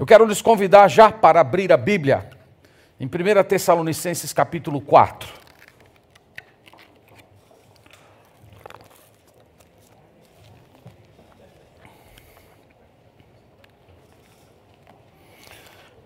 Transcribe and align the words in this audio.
Eu 0.00 0.06
quero 0.06 0.24
lhes 0.24 0.40
convidar 0.40 0.88
já 0.88 1.12
para 1.12 1.42
abrir 1.42 1.70
a 1.70 1.76
Bíblia 1.76 2.30
em 2.98 3.04
1 3.04 3.10
Tessalonicenses 3.46 4.32
capítulo 4.32 4.80
4. 4.80 5.28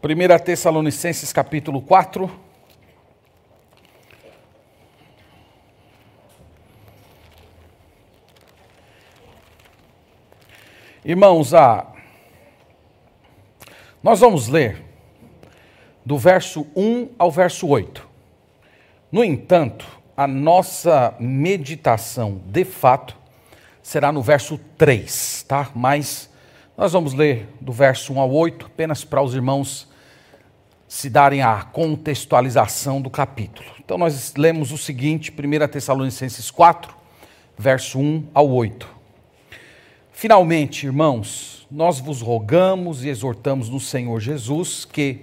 Primeira 0.02 0.40
Tessalonicenses 0.40 1.32
capítulo 1.32 1.80
4. 1.80 2.28
Irmãos, 11.04 11.54
a 11.54 11.93
nós 14.04 14.20
vamos 14.20 14.48
ler 14.48 14.84
do 16.04 16.18
verso 16.18 16.66
1 16.76 17.12
ao 17.18 17.30
verso 17.30 17.66
8. 17.66 18.06
No 19.10 19.24
entanto, 19.24 19.86
a 20.14 20.26
nossa 20.26 21.14
meditação 21.18 22.38
de 22.44 22.66
fato 22.66 23.16
será 23.82 24.12
no 24.12 24.20
verso 24.20 24.60
3, 24.76 25.46
tá? 25.48 25.70
Mas 25.74 26.28
nós 26.76 26.92
vamos 26.92 27.14
ler 27.14 27.48
do 27.58 27.72
verso 27.72 28.12
1 28.12 28.20
ao 28.20 28.30
8, 28.30 28.66
apenas 28.66 29.04
para 29.04 29.22
os 29.22 29.34
irmãos 29.34 29.88
se 30.86 31.08
darem 31.08 31.40
a 31.40 31.62
contextualização 31.62 33.00
do 33.00 33.08
capítulo. 33.08 33.70
Então 33.82 33.96
nós 33.96 34.34
lemos 34.36 34.70
o 34.70 34.76
seguinte, 34.76 35.32
1 35.32 35.66
Tessalonicenses 35.68 36.50
4, 36.50 36.94
verso 37.56 37.98
1 37.98 38.28
ao 38.34 38.50
8. 38.50 38.86
Finalmente, 40.12 40.84
irmãos, 40.84 41.63
nós 41.74 41.98
vos 41.98 42.20
rogamos 42.20 43.04
e 43.04 43.08
exortamos 43.08 43.68
no 43.68 43.80
Senhor 43.80 44.20
Jesus 44.20 44.84
que, 44.84 45.22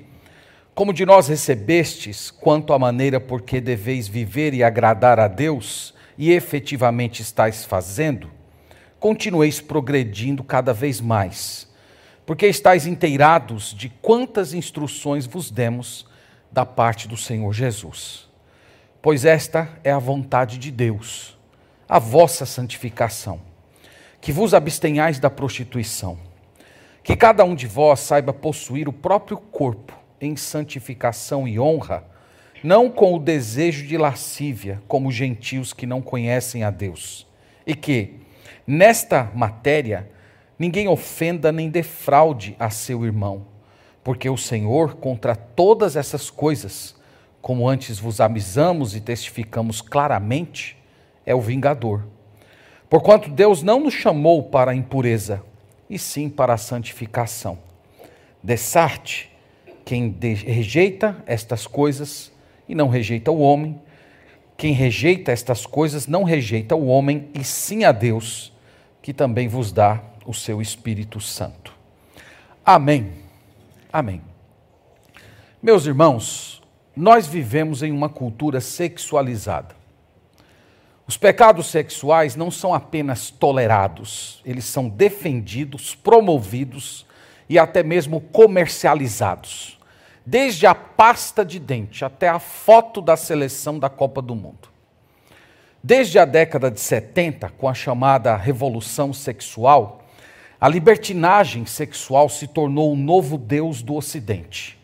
como 0.75 0.93
de 0.93 1.05
nós 1.05 1.29
recebestes, 1.29 2.29
quanto 2.29 2.73
à 2.73 2.79
maneira 2.79 3.21
por 3.21 3.41
que 3.41 3.61
deveis 3.61 4.05
viver 4.05 4.53
e 4.53 4.61
agradar 4.61 5.17
a 5.17 5.29
Deus, 5.29 5.93
e 6.17 6.29
efetivamente 6.29 7.21
estáis 7.21 7.63
fazendo, 7.63 8.29
continueis 8.99 9.61
progredindo 9.61 10.43
cada 10.43 10.73
vez 10.73 10.99
mais, 10.99 11.69
porque 12.25 12.47
estáis 12.47 12.85
inteirados 12.85 13.73
de 13.73 13.87
quantas 13.87 14.53
instruções 14.53 15.25
vos 15.25 15.49
demos 15.49 16.05
da 16.51 16.65
parte 16.65 17.07
do 17.07 17.15
Senhor 17.15 17.53
Jesus. 17.53 18.27
Pois 19.01 19.23
esta 19.23 19.69
é 19.85 19.91
a 19.91 19.99
vontade 19.99 20.57
de 20.57 20.69
Deus, 20.69 21.37
a 21.87 21.97
vossa 21.97 22.45
santificação, 22.45 23.39
que 24.19 24.33
vos 24.33 24.53
abstenhais 24.53 25.17
da 25.17 25.29
prostituição 25.29 26.29
que 27.03 27.15
cada 27.15 27.43
um 27.43 27.55
de 27.55 27.67
vós 27.67 27.99
saiba 27.99 28.31
possuir 28.33 28.87
o 28.87 28.93
próprio 28.93 29.37
corpo 29.37 29.97
em 30.19 30.35
santificação 30.35 31.47
e 31.47 31.59
honra, 31.59 32.03
não 32.63 32.91
com 32.91 33.15
o 33.15 33.19
desejo 33.19 33.87
de 33.87 33.97
lascívia, 33.97 34.81
como 34.87 35.11
gentios 35.11 35.73
que 35.73 35.87
não 35.87 36.01
conhecem 36.01 36.63
a 36.63 36.69
Deus. 36.69 37.27
E 37.65 37.73
que, 37.73 38.19
nesta 38.67 39.31
matéria, 39.33 40.09
ninguém 40.59 40.87
ofenda 40.87 41.51
nem 41.51 41.69
defraude 41.69 42.55
a 42.59 42.69
seu 42.69 43.03
irmão, 43.03 43.47
porque 44.03 44.29
o 44.29 44.37
Senhor, 44.37 44.95
contra 44.95 45.35
todas 45.35 45.95
essas 45.95 46.29
coisas, 46.29 46.95
como 47.41 47.67
antes 47.67 47.97
vos 47.97 48.21
avisamos 48.21 48.95
e 48.95 49.01
testificamos 49.01 49.81
claramente, 49.81 50.77
é 51.25 51.33
o 51.33 51.41
vingador. 51.41 52.05
Porquanto 52.87 53.29
Deus 53.29 53.63
não 53.63 53.79
nos 53.79 53.93
chamou 53.95 54.43
para 54.43 54.71
a 54.71 54.75
impureza, 54.75 55.43
e 55.91 55.99
sim 55.99 56.29
para 56.29 56.53
a 56.53 56.57
santificação. 56.57 57.59
Dessarte, 58.41 59.29
quem 59.83 60.15
rejeita 60.19 61.21
estas 61.27 61.67
coisas 61.67 62.31
e 62.67 62.73
não 62.73 62.87
rejeita 62.87 63.29
o 63.29 63.39
homem, 63.39 63.79
quem 64.55 64.71
rejeita 64.71 65.31
estas 65.31 65.65
coisas 65.65 66.07
não 66.07 66.23
rejeita 66.23 66.75
o 66.75 66.87
homem 66.87 67.27
e 67.33 67.43
sim 67.43 67.83
a 67.83 67.91
Deus, 67.91 68.53
que 69.01 69.13
também 69.13 69.49
vos 69.49 69.73
dá 69.73 70.01
o 70.25 70.33
seu 70.33 70.61
Espírito 70.61 71.19
Santo. 71.19 71.75
Amém. 72.65 73.11
Amém. 73.91 74.21
Meus 75.61 75.85
irmãos, 75.85 76.61
nós 76.95 77.27
vivemos 77.27 77.83
em 77.83 77.91
uma 77.91 78.07
cultura 78.07 78.61
sexualizada. 78.61 79.80
Os 81.11 81.17
pecados 81.17 81.67
sexuais 81.67 82.37
não 82.37 82.49
são 82.49 82.73
apenas 82.73 83.29
tolerados, 83.29 84.41
eles 84.45 84.63
são 84.63 84.87
defendidos, 84.87 85.93
promovidos 85.93 87.05
e 87.49 87.59
até 87.59 87.83
mesmo 87.83 88.21
comercializados. 88.21 89.77
Desde 90.25 90.65
a 90.65 90.73
pasta 90.73 91.43
de 91.43 91.59
dente 91.59 92.05
até 92.05 92.29
a 92.29 92.39
foto 92.39 93.01
da 93.01 93.17
seleção 93.17 93.77
da 93.77 93.89
Copa 93.89 94.21
do 94.21 94.33
Mundo. 94.33 94.69
Desde 95.83 96.17
a 96.17 96.23
década 96.23 96.71
de 96.71 96.79
70, 96.79 97.49
com 97.57 97.67
a 97.67 97.73
chamada 97.73 98.33
revolução 98.37 99.11
sexual, 99.11 100.05
a 100.61 100.69
libertinagem 100.69 101.65
sexual 101.65 102.29
se 102.29 102.47
tornou 102.47 102.93
o 102.93 102.95
novo 102.95 103.37
deus 103.37 103.81
do 103.81 103.95
Ocidente. 103.95 104.79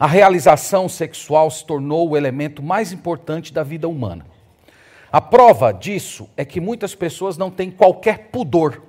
A 0.00 0.06
realização 0.06 0.88
sexual 0.88 1.50
se 1.50 1.62
tornou 1.66 2.08
o 2.08 2.16
elemento 2.16 2.62
mais 2.62 2.90
importante 2.90 3.52
da 3.52 3.62
vida 3.62 3.86
humana. 3.86 4.31
A 5.12 5.20
prova 5.20 5.74
disso 5.74 6.26
é 6.38 6.42
que 6.42 6.58
muitas 6.58 6.94
pessoas 6.94 7.36
não 7.36 7.50
têm 7.50 7.70
qualquer 7.70 8.30
pudor 8.30 8.80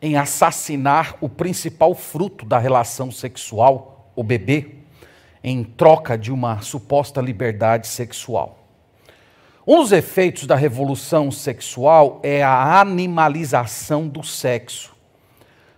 em 0.00 0.16
assassinar 0.16 1.16
o 1.20 1.28
principal 1.28 1.94
fruto 1.94 2.46
da 2.46 2.58
relação 2.58 3.10
sexual, 3.10 4.10
o 4.16 4.24
bebê, 4.24 4.76
em 5.44 5.62
troca 5.62 6.16
de 6.16 6.32
uma 6.32 6.62
suposta 6.62 7.20
liberdade 7.20 7.86
sexual. 7.86 8.66
Um 9.66 9.82
dos 9.82 9.92
efeitos 9.92 10.46
da 10.46 10.56
revolução 10.56 11.30
sexual 11.30 12.18
é 12.22 12.42
a 12.42 12.80
animalização 12.80 14.08
do 14.08 14.22
sexo. 14.22 14.96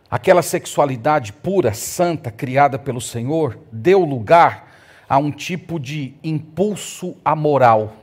Aquela 0.08 0.42
sexualidade 0.42 1.32
pura, 1.32 1.74
santa, 1.74 2.30
criada 2.30 2.78
pelo 2.78 3.00
Senhor, 3.00 3.58
deu 3.72 4.04
lugar 4.04 4.70
a 5.08 5.18
um 5.18 5.32
tipo 5.32 5.80
de 5.80 6.14
impulso 6.22 7.16
amoral 7.24 8.00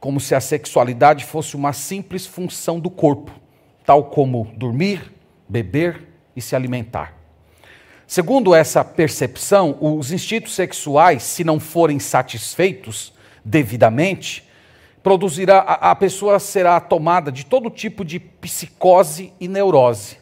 como 0.00 0.20
se 0.20 0.34
a 0.34 0.40
sexualidade 0.40 1.24
fosse 1.24 1.56
uma 1.56 1.72
simples 1.72 2.26
função 2.26 2.78
do 2.78 2.90
corpo, 2.90 3.32
tal 3.84 4.04
como 4.04 4.52
dormir, 4.56 5.12
beber 5.48 6.08
e 6.36 6.40
se 6.40 6.54
alimentar. 6.54 7.14
Segundo 8.06 8.54
essa 8.54 8.84
percepção, 8.84 9.76
os 9.80 10.12
instintos 10.12 10.54
sexuais, 10.54 11.22
se 11.22 11.44
não 11.44 11.60
forem 11.60 11.98
satisfeitos 11.98 13.12
devidamente, 13.44 14.48
produzirá 15.02 15.58
a, 15.58 15.94
pessoa 15.94 16.38
será 16.38 16.80
tomada 16.80 17.30
de 17.30 17.44
todo 17.44 17.68
tipo 17.68 18.04
de 18.04 18.18
psicose 18.18 19.32
e 19.38 19.46
neurose. 19.46 20.18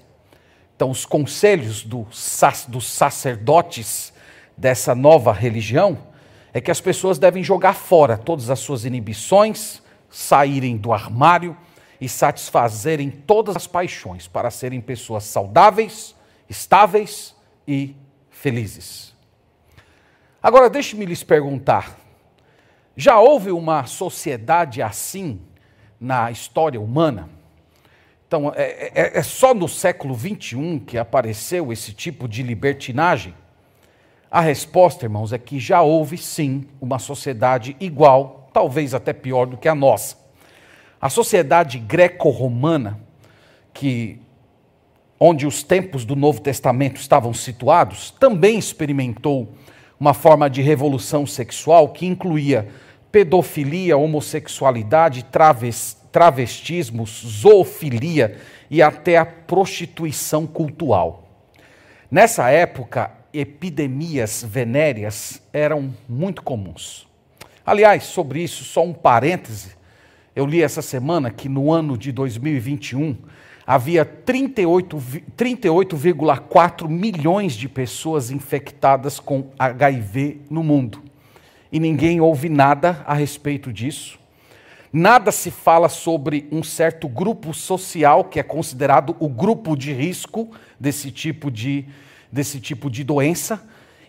Então, 0.75 0.91
os 0.91 1.07
conselhos 1.07 1.83
do, 1.83 2.07
dos 2.69 2.87
sacerdotes 2.89 4.13
dessa 4.57 4.95
nova 4.95 5.33
religião 5.33 5.99
é 6.57 6.61
que 6.63 6.71
as 6.71 6.81
pessoas 6.81 7.19
devem 7.19 7.45
jogar 7.45 7.75
fora 7.75 8.17
todas 8.17 8.49
as 8.49 8.61
suas 8.61 8.87
inibições, 8.87 9.83
saírem 10.09 10.75
do 10.79 10.91
armário 10.91 11.55
e 12.01 12.09
satisfazerem 12.09 13.11
todas 13.11 13.57
as 13.57 13.67
paixões 13.67 14.27
para 14.27 14.51
serem 14.51 14.81
pessoas 14.81 15.25
saudáveis, 15.25 16.15
estáveis 16.49 17.37
e 17.69 17.95
felizes. 18.31 19.15
Agora, 20.43 20.71
deixe-me 20.71 21.05
lhes 21.05 21.23
perguntar: 21.23 21.99
já 22.97 23.21
houve 23.21 23.51
uma 23.51 23.85
sociedade 23.85 24.81
assim 24.81 25.43
na 26.01 26.31
história 26.31 26.81
humana? 26.81 27.29
Então, 28.27 28.51
é, 28.57 28.93
é, 28.95 29.19
é 29.19 29.23
só 29.23 29.53
no 29.53 29.69
século 29.69 30.19
XXI 30.19 30.81
que 30.87 30.97
apareceu 30.97 31.71
esse 31.71 31.93
tipo 31.93 32.27
de 32.27 32.43
libertinagem? 32.43 33.35
A 34.37 34.43
resposta, 34.43 35.07
irmãos, 35.07 35.33
é 35.33 35.39
que 35.39 35.59
já 35.59 35.81
houve 35.81 36.19
sim 36.19 36.67
uma 36.79 36.99
sociedade 36.99 37.75
igual, 37.81 38.51
talvez 38.53 38.93
até 38.93 39.15
pior 39.15 39.47
do 39.47 39.57
que 39.57 39.67
a 39.67 39.75
nossa. 39.75 40.15
A 41.01 41.09
sociedade 41.09 41.79
greco-romana, 41.79 43.01
que 43.73 44.21
onde 45.19 45.47
os 45.47 45.63
tempos 45.63 46.05
do 46.05 46.15
Novo 46.15 46.43
Testamento 46.43 47.01
estavam 47.01 47.33
situados, 47.33 48.11
também 48.11 48.59
experimentou 48.59 49.55
uma 49.99 50.13
forma 50.13 50.51
de 50.51 50.61
revolução 50.61 51.27
sexual 51.27 51.89
que 51.89 52.05
incluía 52.05 52.69
pedofilia, 53.11 53.97
homossexualidade, 53.97 55.25
travestismo, 56.13 57.07
zoofilia 57.07 58.37
e 58.71 58.83
até 58.83 59.17
a 59.17 59.25
prostituição 59.25 60.47
cultural. 60.47 61.27
Nessa 62.11 62.51
época, 62.51 63.16
epidemias 63.39 64.45
venéreas 64.47 65.43
eram 65.53 65.95
muito 66.09 66.43
comuns. 66.43 67.07
Aliás, 67.65 68.05
sobre 68.05 68.43
isso, 68.43 68.65
só 68.65 68.85
um 68.85 68.93
parêntese. 68.93 69.71
Eu 70.35 70.47
li 70.47 70.63
essa 70.63 70.83
semana 70.83 71.31
que 71.31 71.49
no 71.49 71.73
ano 71.73 71.97
de 71.99 72.13
2021, 72.13 73.17
havia 73.67 74.07
38,4 74.07 75.23
38, 75.37 76.89
milhões 76.89 77.55
de 77.55 77.69
pessoas 77.69 78.31
infectadas 78.31 79.19
com 79.19 79.51
HIV 79.59 80.43
no 80.49 80.63
mundo. 80.63 81.03
E 81.73 81.81
ninguém 81.81 82.21
ouve 82.21 82.49
nada 82.49 83.03
a 83.07 83.15
respeito 83.15 83.73
disso. 83.73 84.19
Nada 84.93 85.33
se 85.33 85.51
fala 85.51 85.89
sobre 85.89 86.47
um 86.53 86.63
certo 86.63 87.09
grupo 87.09 87.53
social 87.53 88.25
que 88.25 88.39
é 88.39 88.43
considerado 88.43 89.17
o 89.19 89.29
grupo 89.29 89.77
de 89.77 89.93
risco 89.93 90.51
desse 90.79 91.11
tipo 91.11 91.51
de, 91.51 91.85
desse 92.31 92.61
tipo 92.61 92.91
de 92.91 93.05
doença. 93.05 93.63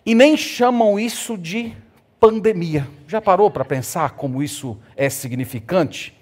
E 0.04 0.14
nem 0.14 0.36
chamam 0.36 0.98
isso 0.98 1.36
de 1.36 1.74
pandemia. 2.20 2.86
Já 3.06 3.20
parou 3.20 3.50
para 3.50 3.64
pensar 3.64 4.10
como 4.10 4.42
isso 4.42 4.76
é 4.96 5.08
significante? 5.08 6.16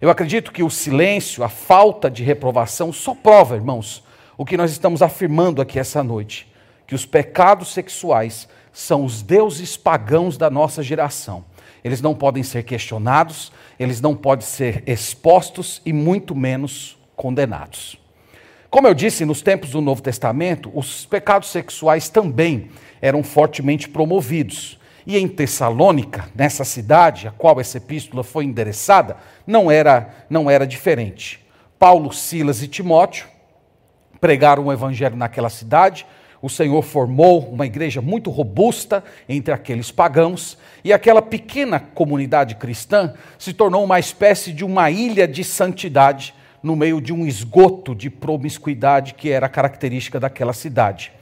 Eu 0.00 0.10
acredito 0.10 0.50
que 0.50 0.62
o 0.62 0.70
silêncio, 0.70 1.44
a 1.44 1.48
falta 1.48 2.10
de 2.10 2.24
reprovação, 2.24 2.92
só 2.92 3.14
prova, 3.14 3.54
irmãos, 3.54 4.02
o 4.36 4.44
que 4.44 4.56
nós 4.56 4.72
estamos 4.72 5.00
afirmando 5.00 5.62
aqui 5.62 5.78
essa 5.78 6.02
noite: 6.02 6.52
que 6.86 6.94
os 6.94 7.06
pecados 7.06 7.72
sexuais 7.72 8.48
são 8.72 9.04
os 9.04 9.22
deuses 9.22 9.76
pagãos 9.76 10.36
da 10.36 10.50
nossa 10.50 10.82
geração. 10.82 11.44
Eles 11.84 12.00
não 12.00 12.14
podem 12.14 12.42
ser 12.42 12.64
questionados, 12.64 13.52
eles 13.78 14.00
não 14.00 14.16
podem 14.16 14.44
ser 14.44 14.82
expostos 14.86 15.80
e 15.86 15.92
muito 15.92 16.34
menos 16.34 16.98
condenados. 17.14 18.01
Como 18.72 18.88
eu 18.88 18.94
disse, 18.94 19.26
nos 19.26 19.42
tempos 19.42 19.72
do 19.72 19.82
Novo 19.82 20.00
Testamento, 20.00 20.72
os 20.74 21.04
pecados 21.04 21.50
sexuais 21.50 22.08
também 22.08 22.70
eram 23.02 23.22
fortemente 23.22 23.86
promovidos. 23.86 24.80
E 25.06 25.18
em 25.18 25.28
Tessalônica, 25.28 26.30
nessa 26.34 26.64
cidade 26.64 27.28
a 27.28 27.30
qual 27.32 27.60
essa 27.60 27.76
epístola 27.76 28.24
foi 28.24 28.46
endereçada, 28.46 29.18
não 29.46 29.70
era, 29.70 30.24
não 30.30 30.50
era 30.50 30.66
diferente. 30.66 31.44
Paulo, 31.78 32.14
Silas 32.14 32.62
e 32.62 32.66
Timóteo 32.66 33.26
pregaram 34.18 34.64
o 34.64 34.72
evangelho 34.72 35.16
naquela 35.16 35.50
cidade. 35.50 36.06
O 36.40 36.48
Senhor 36.48 36.80
formou 36.80 37.40
uma 37.50 37.66
igreja 37.66 38.00
muito 38.00 38.30
robusta 38.30 39.04
entre 39.28 39.52
aqueles 39.52 39.90
pagãos, 39.90 40.56
e 40.82 40.94
aquela 40.94 41.20
pequena 41.20 41.78
comunidade 41.78 42.54
cristã 42.54 43.12
se 43.38 43.52
tornou 43.52 43.84
uma 43.84 44.00
espécie 44.00 44.50
de 44.50 44.64
uma 44.64 44.90
ilha 44.90 45.28
de 45.28 45.44
santidade 45.44 46.32
no 46.62 46.76
meio 46.76 47.00
de 47.00 47.12
um 47.12 47.26
esgoto 47.26 47.94
de 47.94 48.08
promiscuidade 48.08 49.14
que 49.14 49.30
era 49.30 49.48
característica 49.48 50.20
daquela 50.20 50.52
cidade. 50.52 51.12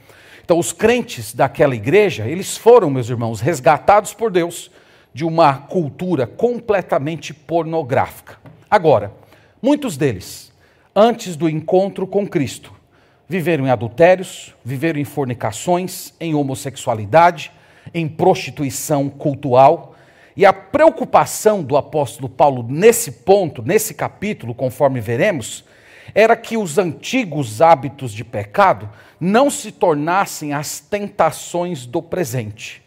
Então, 0.43 0.59
os 0.59 0.73
crentes 0.73 1.33
daquela 1.33 1.75
igreja, 1.75 2.27
eles 2.27 2.57
foram, 2.57 2.89
meus 2.89 3.09
irmãos, 3.09 3.39
resgatados 3.39 4.13
por 4.13 4.29
Deus 4.31 4.69
de 5.13 5.25
uma 5.25 5.53
cultura 5.53 6.25
completamente 6.25 7.33
pornográfica. 7.33 8.37
Agora, 8.69 9.13
muitos 9.61 9.97
deles, 9.97 10.51
antes 10.95 11.35
do 11.35 11.49
encontro 11.49 12.07
com 12.07 12.27
Cristo, 12.27 12.73
viveram 13.27 13.65
em 13.65 13.69
adultérios, 13.69 14.53
viveram 14.63 14.99
em 14.99 15.05
fornicações, 15.05 16.13
em 16.19 16.35
homossexualidade, 16.35 17.51
em 17.93 18.07
prostituição 18.07 19.09
cultural. 19.09 19.90
E 20.35 20.45
a 20.45 20.53
preocupação 20.53 21.61
do 21.61 21.75
apóstolo 21.75 22.29
Paulo 22.29 22.65
nesse 22.67 23.11
ponto, 23.11 23.61
nesse 23.61 23.93
capítulo, 23.93 24.55
conforme 24.55 25.01
veremos, 25.01 25.65
era 26.13 26.35
que 26.35 26.57
os 26.57 26.77
antigos 26.77 27.61
hábitos 27.61 28.13
de 28.13 28.23
pecado 28.23 28.89
não 29.19 29.49
se 29.49 29.71
tornassem 29.71 30.53
as 30.53 30.79
tentações 30.79 31.85
do 31.85 32.01
presente. 32.01 32.81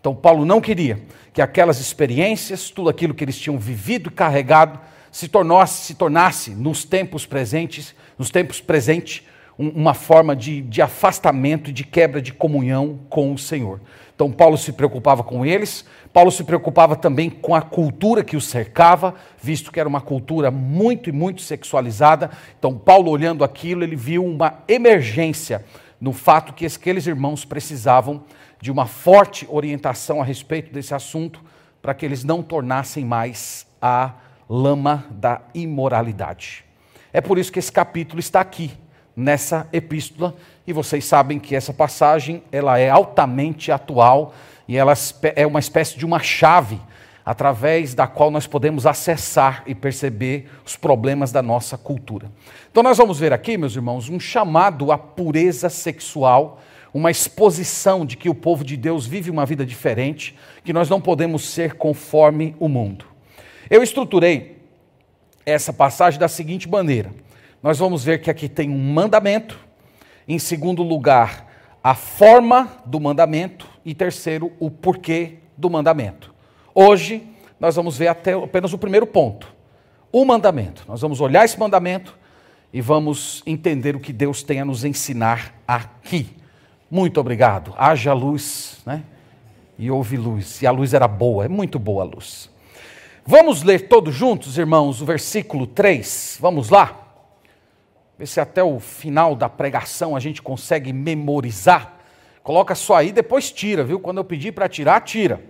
Então, 0.00 0.14
Paulo 0.14 0.44
não 0.44 0.60
queria 0.60 1.00
que 1.32 1.40
aquelas 1.40 1.80
experiências, 1.80 2.70
tudo 2.70 2.88
aquilo 2.88 3.14
que 3.14 3.24
eles 3.24 3.38
tinham 3.38 3.58
vivido 3.58 4.08
e 4.08 4.12
carregado, 4.12 4.80
se 5.10 5.28
tornasse, 5.28 5.84
se 5.84 5.94
tornasse 5.94 6.50
nos 6.50 6.84
tempos 6.84 7.26
presentes, 7.26 7.94
nos 8.18 8.30
tempos 8.30 8.60
presentes, 8.60 9.22
uma 9.58 9.94
forma 9.94 10.34
de, 10.34 10.62
de 10.62 10.80
afastamento 10.80 11.70
e 11.70 11.72
de 11.72 11.84
quebra 11.84 12.20
de 12.20 12.32
comunhão 12.32 13.00
com 13.08 13.32
o 13.32 13.38
Senhor. 13.38 13.80
Então, 14.14 14.30
Paulo 14.30 14.56
se 14.56 14.72
preocupava 14.72 15.22
com 15.22 15.44
eles, 15.44 15.84
Paulo 16.12 16.30
se 16.30 16.44
preocupava 16.44 16.94
também 16.94 17.30
com 17.30 17.54
a 17.54 17.62
cultura 17.62 18.22
que 18.22 18.36
os 18.36 18.44
cercava, 18.46 19.14
visto 19.42 19.72
que 19.72 19.80
era 19.80 19.88
uma 19.88 20.00
cultura 20.00 20.50
muito 20.50 21.08
e 21.08 21.12
muito 21.12 21.40
sexualizada. 21.40 22.30
Então, 22.58 22.76
Paulo, 22.76 23.10
olhando 23.10 23.42
aquilo, 23.42 23.82
ele 23.82 23.96
viu 23.96 24.24
uma 24.24 24.58
emergência 24.68 25.64
no 25.98 26.12
fato 26.12 26.52
que 26.52 26.66
aqueles 26.66 27.06
irmãos 27.06 27.44
precisavam 27.44 28.24
de 28.60 28.70
uma 28.70 28.86
forte 28.86 29.46
orientação 29.48 30.20
a 30.20 30.24
respeito 30.24 30.72
desse 30.72 30.94
assunto, 30.94 31.40
para 31.80 31.94
que 31.94 32.04
eles 32.04 32.24
não 32.24 32.42
tornassem 32.42 33.04
mais 33.04 33.66
a 33.80 34.12
lama 34.48 35.06
da 35.10 35.40
imoralidade. 35.54 36.64
É 37.12 37.20
por 37.20 37.38
isso 37.38 37.50
que 37.50 37.58
esse 37.58 37.72
capítulo 37.72 38.20
está 38.20 38.40
aqui, 38.40 38.70
nessa 39.16 39.66
epístola, 39.72 40.34
e 40.66 40.72
vocês 40.72 41.04
sabem 41.04 41.38
que 41.38 41.54
essa 41.54 41.72
passagem 41.72 42.42
ela 42.52 42.78
é 42.78 42.88
altamente 42.88 43.72
atual 43.72 44.34
e 44.72 44.76
ela 44.78 44.94
é 45.36 45.46
uma 45.46 45.60
espécie 45.60 45.98
de 45.98 46.06
uma 46.06 46.18
chave 46.18 46.80
através 47.26 47.92
da 47.92 48.06
qual 48.06 48.30
nós 48.30 48.46
podemos 48.46 48.86
acessar 48.86 49.62
e 49.66 49.74
perceber 49.74 50.48
os 50.64 50.76
problemas 50.76 51.30
da 51.30 51.42
nossa 51.42 51.76
cultura. 51.76 52.32
Então 52.70 52.82
nós 52.82 52.96
vamos 52.96 53.18
ver 53.18 53.34
aqui, 53.34 53.58
meus 53.58 53.76
irmãos, 53.76 54.08
um 54.08 54.18
chamado 54.18 54.90
à 54.90 54.96
pureza 54.96 55.68
sexual, 55.68 56.62
uma 56.94 57.10
exposição 57.10 58.06
de 58.06 58.16
que 58.16 58.30
o 58.30 58.34
povo 58.34 58.64
de 58.64 58.78
Deus 58.78 59.06
vive 59.06 59.30
uma 59.30 59.44
vida 59.44 59.66
diferente, 59.66 60.34
que 60.64 60.72
nós 60.72 60.88
não 60.88 61.02
podemos 61.02 61.44
ser 61.44 61.74
conforme 61.74 62.56
o 62.58 62.66
mundo. 62.66 63.04
Eu 63.68 63.82
estruturei 63.82 64.56
essa 65.44 65.70
passagem 65.70 66.18
da 66.18 66.28
seguinte 66.28 66.66
maneira: 66.66 67.12
nós 67.62 67.78
vamos 67.78 68.02
ver 68.02 68.22
que 68.22 68.30
aqui 68.30 68.48
tem 68.48 68.70
um 68.70 68.92
mandamento, 68.94 69.58
em 70.26 70.38
segundo 70.38 70.82
lugar, 70.82 71.46
a 71.84 71.94
forma 71.94 72.82
do 72.86 72.98
mandamento, 72.98 73.71
e 73.84 73.94
terceiro, 73.94 74.52
o 74.58 74.70
porquê 74.70 75.38
do 75.56 75.68
mandamento. 75.68 76.34
Hoje, 76.74 77.26
nós 77.58 77.76
vamos 77.76 77.96
ver 77.96 78.08
até 78.08 78.32
apenas 78.32 78.72
o 78.72 78.78
primeiro 78.78 79.06
ponto, 79.06 79.52
o 80.10 80.24
mandamento. 80.24 80.84
Nós 80.88 81.00
vamos 81.00 81.20
olhar 81.20 81.44
esse 81.44 81.58
mandamento 81.58 82.18
e 82.72 82.80
vamos 82.80 83.42
entender 83.46 83.94
o 83.94 84.00
que 84.00 84.12
Deus 84.12 84.42
tem 84.42 84.60
a 84.60 84.64
nos 84.64 84.84
ensinar 84.84 85.54
aqui. 85.66 86.36
Muito 86.90 87.20
obrigado. 87.20 87.74
Haja 87.76 88.12
luz, 88.12 88.80
né? 88.84 89.04
E 89.78 89.90
houve 89.90 90.16
luz. 90.16 90.60
E 90.62 90.66
a 90.66 90.70
luz 90.70 90.92
era 90.94 91.06
boa, 91.06 91.44
é 91.44 91.48
muito 91.48 91.78
boa 91.78 92.02
a 92.02 92.06
luz. 92.06 92.50
Vamos 93.24 93.62
ler 93.62 93.88
todos 93.88 94.14
juntos, 94.14 94.58
irmãos, 94.58 95.00
o 95.00 95.06
versículo 95.06 95.66
3. 95.66 96.38
Vamos 96.40 96.70
lá? 96.70 97.14
Ver 98.18 98.26
se 98.26 98.40
até 98.40 98.62
o 98.62 98.80
final 98.80 99.36
da 99.36 99.48
pregação 99.48 100.16
a 100.16 100.20
gente 100.20 100.42
consegue 100.42 100.92
memorizar. 100.92 101.91
Coloca 102.42 102.74
só 102.74 102.96
aí, 102.96 103.12
depois 103.12 103.50
tira, 103.50 103.84
viu? 103.84 104.00
Quando 104.00 104.18
eu 104.18 104.24
pedir 104.24 104.52
para 104.52 104.68
tirar, 104.68 105.00
tira. 105.02 105.40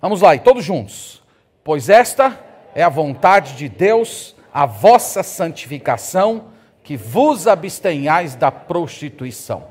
Vamos 0.00 0.20
lá, 0.20 0.34
e 0.34 0.40
todos 0.40 0.64
juntos. 0.64 1.22
Pois 1.62 1.88
esta 1.88 2.38
é 2.74 2.82
a 2.82 2.88
vontade 2.88 3.54
de 3.54 3.68
Deus, 3.68 4.34
a 4.52 4.66
vossa 4.66 5.22
santificação, 5.22 6.48
que 6.82 6.96
vos 6.96 7.46
abstenhais 7.46 8.34
da 8.34 8.50
prostituição. 8.50 9.68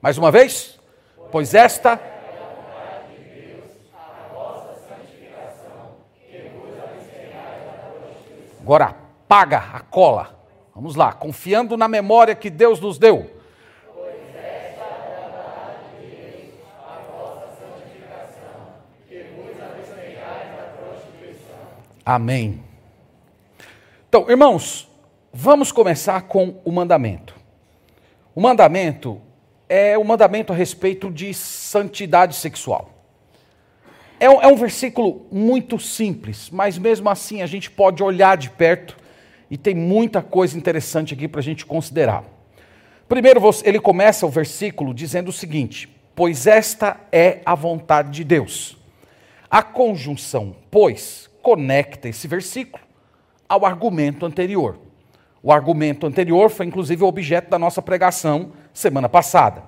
Mais 0.00 0.18
uma 0.18 0.30
vez? 0.30 0.78
Pois 1.30 1.54
esta 1.54 2.00
Agora 8.68 8.94
apaga 9.24 9.64
a 9.72 9.80
cola. 9.80 10.38
Vamos 10.74 10.94
lá, 10.94 11.10
confiando 11.10 11.74
na 11.74 11.88
memória 11.88 12.34
que 12.34 12.50
Deus 12.50 12.78
nos 12.78 12.98
deu. 12.98 13.37
Amém. 22.08 22.62
Então, 24.08 24.30
irmãos, 24.30 24.88
vamos 25.30 25.70
começar 25.70 26.22
com 26.22 26.58
o 26.64 26.72
mandamento. 26.72 27.34
O 28.34 28.40
mandamento 28.40 29.20
é 29.68 29.98
o 29.98 30.02
mandamento 30.02 30.50
a 30.50 30.56
respeito 30.56 31.10
de 31.10 31.34
santidade 31.34 32.34
sexual. 32.34 32.88
É 34.18 34.30
um, 34.30 34.40
é 34.40 34.46
um 34.46 34.56
versículo 34.56 35.26
muito 35.30 35.78
simples, 35.78 36.48
mas 36.48 36.78
mesmo 36.78 37.10
assim 37.10 37.42
a 37.42 37.46
gente 37.46 37.70
pode 37.70 38.02
olhar 38.02 38.38
de 38.38 38.48
perto 38.48 38.96
e 39.50 39.58
tem 39.58 39.74
muita 39.74 40.22
coisa 40.22 40.56
interessante 40.56 41.12
aqui 41.12 41.28
para 41.28 41.40
a 41.40 41.44
gente 41.44 41.66
considerar. 41.66 42.24
Primeiro, 43.06 43.42
ele 43.64 43.80
começa 43.80 44.24
o 44.24 44.30
versículo 44.30 44.94
dizendo 44.94 45.28
o 45.28 45.32
seguinte: 45.32 45.94
Pois 46.14 46.46
esta 46.46 46.98
é 47.12 47.42
a 47.44 47.54
vontade 47.54 48.12
de 48.12 48.24
Deus. 48.24 48.78
A 49.50 49.62
conjunção, 49.62 50.56
pois, 50.70 51.27
conecta 51.48 52.10
esse 52.10 52.28
versículo 52.28 52.84
ao 53.48 53.64
argumento 53.64 54.26
anterior. 54.26 54.78
O 55.42 55.50
argumento 55.50 56.06
anterior 56.06 56.50
foi 56.50 56.66
inclusive 56.66 57.02
o 57.02 57.06
objeto 57.06 57.48
da 57.48 57.58
nossa 57.58 57.80
pregação 57.80 58.52
semana 58.70 59.08
passada. 59.08 59.62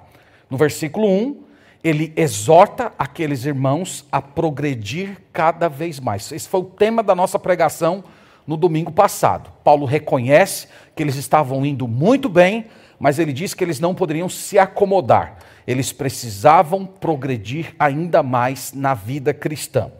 No 0.51 0.59
versículo 0.59 1.09
1, 1.09 1.43
ele 1.83 2.13
exorta 2.17 2.93
aqueles 2.99 3.47
irmãos 3.47 4.05
a 4.13 4.21
progredir 4.21 5.23
cada 5.33 5.71
vez 5.71 5.99
mais. 5.99 6.31
Esse 6.31 6.47
foi 6.47 6.61
o 6.61 6.65
tema 6.65 7.03
da 7.03 7.15
nossa 7.15 7.39
pregação 7.39 8.05
no 8.47 8.59
domingo 8.59 8.93
passado. 8.93 9.51
Paulo 9.65 9.87
reconhece 9.87 10.69
que 10.95 11.03
eles 11.03 11.17
estavam 11.17 11.65
indo 11.65 11.89
muito 11.89 12.29
bem, 12.29 12.67
mas 12.99 13.19
ele 13.19 13.33
diz 13.33 13.55
que 13.55 13.65
eles 13.65 13.81
não 13.81 13.95
poderiam 13.95 14.29
se 14.29 14.59
acomodar. 14.59 15.39
Eles 15.67 15.95
precisavam 15.95 16.85
progredir 16.85 17.75
ainda 17.79 18.23
mais 18.23 18.75
na 18.75 18.93
vida 18.93 19.33
cristã. 19.33 19.91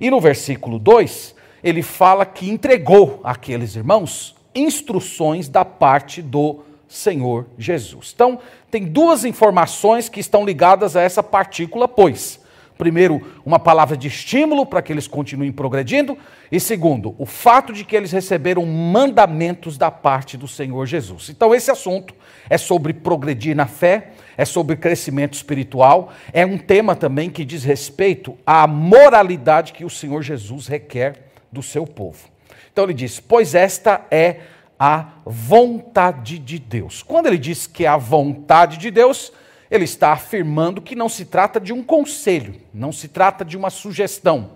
E 0.00 0.10
no 0.10 0.20
versículo 0.20 0.78
2, 0.78 1.34
ele 1.62 1.82
fala 1.82 2.24
que 2.24 2.48
entregou 2.48 3.20
àqueles 3.22 3.76
irmãos 3.76 4.34
instruções 4.54 5.48
da 5.48 5.64
parte 5.64 6.20
do 6.22 6.60
Senhor 6.88 7.46
Jesus. 7.56 8.12
Então, 8.14 8.40
tem 8.70 8.84
duas 8.84 9.24
informações 9.24 10.08
que 10.08 10.18
estão 10.18 10.44
ligadas 10.44 10.96
a 10.96 11.02
essa 11.02 11.22
partícula, 11.22 11.86
pois. 11.86 12.40
Primeiro, 12.76 13.20
uma 13.44 13.58
palavra 13.58 13.94
de 13.94 14.08
estímulo 14.08 14.64
para 14.64 14.80
que 14.80 14.90
eles 14.90 15.06
continuem 15.06 15.52
progredindo, 15.52 16.16
e 16.50 16.58
segundo, 16.58 17.14
o 17.18 17.26
fato 17.26 17.74
de 17.74 17.84
que 17.84 17.94
eles 17.94 18.10
receberam 18.10 18.64
mandamentos 18.64 19.76
da 19.76 19.90
parte 19.90 20.34
do 20.36 20.48
Senhor 20.48 20.86
Jesus. 20.86 21.28
Então, 21.28 21.54
esse 21.54 21.70
assunto 21.70 22.14
é 22.48 22.56
sobre 22.56 22.94
progredir 22.94 23.54
na 23.54 23.66
fé, 23.66 24.12
é 24.40 24.44
sobre 24.46 24.74
crescimento 24.74 25.34
espiritual, 25.34 26.14
é 26.32 26.46
um 26.46 26.56
tema 26.56 26.96
também 26.96 27.28
que 27.28 27.44
diz 27.44 27.62
respeito 27.62 28.38
à 28.46 28.66
moralidade 28.66 29.74
que 29.74 29.84
o 29.84 29.90
Senhor 29.90 30.22
Jesus 30.22 30.66
requer 30.66 31.26
do 31.52 31.62
seu 31.62 31.86
povo. 31.86 32.26
Então 32.72 32.84
ele 32.84 32.94
diz: 32.94 33.20
Pois 33.20 33.54
esta 33.54 34.00
é 34.10 34.36
a 34.78 35.08
vontade 35.26 36.38
de 36.38 36.58
Deus. 36.58 37.02
Quando 37.02 37.26
ele 37.26 37.36
diz 37.36 37.66
que 37.66 37.84
é 37.84 37.88
a 37.88 37.98
vontade 37.98 38.78
de 38.78 38.90
Deus, 38.90 39.30
ele 39.70 39.84
está 39.84 40.12
afirmando 40.12 40.80
que 40.80 40.96
não 40.96 41.10
se 41.10 41.26
trata 41.26 41.60
de 41.60 41.74
um 41.74 41.82
conselho, 41.82 42.54
não 42.72 42.92
se 42.92 43.08
trata 43.08 43.44
de 43.44 43.58
uma 43.58 43.68
sugestão. 43.68 44.52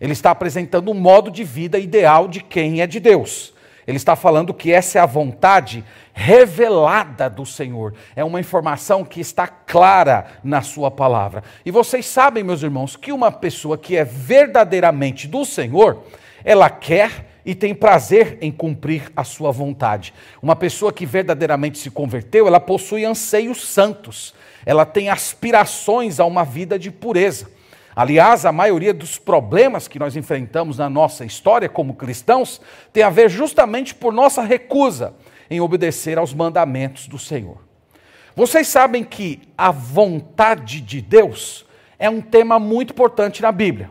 Ele 0.00 0.14
está 0.14 0.32
apresentando 0.32 0.90
um 0.90 0.94
modo 0.94 1.30
de 1.30 1.44
vida 1.44 1.78
ideal 1.78 2.26
de 2.26 2.42
quem 2.42 2.80
é 2.80 2.88
de 2.88 2.98
Deus. 2.98 3.54
Ele 3.86 3.98
está 3.98 4.14
falando 4.14 4.52
que 4.52 4.70
essa 4.70 4.98
é 4.98 5.00
a 5.00 5.06
vontade 5.06 5.82
revelada 6.18 7.30
do 7.30 7.46
Senhor. 7.46 7.94
É 8.16 8.24
uma 8.24 8.40
informação 8.40 9.04
que 9.04 9.20
está 9.20 9.46
clara 9.46 10.26
na 10.42 10.62
Sua 10.62 10.90
palavra. 10.90 11.44
E 11.64 11.70
vocês 11.70 12.06
sabem, 12.06 12.42
meus 12.42 12.60
irmãos, 12.60 12.96
que 12.96 13.12
uma 13.12 13.30
pessoa 13.30 13.78
que 13.78 13.96
é 13.96 14.02
verdadeiramente 14.02 15.28
do 15.28 15.44
Senhor, 15.44 16.02
ela 16.44 16.68
quer 16.68 17.38
e 17.46 17.54
tem 17.54 17.72
prazer 17.72 18.36
em 18.40 18.50
cumprir 18.50 19.12
a 19.14 19.22
sua 19.22 19.52
vontade. 19.52 20.12
Uma 20.42 20.56
pessoa 20.56 20.92
que 20.92 21.06
verdadeiramente 21.06 21.78
se 21.78 21.88
converteu, 21.88 22.48
ela 22.48 22.60
possui 22.60 23.04
anseios 23.04 23.66
santos, 23.66 24.34
ela 24.66 24.84
tem 24.84 25.08
aspirações 25.08 26.18
a 26.18 26.26
uma 26.26 26.44
vida 26.44 26.78
de 26.78 26.90
pureza. 26.90 27.48
Aliás, 27.94 28.44
a 28.44 28.52
maioria 28.52 28.92
dos 28.92 29.18
problemas 29.18 29.88
que 29.88 29.98
nós 29.98 30.16
enfrentamos 30.16 30.78
na 30.78 30.90
nossa 30.90 31.24
história 31.24 31.68
como 31.68 31.94
cristãos 31.94 32.60
tem 32.92 33.04
a 33.04 33.10
ver 33.10 33.30
justamente 33.30 33.94
por 33.94 34.12
nossa 34.12 34.42
recusa 34.42 35.14
em 35.50 35.60
obedecer 35.60 36.18
aos 36.18 36.34
mandamentos 36.34 37.06
do 37.06 37.18
Senhor. 37.18 37.58
Vocês 38.34 38.68
sabem 38.68 39.02
que 39.02 39.40
a 39.56 39.70
vontade 39.70 40.80
de 40.80 41.00
Deus 41.00 41.66
é 41.98 42.08
um 42.08 42.20
tema 42.20 42.58
muito 42.58 42.92
importante 42.92 43.42
na 43.42 43.50
Bíblia. 43.50 43.90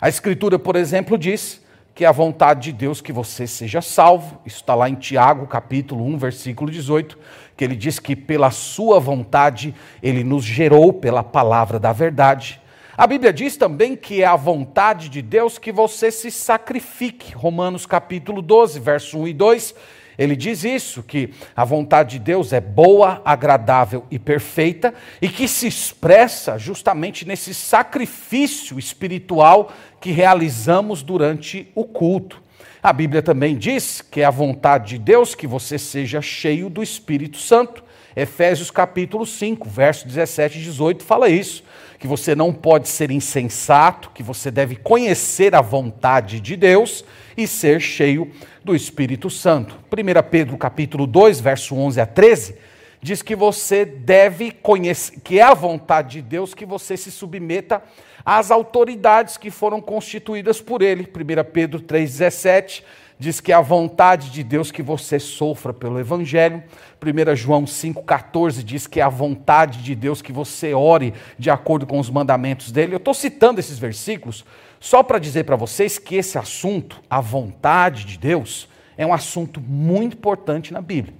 A 0.00 0.08
Escritura, 0.08 0.58
por 0.58 0.74
exemplo, 0.74 1.16
diz 1.16 1.64
que 1.94 2.04
é 2.04 2.08
a 2.08 2.12
vontade 2.12 2.72
de 2.72 2.72
Deus 2.72 3.00
que 3.00 3.12
você 3.12 3.46
seja 3.46 3.80
salvo. 3.80 4.40
Isso 4.44 4.56
está 4.56 4.74
lá 4.74 4.88
em 4.88 4.94
Tiago, 4.94 5.46
capítulo 5.46 6.04
1, 6.04 6.18
versículo 6.18 6.70
18, 6.70 7.18
que 7.56 7.64
ele 7.64 7.74
diz 7.74 7.98
que 7.98 8.14
pela 8.14 8.50
sua 8.50 9.00
vontade 9.00 9.74
ele 10.02 10.22
nos 10.22 10.44
gerou 10.44 10.92
pela 10.92 11.22
palavra 11.22 11.78
da 11.78 11.92
verdade. 11.92 12.60
A 12.98 13.06
Bíblia 13.06 13.32
diz 13.32 13.56
também 13.56 13.94
que 13.94 14.22
é 14.22 14.26
a 14.26 14.36
vontade 14.36 15.08
de 15.08 15.22
Deus 15.22 15.58
que 15.58 15.70
você 15.70 16.10
se 16.10 16.30
sacrifique. 16.30 17.34
Romanos 17.34 17.86
capítulo 17.86 18.42
12, 18.42 18.80
verso 18.80 19.18
1 19.18 19.28
e 19.28 19.32
2 19.32 19.74
ele 20.18 20.34
diz 20.34 20.64
isso, 20.64 21.02
que 21.02 21.30
a 21.54 21.64
vontade 21.64 22.18
de 22.18 22.24
Deus 22.24 22.52
é 22.52 22.60
boa, 22.60 23.20
agradável 23.24 24.04
e 24.10 24.18
perfeita, 24.18 24.94
e 25.20 25.28
que 25.28 25.46
se 25.46 25.66
expressa 25.66 26.58
justamente 26.58 27.26
nesse 27.26 27.52
sacrifício 27.52 28.78
espiritual 28.78 29.72
que 30.00 30.10
realizamos 30.10 31.02
durante 31.02 31.70
o 31.74 31.84
culto. 31.84 32.42
A 32.82 32.92
Bíblia 32.92 33.20
também 33.20 33.56
diz 33.56 34.00
que 34.00 34.20
é 34.20 34.24
a 34.24 34.30
vontade 34.30 34.90
de 34.90 34.98
Deus 34.98 35.34
que 35.34 35.46
você 35.46 35.76
seja 35.76 36.22
cheio 36.22 36.70
do 36.70 36.82
Espírito 36.82 37.36
Santo. 37.36 37.82
Efésios 38.14 38.70
capítulo 38.70 39.26
5, 39.26 39.68
verso 39.68 40.06
17 40.06 40.58
e 40.58 40.62
18 40.62 41.04
fala 41.04 41.28
isso, 41.28 41.62
que 41.98 42.06
você 42.06 42.34
não 42.34 42.52
pode 42.52 42.88
ser 42.88 43.10
insensato, 43.10 44.10
que 44.14 44.22
você 44.22 44.50
deve 44.50 44.76
conhecer 44.76 45.54
a 45.54 45.60
vontade 45.60 46.40
de 46.40 46.56
Deus 46.56 47.04
e 47.36 47.46
ser 47.46 47.80
cheio 47.80 48.32
do 48.66 48.74
Espírito 48.74 49.30
Santo. 49.30 49.78
1 49.92 50.28
Pedro 50.28 50.58
capítulo 50.58 51.06
2, 51.06 51.38
verso 51.38 51.76
11 51.76 52.00
a 52.00 52.04
13, 52.04 52.56
diz 53.00 53.22
que 53.22 53.36
você 53.36 53.84
deve 53.84 54.50
conhecer, 54.50 55.20
que 55.20 55.38
é 55.38 55.42
a 55.42 55.54
vontade 55.54 56.14
de 56.14 56.22
Deus 56.22 56.52
que 56.52 56.66
você 56.66 56.96
se 56.96 57.12
submeta 57.12 57.80
às 58.24 58.50
autoridades 58.50 59.36
que 59.36 59.52
foram 59.52 59.80
constituídas 59.80 60.60
por 60.60 60.82
ele. 60.82 61.04
1 61.04 61.52
Pedro 61.52 61.80
3,17 61.80 62.82
diz 63.16 63.40
que 63.40 63.52
é 63.52 63.54
a 63.54 63.60
vontade 63.60 64.30
de 64.30 64.42
Deus 64.42 64.72
que 64.72 64.82
você 64.82 65.20
sofra 65.20 65.72
pelo 65.72 66.00
Evangelho. 66.00 66.60
1 67.00 67.36
João 67.36 67.66
5,14 67.66 68.64
diz 68.64 68.88
que 68.88 68.98
é 68.98 69.04
a 69.04 69.08
vontade 69.08 69.80
de 69.80 69.94
Deus 69.94 70.20
que 70.20 70.32
você 70.32 70.74
ore 70.74 71.14
de 71.38 71.50
acordo 71.50 71.86
com 71.86 72.00
os 72.00 72.10
mandamentos 72.10 72.72
dele. 72.72 72.94
Eu 72.94 72.98
estou 72.98 73.14
citando 73.14 73.60
esses 73.60 73.78
versículos 73.78 74.44
só 74.86 75.02
para 75.02 75.18
dizer 75.18 75.42
para 75.42 75.56
vocês 75.56 75.98
que 75.98 76.14
esse 76.14 76.38
assunto, 76.38 77.02
a 77.10 77.20
vontade 77.20 78.04
de 78.04 78.16
Deus, 78.16 78.68
é 78.96 79.04
um 79.04 79.12
assunto 79.12 79.60
muito 79.60 80.16
importante 80.16 80.72
na 80.72 80.80
Bíblia. 80.80 81.12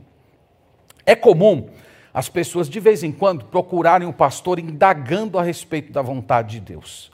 É 1.04 1.16
comum 1.16 1.68
as 2.14 2.28
pessoas 2.28 2.68
de 2.68 2.78
vez 2.78 3.02
em 3.02 3.10
quando 3.10 3.46
procurarem 3.46 4.06
o 4.06 4.12
pastor 4.12 4.60
indagando 4.60 5.36
a 5.36 5.42
respeito 5.42 5.92
da 5.92 6.00
vontade 6.00 6.60
de 6.60 6.74
Deus. 6.74 7.10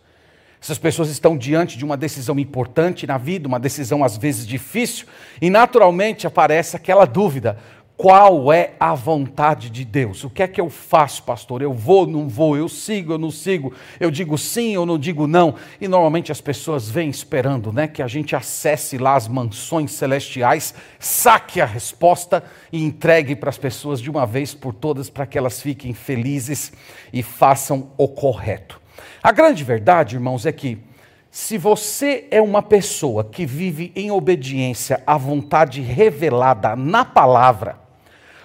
Essas 0.61 0.77
pessoas 0.77 1.09
estão 1.09 1.39
diante 1.39 1.79
de 1.79 1.87
uma 1.87 1.97
decisão 1.97 2.39
importante 2.39 3.07
na 3.07 3.17
vida, 3.17 3.49
uma 3.49 3.59
decisão 3.59 4.05
às 4.05 4.19
vezes 4.19 4.47
difícil, 4.47 5.07
e 5.41 5.49
naturalmente 5.49 6.27
aparece 6.27 6.77
aquela 6.77 7.07
dúvida: 7.07 7.59
qual 8.03 8.53
é 8.53 8.73
a 8.81 8.97
vontade 8.97 9.71
de 9.71 9.85
Deus? 9.85 10.25
O 10.25 10.31
que 10.31 10.43
é 10.43 10.49
que 10.49 10.61
eu 10.61 10.69
faço, 10.69 11.23
pastor? 11.23 11.63
Eu 11.63 11.73
vou, 11.73 12.05
não 12.05 12.29
vou, 12.29 12.57
eu 12.57 12.69
sigo, 12.69 13.13
eu 13.13 13.19
não 13.19 13.31
sigo, 13.31 13.73
eu 14.01 14.11
digo 14.11 14.37
sim, 14.37 14.75
eu 14.75 14.85
não 14.85 14.99
digo 14.99 15.29
não. 15.29 15.55
E 15.81 15.87
normalmente 15.87 16.33
as 16.33 16.41
pessoas 16.41 16.91
vêm 16.91 17.09
esperando 17.09 17.73
né, 17.73 17.87
que 17.87 18.03
a 18.03 18.09
gente 18.09 18.35
acesse 18.35 18.99
lá 18.99 19.15
as 19.15 19.29
mansões 19.29 19.93
celestiais, 19.93 20.75
saque 20.99 21.61
a 21.61 21.65
resposta 21.65 22.43
e 22.73 22.83
entregue 22.83 23.37
para 23.37 23.51
as 23.51 23.57
pessoas 23.57 24.01
de 24.01 24.11
uma 24.11 24.27
vez 24.27 24.53
por 24.53 24.75
todas, 24.75 25.09
para 25.09 25.25
que 25.25 25.39
elas 25.39 25.63
fiquem 25.63 25.95
felizes 25.95 26.73
e 27.13 27.23
façam 27.23 27.93
o 27.97 28.09
correto. 28.09 28.81
A 29.23 29.31
grande 29.31 29.63
verdade, 29.63 30.17
irmãos, 30.17 30.45
é 30.45 30.51
que 30.51 30.77
se 31.31 31.57
você 31.57 32.27
é 32.33 32.43
uma 32.43 32.63
pessoa 32.63 33.23
que 33.23 33.47
vive 33.47 33.93
em 33.95 34.11
obediência 34.11 35.01
à 35.07 35.17
vontade 35.17 35.81
revelada 35.81 36.75
na 36.75 37.05
palavra, 37.05 37.81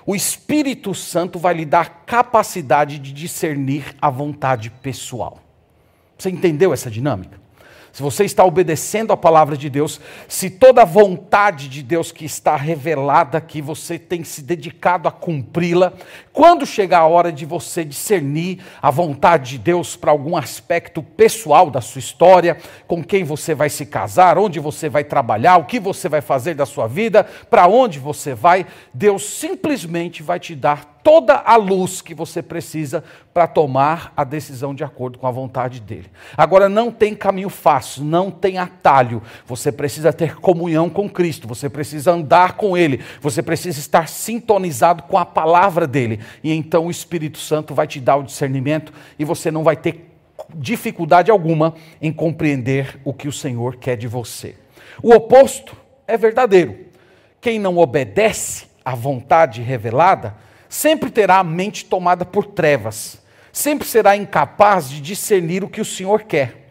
o 0.07 0.15
Espírito 0.15 0.95
Santo 0.95 1.37
vai 1.37 1.53
lhe 1.53 1.65
dar 1.65 2.03
capacidade 2.05 2.97
de 2.97 3.11
discernir 3.11 3.93
a 4.01 4.09
vontade 4.09 4.69
pessoal. 4.69 5.39
Você 6.17 6.29
entendeu 6.29 6.71
essa 6.71 6.89
dinâmica? 6.89 7.37
se 7.97 8.03
você 8.03 8.25
está 8.25 8.45
obedecendo 8.45 9.11
a 9.11 9.17
palavra 9.17 9.57
de 9.57 9.71
Deus, 9.71 9.99
se 10.27 10.51
toda 10.51 10.83
a 10.83 10.85
vontade 10.85 11.67
de 11.67 11.81
Deus 11.81 12.11
que 12.11 12.25
está 12.25 12.55
revelada 12.55 13.39
aqui, 13.39 13.59
você 13.59 13.97
tem 13.97 14.23
se 14.23 14.43
dedicado 14.43 15.07
a 15.07 15.11
cumpri-la, 15.11 15.93
quando 16.37 16.67
chegar 16.67 16.99
a 16.99 17.07
hora 17.07 17.31
de 17.31 17.47
você 17.47 17.83
discernir 17.83 18.59
a 18.79 18.91
vontade 18.91 19.49
de 19.49 19.57
Deus 19.57 19.95
para 19.95 20.11
algum 20.11 20.37
aspecto 20.37 21.01
pessoal 21.01 21.71
da 21.71 21.81
sua 21.81 21.97
história, 21.97 22.57
com 22.85 23.03
quem 23.03 23.23
você 23.23 23.55
vai 23.55 23.71
se 23.71 23.87
casar, 23.87 24.37
onde 24.37 24.59
você 24.59 24.87
vai 24.87 25.03
trabalhar, 25.03 25.57
o 25.57 25.65
que 25.65 25.79
você 25.79 26.07
vai 26.07 26.21
fazer 26.21 26.53
da 26.53 26.67
sua 26.67 26.85
vida, 26.85 27.23
para 27.23 27.67
onde 27.67 27.97
você 27.97 28.35
vai, 28.35 28.67
Deus 28.93 29.23
simplesmente 29.23 30.21
vai 30.21 30.39
te 30.39 30.53
dar 30.53 30.97
toda 31.07 31.35
a 31.35 31.55
luz 31.55 32.01
que 32.01 32.13
você 32.13 32.41
precisa 32.41 33.01
para 33.33 33.47
tomar 33.47 34.11
a 34.17 34.25
decisão 34.25 34.75
de 34.75 34.83
acordo 34.83 35.17
com 35.17 35.25
a 35.25 35.31
vontade 35.31 35.79
dele. 35.79 36.11
Agora, 36.35 36.67
não 36.67 36.91
tem 36.91 37.15
caminho 37.15 37.47
fácil, 37.47 38.03
não 38.03 38.29
tem 38.29 38.57
atalho. 38.57 39.21
Você 39.45 39.71
precisa 39.71 40.11
ter 40.11 40.35
comunhão 40.35 40.89
com 40.89 41.09
Cristo, 41.09 41.47
você 41.47 41.69
precisa 41.69 42.11
andar 42.11 42.57
com 42.57 42.75
Ele, 42.75 42.99
você 43.21 43.41
precisa 43.41 43.79
estar 43.79 44.09
sintonizado 44.09 45.03
com 45.03 45.17
a 45.17 45.23
palavra 45.23 45.87
dele. 45.87 46.19
E 46.43 46.53
então 46.53 46.87
o 46.87 46.91
Espírito 46.91 47.37
Santo 47.37 47.73
vai 47.73 47.87
te 47.87 47.99
dar 47.99 48.17
o 48.17 48.23
discernimento 48.23 48.93
e 49.17 49.25
você 49.25 49.51
não 49.51 49.63
vai 49.63 49.75
ter 49.75 50.11
dificuldade 50.55 51.31
alguma 51.31 51.75
em 52.01 52.11
compreender 52.11 52.99
o 53.03 53.13
que 53.13 53.27
o 53.27 53.31
Senhor 53.31 53.77
quer 53.77 53.97
de 53.97 54.07
você. 54.07 54.55
O 55.01 55.13
oposto 55.13 55.75
é 56.07 56.17
verdadeiro. 56.17 56.77
Quem 57.41 57.59
não 57.59 57.77
obedece 57.77 58.65
à 58.83 58.95
vontade 58.95 59.61
revelada, 59.61 60.35
sempre 60.69 61.09
terá 61.09 61.39
a 61.39 61.43
mente 61.43 61.85
tomada 61.85 62.25
por 62.25 62.45
trevas, 62.45 63.21
sempre 63.51 63.87
será 63.87 64.15
incapaz 64.15 64.89
de 64.89 65.01
discernir 65.01 65.63
o 65.63 65.69
que 65.69 65.81
o 65.81 65.85
Senhor 65.85 66.23
quer. 66.23 66.66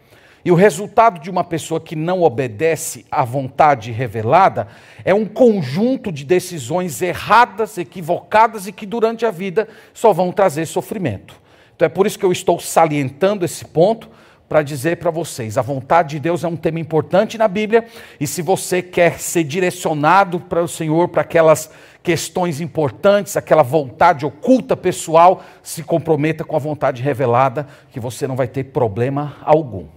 E 0.47 0.51
o 0.51 0.55
resultado 0.55 1.19
de 1.19 1.29
uma 1.29 1.43
pessoa 1.43 1.77
que 1.77 1.93
não 1.93 2.21
obedece 2.21 3.05
à 3.11 3.25
vontade 3.25 3.91
revelada 3.91 4.69
é 5.03 5.13
um 5.13 5.25
conjunto 5.25 6.09
de 6.09 6.23
decisões 6.23 7.01
erradas, 7.01 7.77
equivocadas 7.77 8.65
e 8.65 8.71
que 8.71 8.85
durante 8.85 9.25
a 9.25 9.29
vida 9.29 9.67
só 9.93 10.13
vão 10.13 10.31
trazer 10.31 10.65
sofrimento. 10.65 11.35
Então 11.75 11.85
é 11.85 11.89
por 11.89 12.07
isso 12.07 12.17
que 12.17 12.23
eu 12.23 12.31
estou 12.31 12.61
salientando 12.61 13.43
esse 13.43 13.65
ponto 13.65 14.09
para 14.47 14.63
dizer 14.63 14.95
para 14.95 15.11
vocês: 15.11 15.57
a 15.57 15.61
vontade 15.61 16.11
de 16.11 16.19
Deus 16.19 16.45
é 16.45 16.47
um 16.47 16.55
tema 16.55 16.79
importante 16.79 17.37
na 17.37 17.49
Bíblia, 17.49 17.85
e 18.17 18.25
se 18.25 18.41
você 18.41 18.81
quer 18.81 19.19
ser 19.19 19.43
direcionado 19.43 20.39
para 20.39 20.63
o 20.63 20.67
Senhor, 20.69 21.09
para 21.09 21.23
aquelas 21.23 21.69
questões 22.01 22.61
importantes, 22.61 23.35
aquela 23.35 23.63
vontade 23.63 24.25
oculta 24.25 24.77
pessoal, 24.77 25.43
se 25.61 25.83
comprometa 25.83 26.45
com 26.45 26.55
a 26.55 26.59
vontade 26.59 27.03
revelada, 27.03 27.67
que 27.91 27.99
você 27.99 28.25
não 28.25 28.37
vai 28.37 28.47
ter 28.47 28.63
problema 28.63 29.35
algum. 29.43 29.96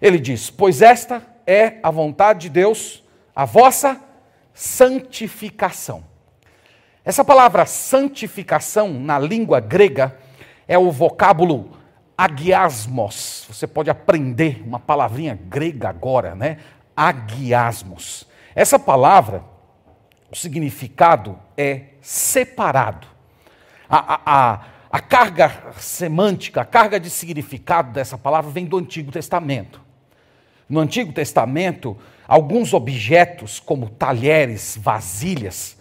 Ele 0.00 0.18
diz: 0.18 0.50
Pois 0.50 0.82
esta 0.82 1.22
é 1.46 1.78
a 1.82 1.90
vontade 1.90 2.42
de 2.42 2.48
Deus, 2.50 3.02
a 3.34 3.44
vossa 3.44 4.00
santificação. 4.54 6.04
Essa 7.04 7.24
palavra 7.24 7.66
santificação, 7.66 8.92
na 8.92 9.18
língua 9.18 9.58
grega, 9.58 10.16
é 10.68 10.78
o 10.78 10.90
vocábulo 10.90 11.76
agiasmos. 12.16 13.46
Você 13.48 13.66
pode 13.66 13.88
aprender 13.88 14.62
uma 14.64 14.78
palavrinha 14.78 15.38
grega 15.48 15.88
agora, 15.88 16.34
né? 16.34 16.58
Agiasmos. 16.94 18.28
Essa 18.54 18.78
palavra, 18.78 19.42
o 20.30 20.36
significado 20.36 21.38
é 21.56 21.84
separado. 22.02 23.06
A, 23.88 24.14
a, 24.14 24.20
a, 24.26 24.60
a 24.92 25.00
carga 25.00 25.72
semântica, 25.78 26.60
a 26.60 26.64
carga 26.64 27.00
de 27.00 27.08
significado 27.08 27.92
dessa 27.92 28.18
palavra 28.18 28.50
vem 28.50 28.66
do 28.66 28.76
Antigo 28.76 29.10
Testamento. 29.10 29.80
No 30.70 30.78
Antigo 30.78 31.12
Testamento, 31.12 31.96
alguns 32.28 32.72
objetos, 32.72 33.58
como 33.58 33.90
talheres, 33.90 34.78
vasilhas, 34.80 35.76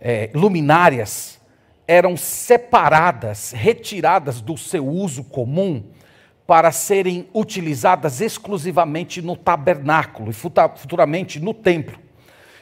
é, 0.00 0.30
luminárias, 0.32 1.40
eram 1.84 2.16
separadas, 2.16 3.50
retiradas 3.50 4.40
do 4.40 4.56
seu 4.56 4.86
uso 4.86 5.24
comum, 5.24 5.82
para 6.46 6.70
serem 6.70 7.28
utilizadas 7.34 8.20
exclusivamente 8.20 9.20
no 9.20 9.36
tabernáculo 9.36 10.30
e 10.30 10.32
futuramente 10.32 11.40
no 11.40 11.52
templo. 11.52 11.98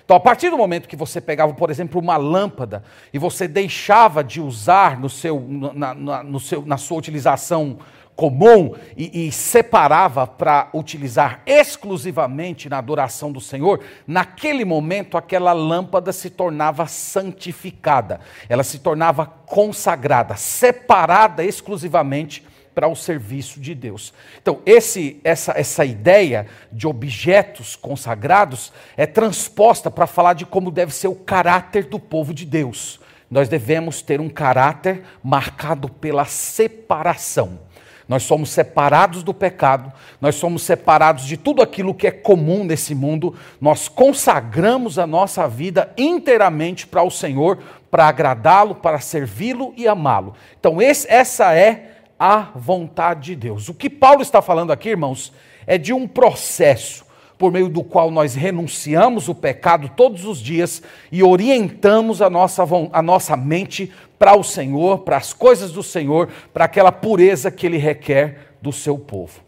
Então, 0.04 0.16
a 0.16 0.20
partir 0.20 0.50
do 0.50 0.56
momento 0.56 0.88
que 0.88 0.96
você 0.96 1.20
pegava, 1.20 1.52
por 1.52 1.70
exemplo, 1.70 2.00
uma 2.00 2.16
lâmpada 2.16 2.82
e 3.12 3.18
você 3.18 3.46
deixava 3.46 4.24
de 4.24 4.40
usar 4.40 4.98
no 4.98 5.10
seu, 5.10 5.40
na, 5.48 5.94
na, 5.94 6.22
no 6.22 6.40
seu, 6.40 6.64
na 6.64 6.76
sua 6.76 6.96
utilização 6.96 7.78
comum 8.16 8.74
e, 8.96 9.28
e 9.28 9.30
separava 9.32 10.26
para 10.26 10.70
utilizar 10.72 11.42
exclusivamente 11.46 12.68
na 12.68 12.78
adoração 12.78 13.30
do 13.30 13.40
Senhor, 13.40 13.84
naquele 14.06 14.64
momento 14.64 15.18
aquela 15.18 15.52
lâmpada 15.52 16.12
se 16.12 16.30
tornava 16.30 16.86
santificada, 16.86 18.18
ela 18.48 18.64
se 18.64 18.78
tornava 18.78 19.26
consagrada, 19.26 20.34
separada 20.34 21.44
exclusivamente 21.44 22.42
para 22.74 22.88
o 22.88 22.96
serviço 22.96 23.60
de 23.60 23.74
Deus. 23.74 24.12
Então, 24.40 24.60
esse, 24.66 25.18
essa, 25.24 25.52
essa 25.56 25.84
ideia 25.84 26.46
de 26.70 26.86
objetos 26.86 27.76
consagrados 27.76 28.72
é 28.96 29.06
transposta 29.06 29.90
para 29.90 30.06
falar 30.06 30.34
de 30.34 30.44
como 30.44 30.70
deve 30.70 30.94
ser 30.94 31.08
o 31.08 31.14
caráter 31.14 31.84
do 31.84 31.98
povo 31.98 32.34
de 32.34 32.44
Deus. 32.44 33.00
Nós 33.30 33.48
devemos 33.48 34.02
ter 34.02 34.20
um 34.20 34.28
caráter 34.28 35.02
marcado 35.22 35.88
pela 35.88 36.26
separação. 36.26 37.65
Nós 38.08 38.22
somos 38.22 38.50
separados 38.50 39.22
do 39.22 39.34
pecado, 39.34 39.92
nós 40.20 40.36
somos 40.36 40.62
separados 40.62 41.24
de 41.24 41.36
tudo 41.36 41.60
aquilo 41.62 41.94
que 41.94 42.06
é 42.06 42.10
comum 42.10 42.62
nesse 42.62 42.94
mundo, 42.94 43.34
nós 43.60 43.88
consagramos 43.88 44.98
a 44.98 45.06
nossa 45.06 45.48
vida 45.48 45.92
inteiramente 45.96 46.86
para 46.86 47.02
o 47.02 47.10
Senhor, 47.10 47.58
para 47.90 48.06
agradá-lo, 48.06 48.74
para 48.74 49.00
servi-lo 49.00 49.72
e 49.76 49.88
amá-lo. 49.88 50.34
Então, 50.58 50.80
esse, 50.80 51.10
essa 51.10 51.54
é 51.54 51.96
a 52.18 52.50
vontade 52.54 53.26
de 53.26 53.36
Deus. 53.36 53.68
O 53.68 53.74
que 53.74 53.90
Paulo 53.90 54.22
está 54.22 54.40
falando 54.40 54.72
aqui, 54.72 54.90
irmãos, 54.90 55.32
é 55.66 55.76
de 55.76 55.92
um 55.92 56.06
processo 56.06 57.05
por 57.38 57.52
meio 57.52 57.68
do 57.68 57.84
qual 57.84 58.10
nós 58.10 58.34
renunciamos 58.34 59.28
o 59.28 59.34
pecado 59.34 59.90
todos 59.94 60.24
os 60.24 60.38
dias 60.38 60.82
e 61.12 61.22
orientamos 61.22 62.22
a 62.22 62.30
nossa, 62.30 62.64
a 62.92 63.02
nossa 63.02 63.36
mente 63.36 63.92
para 64.18 64.36
o 64.36 64.42
Senhor, 64.42 65.00
para 65.00 65.16
as 65.16 65.32
coisas 65.32 65.72
do 65.72 65.82
Senhor, 65.82 66.28
para 66.52 66.64
aquela 66.64 66.90
pureza 66.90 67.50
que 67.50 67.66
Ele 67.66 67.76
requer 67.76 68.52
do 68.62 68.72
seu 68.72 68.98
povo. 68.98 69.40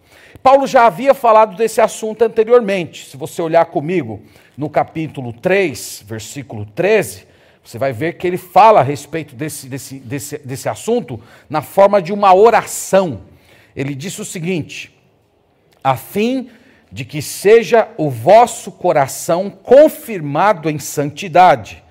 Paulo 0.42 0.66
já 0.66 0.86
havia 0.86 1.14
falado 1.14 1.56
desse 1.56 1.80
assunto 1.80 2.22
anteriormente. 2.22 3.06
Se 3.06 3.16
você 3.16 3.42
olhar 3.42 3.64
comigo 3.66 4.22
no 4.56 4.70
capítulo 4.70 5.32
3, 5.32 6.04
versículo 6.06 6.64
13, 6.64 7.26
você 7.62 7.78
vai 7.78 7.92
ver 7.92 8.14
que 8.14 8.26
ele 8.26 8.38
fala 8.38 8.80
a 8.80 8.82
respeito 8.82 9.34
desse, 9.34 9.68
desse, 9.68 9.98
desse, 9.98 10.38
desse 10.38 10.68
assunto 10.68 11.20
na 11.50 11.60
forma 11.60 12.00
de 12.00 12.12
uma 12.12 12.34
oração. 12.34 13.22
Ele 13.76 13.94
disse 13.94 14.22
o 14.22 14.24
seguinte: 14.24 14.96
a 15.82 15.96
fim 15.96 16.48
de 16.90 17.04
que 17.04 17.20
seja 17.20 17.88
o 17.96 18.10
vosso 18.10 18.72
coração 18.72 19.50
confirmado 19.50 20.70
em 20.70 20.78
santidade, 20.78 21.82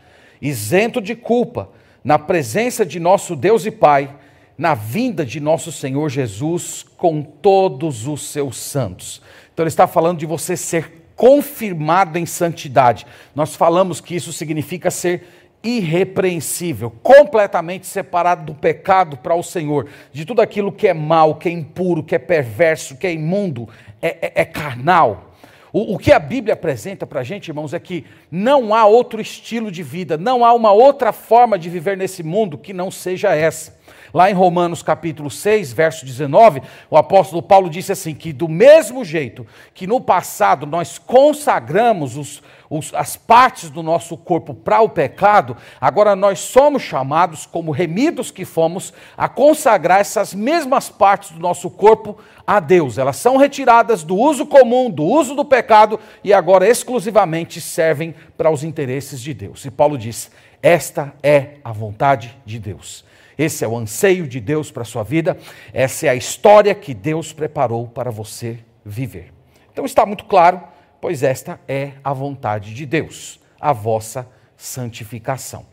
isento 0.41 1.01
de 1.01 1.15
culpa, 1.15 1.69
na 2.03 2.17
presença 2.17 2.85
de 2.85 2.99
nosso 2.99 3.35
Deus 3.35 3.65
e 3.65 3.71
Pai, 3.71 4.15
na 4.57 4.73
vinda 4.73 5.25
de 5.25 5.39
nosso 5.39 5.71
Senhor 5.71 6.09
Jesus 6.09 6.83
com 6.97 7.21
todos 7.21 8.07
os 8.07 8.29
seus 8.29 8.57
santos. 8.57 9.21
Então 9.53 9.63
ele 9.63 9.69
está 9.69 9.85
falando 9.85 10.17
de 10.17 10.25
você 10.25 10.57
ser 10.57 11.05
confirmado 11.15 12.17
em 12.17 12.25
santidade. 12.25 13.05
Nós 13.35 13.55
falamos 13.55 13.99
que 13.99 14.15
isso 14.15 14.31
significa 14.31 14.89
ser 14.89 15.46
irrepreensível, 15.67 16.89
completamente 17.03 17.85
separado 17.87 18.45
do 18.45 18.55
pecado 18.55 19.17
para 19.17 19.35
o 19.35 19.43
Senhor, 19.43 19.89
de 20.13 20.23
tudo 20.23 20.41
aquilo 20.41 20.71
que 20.71 20.87
é 20.87 20.93
mal, 20.93 21.35
que 21.35 21.49
é 21.49 21.51
impuro, 21.51 22.01
que 22.01 22.15
é 22.15 22.19
perverso, 22.19 22.95
que 22.95 23.05
é 23.05 23.11
imundo, 23.11 23.67
é, 24.01 24.17
é, 24.21 24.31
é 24.41 24.45
carnal. 24.45 25.33
O, 25.73 25.95
o 25.95 25.97
que 25.97 26.13
a 26.13 26.19
Bíblia 26.19 26.53
apresenta 26.53 27.05
para 27.05 27.19
a 27.19 27.23
gente, 27.23 27.49
irmãos, 27.49 27.73
é 27.73 27.79
que 27.79 28.05
não 28.31 28.73
há 28.73 28.85
outro 28.85 29.19
estilo 29.19 29.69
de 29.69 29.83
vida, 29.83 30.17
não 30.17 30.45
há 30.45 30.53
uma 30.53 30.71
outra 30.71 31.11
forma 31.11 31.59
de 31.59 31.69
viver 31.69 31.97
nesse 31.97 32.23
mundo 32.23 32.57
que 32.57 32.71
não 32.71 32.89
seja 32.89 33.35
essa. 33.35 33.75
Lá 34.13 34.31
em 34.31 34.33
Romanos 34.33 34.81
capítulo 34.81 35.29
6, 35.29 35.73
verso 35.73 36.05
19, 36.05 36.61
o 36.89 36.95
apóstolo 36.95 37.43
Paulo 37.43 37.69
disse 37.69 37.91
assim: 37.91 38.15
que 38.15 38.31
do 38.31 38.47
mesmo 38.47 39.03
jeito 39.03 39.45
que 39.73 39.85
no 39.85 39.99
passado 39.99 40.65
nós 40.65 40.97
consagramos 40.97 42.15
os, 42.15 42.41
os, 42.69 42.93
as 42.93 43.15
partes 43.15 43.69
do 43.69 43.81
nosso 43.81 44.17
corpo 44.17 44.53
para 44.53 44.81
o 44.81 44.89
pecado, 44.89 45.55
agora 45.79 46.15
nós 46.15 46.39
somos 46.39 46.81
chamados, 46.81 47.45
como 47.45 47.71
remidos 47.71 48.31
que 48.31 48.45
fomos, 48.45 48.93
a 49.17 49.29
consagrar 49.29 49.99
essas 49.99 50.33
mesmas 50.33 50.89
partes 50.89 51.31
do 51.31 51.39
nosso 51.39 51.69
corpo 51.69 52.17
a 52.45 52.59
Deus. 52.59 52.97
Elas 52.97 53.17
são 53.17 53.37
retiradas 53.37 54.03
do 54.03 54.15
uso 54.15 54.45
comum, 54.45 54.89
do 54.89 55.03
uso 55.03 55.35
do 55.35 55.45
pecado, 55.45 55.99
e 56.23 56.33
agora 56.33 56.67
exclusivamente 56.67 57.61
servem 57.61 58.13
para 58.37 58.51
os 58.51 58.63
interesses 58.63 59.21
de 59.21 59.33
Deus. 59.33 59.65
E 59.65 59.71
Paulo 59.71 59.97
diz: 59.97 60.31
esta 60.61 61.13
é 61.23 61.55
a 61.63 61.71
vontade 61.71 62.37
de 62.45 62.59
Deus 62.59 63.05
esse 63.37 63.63
é 63.63 63.67
o 63.67 63.77
anseio 63.77 64.27
de 64.27 64.39
Deus 64.39 64.71
para 64.71 64.81
a 64.81 64.85
sua 64.85 65.03
vida, 65.03 65.37
essa 65.71 66.07
é 66.07 66.09
a 66.09 66.15
história 66.15 66.73
que 66.73 66.93
Deus 66.93 67.31
preparou 67.31 67.87
para 67.87 68.09
você 68.09 68.57
viver. 68.83 69.31
Então 69.71 69.85
está 69.85 70.05
muito 70.05 70.25
claro, 70.25 70.61
pois 70.99 71.23
esta 71.23 71.59
é 71.67 71.93
a 72.03 72.13
vontade 72.13 72.73
de 72.73 72.85
Deus, 72.85 73.39
a 73.59 73.73
vossa 73.73 74.27
santificação. 74.55 75.65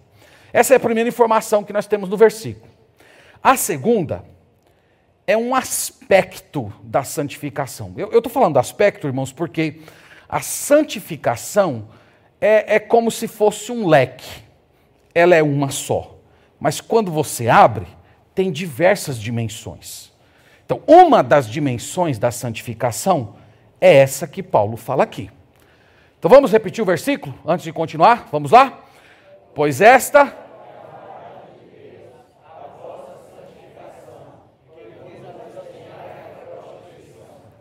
Essa 0.52 0.74
é 0.74 0.76
a 0.76 0.80
primeira 0.80 1.08
informação 1.08 1.64
que 1.64 1.72
nós 1.72 1.86
temos 1.86 2.08
no 2.08 2.16
versículo. 2.16 2.70
A 3.42 3.56
segunda 3.56 4.24
é 5.26 5.36
um 5.36 5.54
aspecto 5.54 6.72
da 6.82 7.02
santificação. 7.02 7.92
Eu 7.96 8.18
estou 8.18 8.32
falando 8.32 8.58
aspecto, 8.58 9.06
irmãos, 9.06 9.32
porque 9.32 9.80
a 10.28 10.40
santificação 10.40 11.88
é, 12.40 12.76
é 12.76 12.78
como 12.78 13.10
se 13.10 13.26
fosse 13.26 13.72
um 13.72 13.86
leque, 13.86 14.42
ela 15.14 15.34
é 15.34 15.42
uma 15.42 15.70
só. 15.70 16.16
Mas 16.60 16.80
quando 16.80 17.10
você 17.10 17.48
abre, 17.48 17.86
tem 18.34 18.52
diversas 18.52 19.18
dimensões. 19.18 20.12
Então, 20.64 20.82
uma 20.86 21.22
das 21.22 21.48
dimensões 21.48 22.18
da 22.18 22.30
santificação 22.30 23.36
é 23.84 23.96
essa 23.96 24.26
que 24.26 24.42
Paulo 24.42 24.78
fala 24.78 25.02
aqui. 25.02 25.30
Então 26.18 26.30
vamos 26.30 26.50
repetir 26.50 26.80
o 26.80 26.86
versículo 26.86 27.34
antes 27.46 27.64
de 27.64 27.70
continuar? 27.70 28.28
Vamos 28.32 28.50
lá? 28.50 28.82
Pois 29.54 29.82
esta 29.82 30.40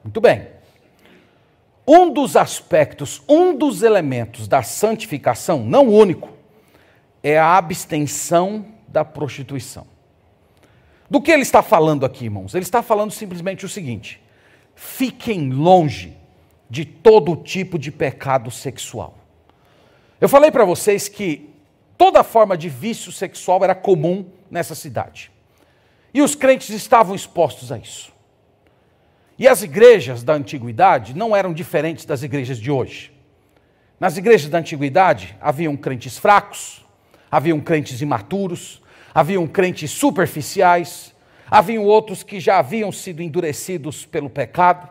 Muito 0.02 0.22
bem. 0.22 0.48
Um 1.88 2.14
dos 2.14 2.38
aspectos, 2.38 3.22
um 3.28 3.58
dos 3.58 3.84
elementos 3.84 4.48
da 4.48 4.62
santificação, 4.62 5.64
não 5.64 5.88
único, 5.88 6.30
é 7.22 7.38
a 7.40 7.58
abstenção 7.58 8.66
da 8.88 9.04
prostituição. 9.04 9.88
Do 11.10 11.22
que 11.22 11.32
ele 11.32 11.42
está 11.42 11.64
falando 11.64 12.06
aqui, 12.06 12.26
irmãos? 12.26 12.54
Ele 12.54 12.64
está 12.64 12.84
falando 12.84 13.12
simplesmente 13.12 13.66
o 13.66 13.70
seguinte: 13.70 14.23
fiquem 14.76 15.50
longe 15.50 16.18
de 16.70 16.86
todo 16.86 17.36
tipo 17.36 17.78
de 17.78 17.92
pecado 17.92 18.50
sexual. 18.50 19.18
Eu 20.20 20.30
falei 20.30 20.52
para 20.52 20.66
vocês 20.66 21.08
que 21.08 21.50
toda 21.98 22.24
forma 22.24 22.58
de 22.58 22.70
vício 22.70 23.12
sexual 23.12 23.64
era 23.64 23.76
comum 23.76 24.26
nessa 24.50 24.74
cidade. 24.74 25.32
E 26.14 26.22
os 26.22 26.36
crentes 26.36 26.70
estavam 26.70 27.16
expostos 27.16 27.72
a 27.72 27.78
isso. 27.78 28.12
E 29.38 29.48
as 29.48 29.64
igrejas 29.64 30.24
da 30.24 30.34
antiguidade 30.34 31.16
não 31.16 31.36
eram 31.36 31.54
diferentes 31.54 32.06
das 32.06 32.24
igrejas 32.24 32.60
de 32.60 32.70
hoje. 32.70 33.12
Nas 34.00 34.18
igrejas 34.18 34.50
da 34.50 34.60
antiguidade 34.60 35.36
haviam 35.42 35.76
crentes 35.76 36.18
fracos, 36.18 36.86
haviam 37.32 37.60
crentes 37.60 38.02
imaturos, 38.02 38.82
haviam 39.14 39.48
crentes 39.48 39.92
superficiais, 39.92 41.13
haviam 41.54 41.84
outros 41.84 42.24
que 42.24 42.40
já 42.40 42.58
haviam 42.58 42.92
sido 42.92 43.22
endurecidos 43.22 44.08
pelo 44.08 44.28
pecado, 44.28 44.90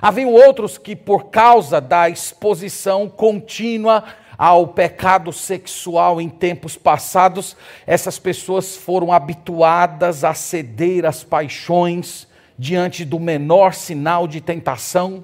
haviam 0.00 0.32
outros 0.32 0.76
que, 0.76 0.96
por 0.96 1.26
causa 1.26 1.80
da 1.80 2.10
exposição 2.10 3.08
contínua 3.08 4.02
ao 4.36 4.66
pecado 4.66 5.32
sexual 5.32 6.20
em 6.20 6.28
tempos 6.28 6.74
passados, 6.76 7.56
essas 7.86 8.18
pessoas 8.18 8.74
foram 8.74 9.12
habituadas 9.12 10.24
a 10.24 10.34
ceder 10.34 11.06
às 11.06 11.22
paixões 11.22 12.26
diante 12.58 13.04
do 13.04 13.20
menor 13.20 13.72
sinal 13.72 14.26
de 14.26 14.40
tentação. 14.40 15.22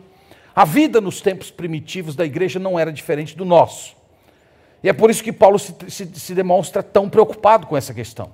A 0.55 0.65
vida 0.65 1.01
nos 1.01 1.21
tempos 1.21 1.51
primitivos 1.51 2.15
da 2.15 2.25
igreja 2.25 2.61
não 2.61 2.79
era 2.79 2.93
diferente 2.93 3.37
do 3.37 3.45
nosso. 3.45 3.97
E 4.81 4.89
é 4.89 4.93
por 4.93 5.11
isso 5.11 5.25
que 5.25 5.33
Paulo 5.33 5.59
se, 5.59 5.75
se, 5.89 6.07
se 6.07 6.35
demonstra 6.37 6.85
tão 6.85 7.11
preocupado 7.11 7.67
com 7.67 7.77
essa 7.77 7.93
questão. 7.93 8.31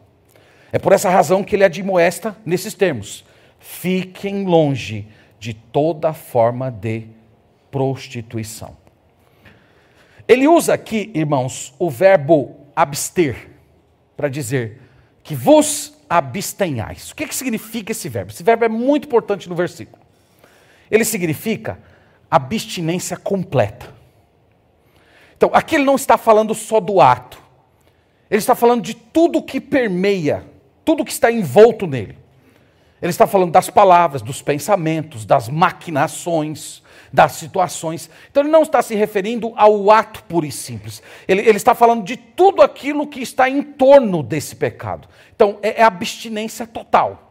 É 0.75 0.79
por 0.81 0.91
essa 0.93 1.09
razão 1.09 1.45
que 1.45 1.55
ele 1.55 1.63
admoesta 1.63 2.37
nesses 2.45 2.75
termos: 2.75 3.25
fiquem 3.61 4.45
longe 4.45 5.07
de 5.39 5.55
toda 5.55 6.13
forma 6.13 6.69
de 6.69 7.07
prostituição. 7.71 8.77
Ele 10.27 10.49
usa 10.49 10.75
aqui, 10.75 11.13
irmãos, 11.15 11.73
o 11.79 11.89
verbo 11.89 12.57
abster, 12.75 13.51
para 14.17 14.29
dizer 14.29 14.81
que 15.23 15.37
vos 15.37 15.97
abstenhais. 16.11 17.13
O 17.13 17.15
que, 17.15 17.29
que 17.29 17.37
significa 17.37 17.93
esse 17.93 18.09
verbo? 18.09 18.33
Esse 18.33 18.43
verbo 18.43 18.65
é 18.65 18.69
muito 18.69 19.07
importante 19.07 19.49
no 19.49 19.55
versículo. 19.55 20.03
Ele 20.91 21.05
significa 21.05 21.79
abstinência 22.29 23.17
completa. 23.17 23.95
Então, 25.37 25.51
aqui 25.53 25.77
ele 25.77 25.85
não 25.85 25.95
está 25.95 26.19
falando 26.19 26.53
só 26.53 26.81
do 26.81 27.01
ato, 27.01 27.41
ele 28.29 28.41
está 28.41 28.57
falando 28.57 28.83
de 28.83 28.95
tudo 28.95 29.41
que 29.41 29.61
permeia, 29.61 30.53
tudo 30.85 31.05
que 31.05 31.13
está 31.13 31.31
envolto 31.31 31.87
nele. 31.87 32.19
Ele 33.01 33.11
está 33.11 33.27
falando 33.27 33.53
das 33.53 33.69
palavras, 33.69 34.23
dos 34.23 34.41
pensamentos, 34.41 35.27
das 35.27 35.49
maquinações, 35.49 36.83
das 37.13 37.33
situações. 37.33 38.09
Então 38.31 38.43
ele 38.43 38.51
não 38.51 38.63
está 38.63 38.81
se 38.83 38.95
referindo 38.95 39.53
ao 39.57 39.91
ato 39.91 40.23
puro 40.25 40.47
e 40.47 40.53
simples. 40.53 41.03
Ele, 41.29 41.43
ele 41.43 41.57
está 41.57 41.75
falando 41.75 42.03
de 42.03 42.17
tudo 42.17 42.63
aquilo 42.63 43.07
que 43.07 43.21
está 43.21 43.49
em 43.49 43.63
torno 43.63 44.23
desse 44.23 44.57
pecado. 44.57 45.07
Então 45.35 45.59
é, 45.63 45.81
é 45.81 45.85
abstinência 45.85 46.67
total. 46.67 47.24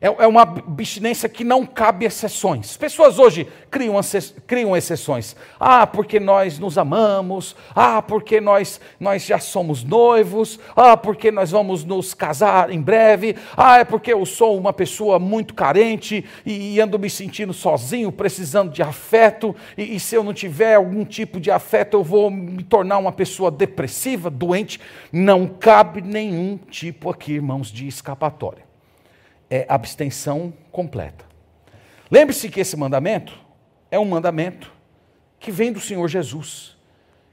É, 0.00 0.06
é 0.06 0.26
uma 0.26 0.42
abstinência 0.42 1.28
que 1.28 1.42
não 1.42 1.66
cabe 1.66 2.06
exceções. 2.06 2.76
Pessoas 2.76 3.18
hoje 3.18 3.48
criam, 3.68 4.00
criam 4.46 4.76
exceções. 4.76 5.34
Ah, 5.58 5.86
porque 5.86 6.20
nós 6.20 6.58
nos 6.58 6.78
amamos. 6.78 7.56
Ah, 7.74 8.00
porque 8.00 8.40
nós, 8.40 8.80
nós 9.00 9.24
já 9.24 9.40
somos 9.40 9.82
noivos. 9.82 10.60
Ah, 10.76 10.96
porque 10.96 11.32
nós 11.32 11.50
vamos 11.50 11.84
nos 11.84 12.14
casar 12.14 12.70
em 12.70 12.80
breve. 12.80 13.34
Ah, 13.56 13.78
é 13.78 13.84
porque 13.84 14.12
eu 14.12 14.24
sou 14.24 14.56
uma 14.56 14.72
pessoa 14.72 15.18
muito 15.18 15.52
carente 15.52 16.24
e, 16.46 16.74
e 16.74 16.80
ando 16.80 16.98
me 16.98 17.10
sentindo 17.10 17.52
sozinho, 17.52 18.12
precisando 18.12 18.70
de 18.70 18.82
afeto. 18.82 19.54
E, 19.76 19.96
e 19.96 20.00
se 20.00 20.14
eu 20.14 20.22
não 20.22 20.32
tiver 20.32 20.76
algum 20.76 21.04
tipo 21.04 21.40
de 21.40 21.50
afeto, 21.50 21.96
eu 21.96 22.04
vou 22.04 22.30
me 22.30 22.62
tornar 22.62 22.98
uma 22.98 23.12
pessoa 23.12 23.50
depressiva, 23.50 24.30
doente. 24.30 24.80
Não 25.10 25.48
cabe 25.48 26.00
nenhum 26.00 26.56
tipo 26.70 27.10
aqui, 27.10 27.32
irmãos, 27.32 27.72
de 27.72 27.88
escapatória 27.88 28.67
é 29.50 29.66
abstenção 29.68 30.52
completa. 30.70 31.24
Lembre-se 32.10 32.48
que 32.48 32.60
esse 32.60 32.76
mandamento 32.76 33.38
é 33.90 33.98
um 33.98 34.04
mandamento 34.04 34.72
que 35.38 35.50
vem 35.50 35.72
do 35.72 35.80
Senhor 35.80 36.08
Jesus, 36.08 36.76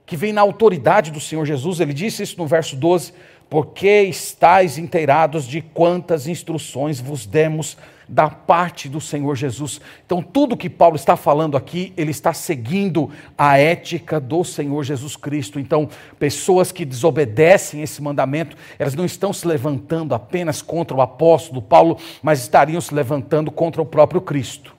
que 0.05 0.15
vem 0.15 0.31
na 0.31 0.41
autoridade 0.41 1.11
do 1.11 1.19
Senhor 1.19 1.45
Jesus. 1.45 1.79
Ele 1.79 1.93
disse 1.93 2.23
isso 2.23 2.37
no 2.37 2.47
verso 2.47 2.75
12: 2.75 3.13
Porque 3.49 4.03
estáis 4.03 4.77
inteirados 4.77 5.45
de 5.45 5.61
quantas 5.61 6.27
instruções 6.27 6.99
vos 6.99 7.25
demos 7.25 7.77
da 8.07 8.29
parte 8.29 8.87
do 8.87 9.01
Senhor 9.01 9.35
Jesus. 9.35 9.81
Então, 10.05 10.21
tudo 10.21 10.57
que 10.57 10.69
Paulo 10.69 10.95
está 10.95 11.15
falando 11.15 11.57
aqui, 11.57 11.93
ele 11.97 12.11
está 12.11 12.33
seguindo 12.33 13.09
a 13.37 13.57
ética 13.57 14.19
do 14.19 14.43
Senhor 14.43 14.83
Jesus 14.83 15.15
Cristo. 15.15 15.59
Então, 15.59 15.89
pessoas 16.19 16.71
que 16.71 16.85
desobedecem 16.85 17.81
esse 17.81 18.01
mandamento, 18.01 18.55
elas 18.77 18.95
não 18.95 19.05
estão 19.05 19.33
se 19.33 19.47
levantando 19.47 20.13
apenas 20.13 20.61
contra 20.61 20.95
o 20.95 21.01
apóstolo 21.01 21.61
Paulo, 21.61 21.97
mas 22.21 22.41
estariam 22.41 22.81
se 22.81 22.93
levantando 22.93 23.51
contra 23.51 23.81
o 23.81 23.85
próprio 23.85 24.21
Cristo. 24.21 24.75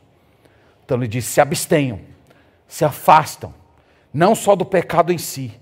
Então, 0.84 0.96
ele 0.96 1.08
diz: 1.08 1.24
se 1.24 1.40
abstenham, 1.40 2.00
se 2.68 2.84
afastam, 2.84 3.52
não 4.12 4.34
só 4.34 4.54
do 4.54 4.64
pecado 4.64 5.12
em 5.12 5.18
si, 5.18 5.52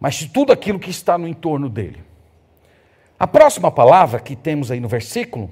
mas 0.00 0.14
de 0.14 0.28
tudo 0.28 0.52
aquilo 0.52 0.78
que 0.78 0.90
está 0.90 1.18
no 1.18 1.26
entorno 1.26 1.68
dele. 1.68 2.07
A 3.18 3.26
próxima 3.26 3.70
palavra 3.70 4.20
que 4.20 4.36
temos 4.36 4.70
aí 4.70 4.78
no 4.78 4.86
versículo 4.86 5.50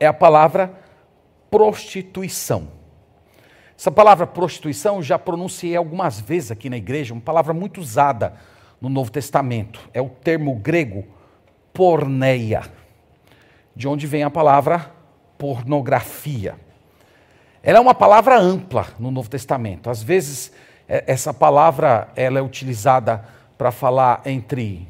é 0.00 0.06
a 0.06 0.12
palavra 0.12 0.72
prostituição. 1.50 2.68
Essa 3.78 3.92
palavra 3.92 4.26
prostituição 4.26 5.00
já 5.00 5.16
pronunciei 5.16 5.76
algumas 5.76 6.18
vezes 6.20 6.50
aqui 6.50 6.68
na 6.68 6.76
igreja, 6.76 7.14
uma 7.14 7.20
palavra 7.20 7.54
muito 7.54 7.80
usada 7.80 8.34
no 8.80 8.88
Novo 8.88 9.10
Testamento. 9.10 9.88
É 9.94 10.02
o 10.02 10.08
termo 10.08 10.56
grego 10.56 11.06
porneia, 11.72 12.62
de 13.76 13.86
onde 13.86 14.04
vem 14.08 14.24
a 14.24 14.30
palavra 14.30 14.90
pornografia. 15.38 16.56
Ela 17.62 17.78
é 17.78 17.80
uma 17.80 17.94
palavra 17.94 18.36
ampla 18.36 18.88
no 18.98 19.12
Novo 19.12 19.30
Testamento. 19.30 19.88
Às 19.88 20.02
vezes 20.02 20.50
é, 20.88 21.04
essa 21.06 21.32
palavra 21.32 22.08
ela 22.16 22.40
é 22.40 22.42
utilizada 22.42 23.24
para 23.56 23.70
falar 23.70 24.22
entre 24.24 24.88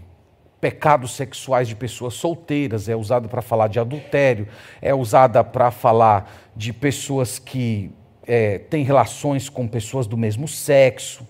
pecados 0.60 1.12
sexuais 1.12 1.68
de 1.68 1.76
pessoas 1.76 2.14
solteiras, 2.14 2.88
é 2.88 2.96
usada 2.96 3.28
para 3.28 3.40
falar 3.40 3.68
de 3.68 3.78
adultério, 3.78 4.48
é 4.82 4.94
usada 4.94 5.42
para 5.44 5.70
falar 5.70 6.50
de 6.56 6.72
pessoas 6.72 7.38
que 7.38 7.90
é, 8.26 8.58
têm 8.58 8.84
relações 8.84 9.48
com 9.48 9.66
pessoas 9.66 10.06
do 10.06 10.16
mesmo 10.16 10.48
sexo. 10.48 11.26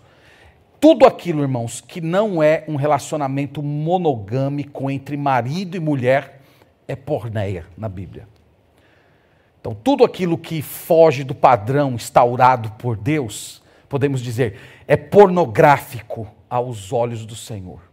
Tudo 0.81 1.07
aquilo, 1.07 1.43
irmãos, 1.43 1.81
que 1.81 2.01
não 2.01 2.43
é 2.43 2.65
um 2.67 2.77
relacionamento 2.77 3.63
monogâmico 3.63 4.91
entre 4.91 5.17
marido 5.17 5.77
e 5.77 5.81
mulher, 5.81 6.41
é 6.87 6.97
porneia 6.97 7.67
na 7.77 7.89
Bíblia. 7.89 8.27
Então, 9.61 9.75
tudo 9.75 10.05
aquilo 10.05 10.39
que 10.39 10.63
foge 10.63 11.25
do 11.25 11.35
padrão 11.35 11.93
instaurado 11.93 12.71
por 12.73 12.97
Deus, 12.97 13.63
podemos 13.89 14.23
dizer, 14.23 14.59
é 14.87 14.97
pornográfico 14.97 16.27
aos 16.49 16.93
olhos 16.93 17.27
do 17.27 17.35
Senhor. 17.35 17.88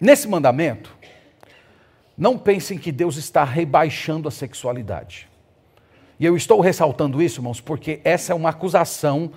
Nesse 0.00 0.26
mandamento, 0.26 0.96
não 2.16 2.38
pensem 2.38 2.78
que 2.78 2.90
Deus 2.90 3.16
está 3.16 3.44
rebaixando 3.44 4.28
a 4.28 4.30
sexualidade. 4.30 5.28
E 6.18 6.24
eu 6.24 6.36
estou 6.36 6.60
ressaltando 6.60 7.22
isso, 7.22 7.40
irmãos, 7.40 7.60
porque 7.60 8.00
essa 8.04 8.32
é 8.32 8.36
uma 8.36 8.50
acusação 8.50 9.32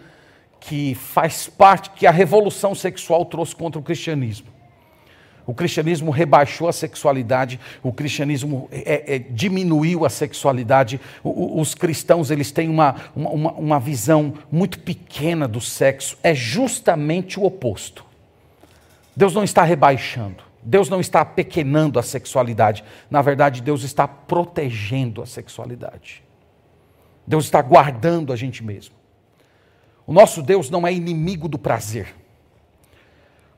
que 0.59 0.95
faz 0.95 1.47
parte, 1.47 1.89
que 1.91 2.07
a 2.07 2.11
revolução 2.11 2.73
sexual 2.73 3.25
trouxe 3.25 3.55
contra 3.55 3.79
o 3.79 3.83
cristianismo. 3.83 4.47
O 5.45 5.53
cristianismo 5.53 6.09
rebaixou 6.09 6.69
a 6.69 6.73
sexualidade, 6.73 7.59
o 7.81 7.91
cristianismo 7.91 8.69
é, 8.71 9.15
é, 9.15 9.19
diminuiu 9.19 10.05
a 10.05 10.09
sexualidade. 10.09 11.01
O, 11.21 11.59
os 11.59 11.75
cristãos 11.75 12.31
eles 12.31 12.51
têm 12.51 12.69
uma, 12.69 12.95
uma, 13.13 13.51
uma 13.51 13.79
visão 13.79 14.33
muito 14.49 14.79
pequena 14.79 15.45
do 15.45 15.59
sexo. 15.59 16.17
É 16.23 16.33
justamente 16.33 17.37
o 17.37 17.43
oposto. 17.43 18.05
Deus 19.15 19.33
não 19.33 19.43
está 19.43 19.63
rebaixando. 19.63 20.52
Deus 20.65 20.89
não 20.89 20.99
está 20.99 21.25
pequenando 21.25 21.99
a 21.99 22.03
sexualidade. 22.03 22.83
Na 23.09 23.21
verdade, 23.21 23.61
Deus 23.61 23.83
está 23.83 24.07
protegendo 24.07 25.21
a 25.21 25.25
sexualidade. 25.25 26.23
Deus 27.25 27.45
está 27.45 27.61
guardando 27.61 28.31
a 28.31 28.35
gente 28.35 28.63
mesmo. 28.63 28.95
O 30.05 30.13
nosso 30.13 30.41
Deus 30.41 30.69
não 30.69 30.85
é 30.85 30.93
inimigo 30.93 31.47
do 31.47 31.57
prazer. 31.57 32.13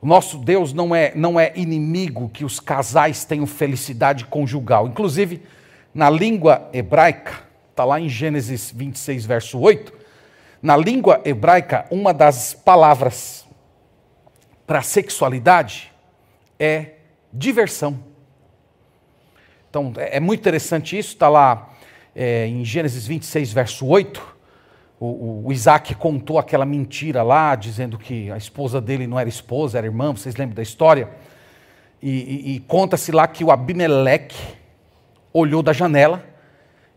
O 0.00 0.06
nosso 0.06 0.38
Deus 0.38 0.72
não 0.72 0.94
é, 0.94 1.12
não 1.14 1.38
é 1.38 1.52
inimigo 1.56 2.28
que 2.28 2.44
os 2.44 2.60
casais 2.60 3.24
tenham 3.24 3.46
felicidade 3.46 4.24
conjugal. 4.26 4.86
Inclusive, 4.86 5.42
na 5.94 6.10
língua 6.10 6.68
hebraica, 6.72 7.44
está 7.70 7.84
lá 7.84 7.98
em 7.98 8.08
Gênesis 8.08 8.70
26, 8.74 9.26
verso 9.26 9.58
8, 9.58 9.92
na 10.62 10.76
língua 10.76 11.20
hebraica, 11.24 11.86
uma 11.90 12.12
das 12.12 12.54
palavras 12.54 13.46
para 14.66 14.82
sexualidade 14.82 15.92
é 16.58 16.95
diversão. 17.36 17.98
Então, 19.68 19.92
é, 19.96 20.16
é 20.16 20.20
muito 20.20 20.40
interessante 20.40 20.98
isso, 20.98 21.10
está 21.10 21.28
lá 21.28 21.70
é, 22.14 22.46
em 22.46 22.64
Gênesis 22.64 23.06
26, 23.06 23.52
verso 23.52 23.86
8, 23.86 24.36
o, 24.98 25.46
o, 25.46 25.52
Isaac 25.52 25.94
contou 25.94 26.38
aquela 26.38 26.64
mentira 26.64 27.22
lá, 27.22 27.54
dizendo 27.54 27.98
que 27.98 28.30
a 28.30 28.38
esposa 28.38 28.80
dele 28.80 29.06
não 29.06 29.18
era 29.18 29.28
esposa, 29.28 29.76
era 29.76 29.86
irmã, 29.86 30.12
vocês 30.12 30.36
lembram 30.36 30.56
da 30.56 30.62
história? 30.62 31.10
E, 32.02 32.10
e, 32.10 32.54
e 32.56 32.60
conta-se 32.60 33.12
lá 33.12 33.26
que 33.26 33.44
o 33.44 33.50
Abimeleque 33.50 34.36
olhou 35.32 35.62
da 35.62 35.74
janela 35.74 36.24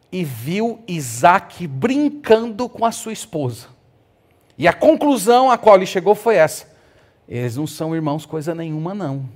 e 0.10 0.24
viu 0.24 0.82
Isaac 0.88 1.68
brincando 1.68 2.70
com 2.70 2.86
a 2.86 2.92
sua 2.92 3.12
esposa. 3.12 3.68
E 4.58 4.68
a 4.68 4.74
conclusão 4.74 5.52
a 5.52 5.58
qual 5.58 5.76
ele 5.76 5.86
chegou 5.86 6.16
foi 6.16 6.36
essa: 6.36 6.68
eles 7.28 7.58
não 7.58 7.68
são 7.68 7.94
irmãos 7.94 8.26
coisa 8.26 8.56
nenhuma, 8.56 8.94
não. 8.94 9.30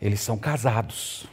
Eles 0.00 0.20
são 0.20 0.36
casados. 0.36 1.26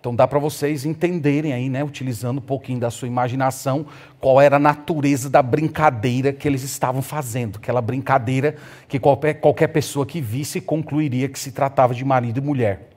Então 0.00 0.14
dá 0.14 0.28
para 0.28 0.38
vocês 0.38 0.84
entenderem 0.84 1.52
aí, 1.52 1.68
né, 1.68 1.82
utilizando 1.82 2.38
um 2.38 2.42
pouquinho 2.42 2.78
da 2.78 2.90
sua 2.90 3.08
imaginação, 3.08 3.86
qual 4.20 4.40
era 4.40 4.56
a 4.56 4.58
natureza 4.58 5.28
da 5.28 5.42
brincadeira 5.42 6.32
que 6.32 6.46
eles 6.46 6.62
estavam 6.62 7.02
fazendo. 7.02 7.58
Aquela 7.58 7.82
brincadeira 7.82 8.56
que 8.86 8.98
qualquer, 8.98 9.34
qualquer 9.34 9.66
pessoa 9.68 10.06
que 10.06 10.20
visse 10.20 10.60
concluiria 10.60 11.28
que 11.28 11.38
se 11.38 11.50
tratava 11.50 11.94
de 11.94 12.04
marido 12.04 12.38
e 12.38 12.40
mulher. 12.40 12.88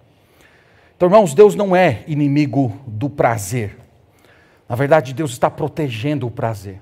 Então, 0.95 1.09
irmãos, 1.09 1.33
Deus 1.33 1.55
não 1.55 1.75
é 1.75 2.03
inimigo 2.05 2.79
do 2.85 3.09
prazer. 3.09 3.75
Na 4.69 4.75
verdade, 4.75 5.13
Deus 5.13 5.31
está 5.31 5.49
protegendo 5.49 6.27
o 6.27 6.31
prazer. 6.31 6.79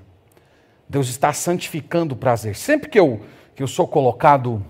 Deus 0.86 1.08
está 1.08 1.32
santificando 1.32 2.14
o 2.14 2.16
prazer. 2.16 2.54
Sempre 2.54 2.90
que 2.90 3.00
eu, 3.00 3.22
que 3.54 3.62
eu 3.62 3.66
sou 3.66 3.88
colocado 3.88 4.62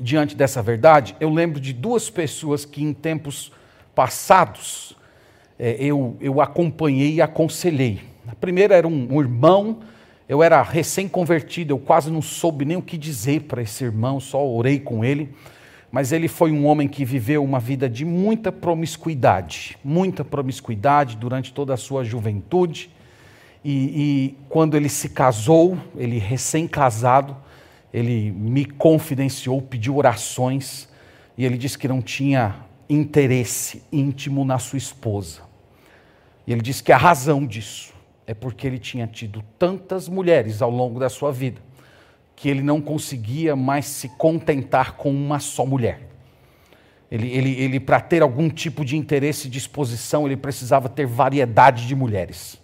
diante 0.00 0.34
dessa 0.34 0.62
verdade, 0.62 1.14
eu 1.20 1.30
lembro 1.30 1.60
de 1.60 1.72
duas 1.72 2.08
pessoas 2.08 2.64
que 2.64 2.82
em 2.82 2.92
tempos 2.92 3.52
passados 3.94 4.96
é, 5.58 5.76
eu, 5.78 6.16
eu 6.20 6.40
acompanhei 6.40 7.14
e 7.14 7.22
aconselhei. 7.22 8.00
A 8.26 8.34
primeira 8.34 8.74
era 8.74 8.88
um, 8.88 9.08
um 9.10 9.20
irmão, 9.20 9.80
eu 10.28 10.42
era 10.42 10.62
recém-convertido, 10.62 11.74
eu 11.74 11.78
quase 11.78 12.10
não 12.10 12.22
soube 12.22 12.64
nem 12.64 12.76
o 12.76 12.82
que 12.82 12.96
dizer 12.96 13.42
para 13.42 13.62
esse 13.62 13.84
irmão, 13.84 14.20
só 14.20 14.46
orei 14.46 14.78
com 14.78 15.04
ele. 15.04 15.28
Mas 15.90 16.12
ele 16.12 16.28
foi 16.28 16.52
um 16.52 16.66
homem 16.66 16.86
que 16.86 17.04
viveu 17.04 17.42
uma 17.42 17.58
vida 17.58 17.88
de 17.88 18.04
muita 18.04 18.52
promiscuidade, 18.52 19.76
muita 19.82 20.24
promiscuidade 20.24 21.16
durante 21.16 21.52
toda 21.52 21.74
a 21.74 21.76
sua 21.76 22.04
juventude. 22.04 22.90
E, 23.64 23.72
e 23.72 24.38
quando 24.48 24.76
ele 24.76 24.88
se 24.88 25.08
casou, 25.08 25.76
ele 25.96 26.18
recém-casado, 26.18 27.36
ele 27.92 28.30
me 28.30 28.64
confidenciou, 28.64 29.60
pediu 29.60 29.96
orações, 29.96 30.88
e 31.36 31.44
ele 31.44 31.56
disse 31.56 31.78
que 31.78 31.88
não 31.88 32.00
tinha 32.00 32.64
interesse 32.88 33.82
íntimo 33.92 34.44
na 34.44 34.58
sua 34.58 34.78
esposa. 34.78 35.42
E 36.46 36.52
ele 36.52 36.60
diz 36.60 36.80
que 36.80 36.92
a 36.92 36.96
razão 36.96 37.46
disso 37.46 37.94
é 38.26 38.34
porque 38.34 38.66
ele 38.66 38.78
tinha 38.78 39.06
tido 39.06 39.42
tantas 39.58 40.08
mulheres 40.08 40.62
ao 40.62 40.70
longo 40.70 40.98
da 40.98 41.08
sua 41.08 41.32
vida 41.32 41.60
que 42.40 42.48
ele 42.48 42.62
não 42.62 42.80
conseguia 42.80 43.54
mais 43.54 43.84
se 43.84 44.08
contentar 44.08 44.96
com 44.96 45.10
uma 45.10 45.38
só 45.38 45.66
mulher. 45.66 46.08
Ele, 47.10 47.28
ele, 47.28 47.60
ele 47.60 47.78
para 47.78 48.00
ter 48.00 48.22
algum 48.22 48.48
tipo 48.48 48.82
de 48.82 48.96
interesse 48.96 49.46
e 49.46 49.50
disposição, 49.50 50.24
ele 50.24 50.38
precisava 50.38 50.88
ter 50.88 51.04
variedade 51.06 51.86
de 51.86 51.94
mulheres. 51.94 52.58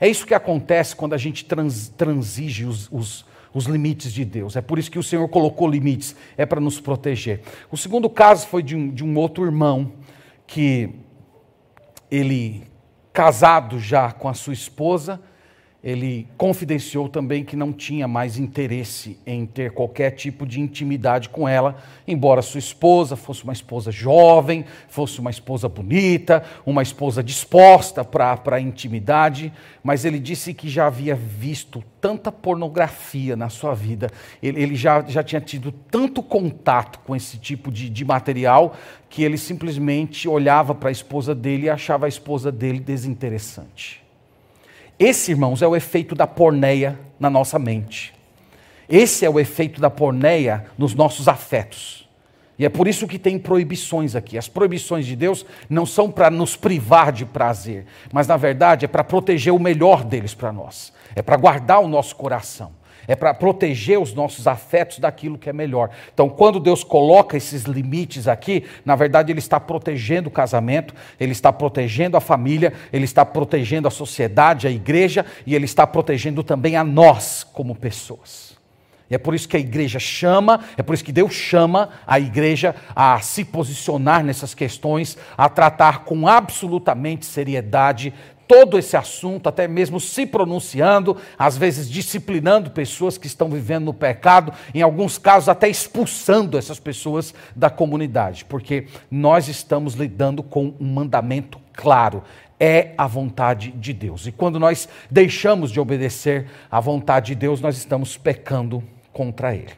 É 0.00 0.08
isso 0.08 0.26
que 0.26 0.32
acontece 0.32 0.96
quando 0.96 1.12
a 1.12 1.18
gente 1.18 1.44
trans, 1.44 1.88
transige 1.90 2.64
os, 2.64 2.88
os, 2.90 3.26
os 3.54 3.66
limites 3.66 4.12
de 4.12 4.24
Deus. 4.24 4.56
É 4.56 4.60
por 4.60 4.78
isso 4.78 4.90
que 4.90 4.98
o 4.98 5.02
Senhor 5.02 5.26
colocou 5.28 5.68
limites, 5.68 6.16
é 6.36 6.46
para 6.46 6.60
nos 6.60 6.80
proteger. 6.80 7.42
O 7.70 7.76
segundo 7.76 8.08
caso 8.08 8.46
foi 8.46 8.62
de 8.62 8.76
um, 8.76 8.88
de 8.88 9.04
um 9.04 9.16
outro 9.16 9.44
irmão 9.44 9.92
que 10.46 10.90
ele, 12.10 12.64
casado 13.12 13.78
já 13.78 14.12
com 14.12 14.28
a 14.28 14.34
sua 14.34 14.52
esposa, 14.52 15.20
ele 15.82 16.28
confidenciou 16.36 17.08
também 17.08 17.44
que 17.44 17.56
não 17.56 17.72
tinha 17.72 18.06
mais 18.06 18.38
interesse 18.38 19.18
em 19.26 19.44
ter 19.44 19.72
qualquer 19.72 20.12
tipo 20.12 20.46
de 20.46 20.60
intimidade 20.60 21.28
com 21.28 21.48
ela, 21.48 21.76
embora 22.06 22.40
sua 22.40 22.60
esposa 22.60 23.16
fosse 23.16 23.42
uma 23.42 23.52
esposa 23.52 23.90
jovem, 23.90 24.64
fosse 24.88 25.18
uma 25.18 25.30
esposa 25.30 25.68
bonita, 25.68 26.44
uma 26.64 26.82
esposa 26.82 27.22
disposta 27.22 28.04
para 28.04 28.38
a 28.56 28.60
intimidade, 28.60 29.52
mas 29.82 30.04
ele 30.04 30.20
disse 30.20 30.54
que 30.54 30.68
já 30.68 30.86
havia 30.86 31.16
visto 31.16 31.82
tanta 32.00 32.30
pornografia 32.30 33.34
na 33.34 33.48
sua 33.48 33.74
vida, 33.74 34.08
ele, 34.40 34.62
ele 34.62 34.76
já, 34.76 35.02
já 35.02 35.22
tinha 35.22 35.40
tido 35.40 35.72
tanto 35.72 36.22
contato 36.22 37.00
com 37.00 37.16
esse 37.16 37.38
tipo 37.38 37.72
de, 37.72 37.88
de 37.90 38.04
material, 38.04 38.76
que 39.10 39.22
ele 39.24 39.36
simplesmente 39.36 40.28
olhava 40.28 40.74
para 40.74 40.88
a 40.88 40.92
esposa 40.92 41.34
dele 41.34 41.66
e 41.66 41.70
achava 41.70 42.06
a 42.06 42.08
esposa 42.08 42.52
dele 42.52 42.78
desinteressante. 42.78 44.01
Esse, 45.02 45.32
irmãos, 45.32 45.60
é 45.62 45.66
o 45.66 45.74
efeito 45.74 46.14
da 46.14 46.28
porneia 46.28 46.96
na 47.18 47.28
nossa 47.28 47.58
mente. 47.58 48.14
Esse 48.88 49.24
é 49.24 49.30
o 49.30 49.40
efeito 49.40 49.80
da 49.80 49.90
porneia 49.90 50.66
nos 50.78 50.94
nossos 50.94 51.26
afetos. 51.26 52.08
E 52.56 52.64
é 52.64 52.68
por 52.68 52.86
isso 52.86 53.08
que 53.08 53.18
tem 53.18 53.36
proibições 53.36 54.14
aqui. 54.14 54.38
As 54.38 54.46
proibições 54.46 55.04
de 55.04 55.16
Deus 55.16 55.44
não 55.68 55.84
são 55.84 56.08
para 56.08 56.30
nos 56.30 56.54
privar 56.54 57.10
de 57.10 57.24
prazer, 57.24 57.84
mas 58.12 58.28
na 58.28 58.36
verdade 58.36 58.84
é 58.84 58.88
para 58.88 59.02
proteger 59.02 59.52
o 59.52 59.58
melhor 59.58 60.04
deles 60.04 60.34
para 60.34 60.52
nós. 60.52 60.92
É 61.16 61.20
para 61.22 61.36
guardar 61.36 61.80
o 61.80 61.88
nosso 61.88 62.14
coração 62.14 62.70
é 63.06 63.14
para 63.14 63.34
proteger 63.34 63.98
os 63.98 64.14
nossos 64.14 64.46
afetos 64.46 64.98
daquilo 64.98 65.38
que 65.38 65.48
é 65.48 65.52
melhor. 65.52 65.90
Então, 66.12 66.28
quando 66.28 66.60
Deus 66.60 66.84
coloca 66.84 67.36
esses 67.36 67.64
limites 67.64 68.28
aqui, 68.28 68.64
na 68.84 68.96
verdade, 68.96 69.32
Ele 69.32 69.38
está 69.38 69.58
protegendo 69.58 70.28
o 70.28 70.32
casamento, 70.32 70.94
Ele 71.18 71.32
está 71.32 71.52
protegendo 71.52 72.16
a 72.16 72.20
família, 72.20 72.72
Ele 72.92 73.04
está 73.04 73.24
protegendo 73.24 73.88
a 73.88 73.90
sociedade, 73.90 74.66
a 74.66 74.70
igreja, 74.70 75.24
e 75.46 75.54
Ele 75.54 75.64
está 75.64 75.86
protegendo 75.86 76.42
também 76.42 76.76
a 76.76 76.84
nós 76.84 77.44
como 77.52 77.74
pessoas. 77.74 78.52
E 79.12 79.14
é 79.14 79.18
por 79.18 79.34
isso 79.34 79.46
que 79.46 79.58
a 79.58 79.60
igreja 79.60 79.98
chama, 79.98 80.60
é 80.74 80.82
por 80.82 80.94
isso 80.94 81.04
que 81.04 81.12
Deus 81.12 81.34
chama 81.34 81.90
a 82.06 82.18
igreja 82.18 82.74
a 82.96 83.20
se 83.20 83.44
posicionar 83.44 84.24
nessas 84.24 84.54
questões, 84.54 85.18
a 85.36 85.50
tratar 85.50 86.04
com 86.04 86.26
absolutamente 86.26 87.26
seriedade 87.26 88.14
todo 88.52 88.78
esse 88.78 88.98
assunto, 88.98 89.48
até 89.48 89.66
mesmo 89.66 89.98
se 89.98 90.26
pronunciando, 90.26 91.16
às 91.38 91.56
vezes 91.56 91.88
disciplinando 91.88 92.70
pessoas 92.70 93.16
que 93.16 93.26
estão 93.26 93.48
vivendo 93.48 93.86
no 93.86 93.94
pecado, 93.94 94.52
em 94.74 94.82
alguns 94.82 95.16
casos 95.16 95.48
até 95.48 95.70
expulsando 95.70 96.58
essas 96.58 96.78
pessoas 96.78 97.34
da 97.56 97.70
comunidade, 97.70 98.44
porque 98.44 98.88
nós 99.10 99.48
estamos 99.48 99.94
lidando 99.94 100.42
com 100.42 100.74
um 100.78 100.92
mandamento 100.92 101.58
claro. 101.72 102.22
É 102.60 102.92
a 102.98 103.06
vontade 103.06 103.70
de 103.70 103.94
Deus. 103.94 104.26
E 104.26 104.30
quando 104.30 104.60
nós 104.60 104.86
deixamos 105.10 105.72
de 105.72 105.80
obedecer 105.80 106.46
à 106.70 106.78
vontade 106.78 107.28
de 107.28 107.34
Deus, 107.36 107.58
nós 107.58 107.78
estamos 107.78 108.18
pecando 108.18 108.84
contra 109.14 109.54
Ele. 109.54 109.72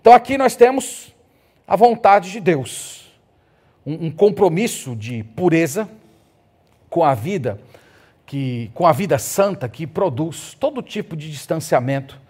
Então 0.00 0.12
aqui 0.12 0.38
nós 0.38 0.54
temos 0.54 1.12
a 1.66 1.74
vontade 1.74 2.30
de 2.30 2.38
Deus, 2.38 3.12
um, 3.84 4.06
um 4.06 4.10
compromisso 4.12 4.94
de 4.94 5.24
pureza 5.24 5.88
com 6.88 7.02
a 7.02 7.12
vida 7.12 7.58
que, 8.26 8.72
com 8.74 8.86
a 8.86 8.92
vida 8.92 9.16
santa 9.18 9.68
que 9.68 9.86
produz 9.86 10.54
todo 10.58 10.82
tipo 10.82 11.16
de 11.16 11.30
distanciamento 11.30 12.20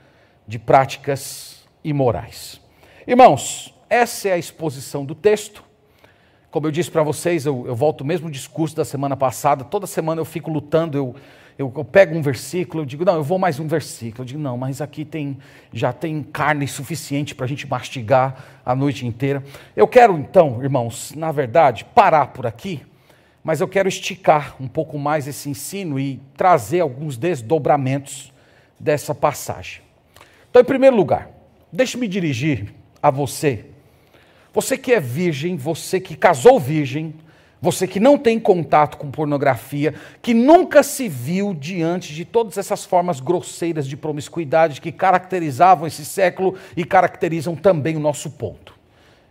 de 0.47 0.59
práticas 0.59 1.67
imorais. 1.83 2.61
Irmãos, 3.07 3.75
essa 3.89 4.29
é 4.29 4.33
a 4.33 4.39
exposição 4.39 5.05
do 5.05 5.15
texto. 5.15 5.65
Como 6.51 6.67
eu 6.67 6.71
disse 6.71 6.91
para 6.91 7.03
vocês, 7.03 7.47
eu, 7.47 7.67
eu, 7.67 7.75
volto 7.75 8.03
o 8.03 8.05
mesmo 8.05 8.31
discurso 8.31 8.77
da 8.77 8.85
semana 8.85 9.17
passada. 9.17 9.65
Toda 9.65 9.87
semana 9.87 10.21
eu 10.21 10.25
fico 10.25 10.51
lutando, 10.51 10.99
eu, 10.99 11.15
eu, 11.59 11.73
eu, 11.75 11.85
pego 11.85 12.15
um 12.15 12.23
versículo, 12.23 12.83
eu 12.83 12.87
digo, 12.87 13.05
não, 13.05 13.15
eu 13.17 13.23
vou 13.23 13.39
mais 13.39 13.59
um 13.59 13.67
versículo. 13.67 14.23
Eu 14.23 14.27
digo, 14.27 14.41
não, 14.41 14.57
mas 14.57 14.81
aqui 14.81 15.05
tem, 15.05 15.39
já 15.73 15.93
tem 15.93 16.23
carne 16.23 16.69
suficiente 16.69 17.35
para 17.35 17.47
a 17.47 17.49
gente 17.49 17.67
mastigar 17.67 18.61
a 18.65 18.75
noite 18.75 19.07
inteira. 19.07 19.43
Eu 19.75 19.89
quero 19.89 20.17
então, 20.19 20.63
irmãos, 20.63 21.13
na 21.15 21.33
verdade, 21.33 21.85
parar 21.95 22.29
por 22.29 22.47
aqui 22.47 22.83
mas 23.47 23.61
eu 23.61 23.69
quero 23.69 23.89
esticar 23.89 24.57
um 24.61 24.67
pouco 24.67 24.99
mais 24.99 25.29
esse 25.29 25.49
ensino 25.49 26.01
e 26.01 26.21
trazer 26.37 26.81
alguns 26.81 27.17
desdobramentos 27.17 28.33
dessa 28.77 29.15
passagem. 29.15 29.83
Então, 30.51 30.61
em 30.61 30.65
primeiro 30.65 30.97
lugar, 30.97 31.31
deixe-me 31.73 32.09
dirigir 32.09 32.75
a 33.01 33.09
você. 33.09 33.67
Você 34.53 34.77
que 34.77 34.93
é 34.93 34.99
virgem, 34.99 35.57
você 35.57 36.01
que 36.01 36.17
casou 36.17 36.59
virgem, 36.59 37.15
você 37.63 37.87
que 37.87 38.01
não 38.01 38.19
tem 38.19 38.41
contato 38.41 38.97
com 38.97 39.13
pornografia, 39.13 39.95
que 40.21 40.35
nunca 40.35 40.83
se 40.83 41.09
viu 41.09 41.55
diante 41.55 42.13
de 42.13 42.25
todas 42.25 42.59
essas 42.59 42.85
formas 42.85 43.21
grosseiras 43.21 43.87
de 43.87 43.97
promiscuidade 43.97 44.81
que 44.81 44.91
caracterizavam 44.91 45.87
esse 45.87 46.05
século 46.05 46.57
e 46.77 46.85
caracterizam 46.85 47.55
também 47.55 47.95
o 47.97 48.01
nosso 48.01 48.29
ponto. 48.29 48.75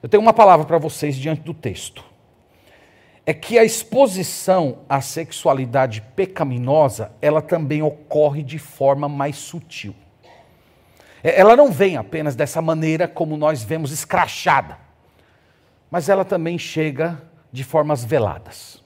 Eu 0.01 0.07
tenho 0.07 0.23
uma 0.23 0.31
palavra 0.31 0.65
para 0.65 0.77
vocês 0.77 1.17
diante 1.17 1.41
do 1.41 1.53
texto 1.53 2.14
é 3.25 3.33
que 3.33 3.57
a 3.57 3.63
exposição 3.63 4.79
à 4.87 5.01
sexualidade 5.01 6.01
pecaminosa, 6.15 7.11
ela 7.21 7.41
também 7.41 7.81
ocorre 7.81 8.43
de 8.43 8.59
forma 8.59 9.09
mais 9.09 9.35
sutil. 9.35 9.95
É, 11.23 11.39
ela 11.39 11.55
não 11.55 11.71
vem 11.71 11.97
apenas 11.97 12.35
dessa 12.35 12.61
maneira 12.61 13.07
como 13.07 13.35
nós 13.35 13.63
vemos 13.63 13.91
escrachada, 13.91 14.77
mas 15.89 16.07
ela 16.07 16.23
também 16.23 16.57
chega 16.57 17.19
de 17.51 17.63
formas 17.63 18.05
veladas. 18.05 18.83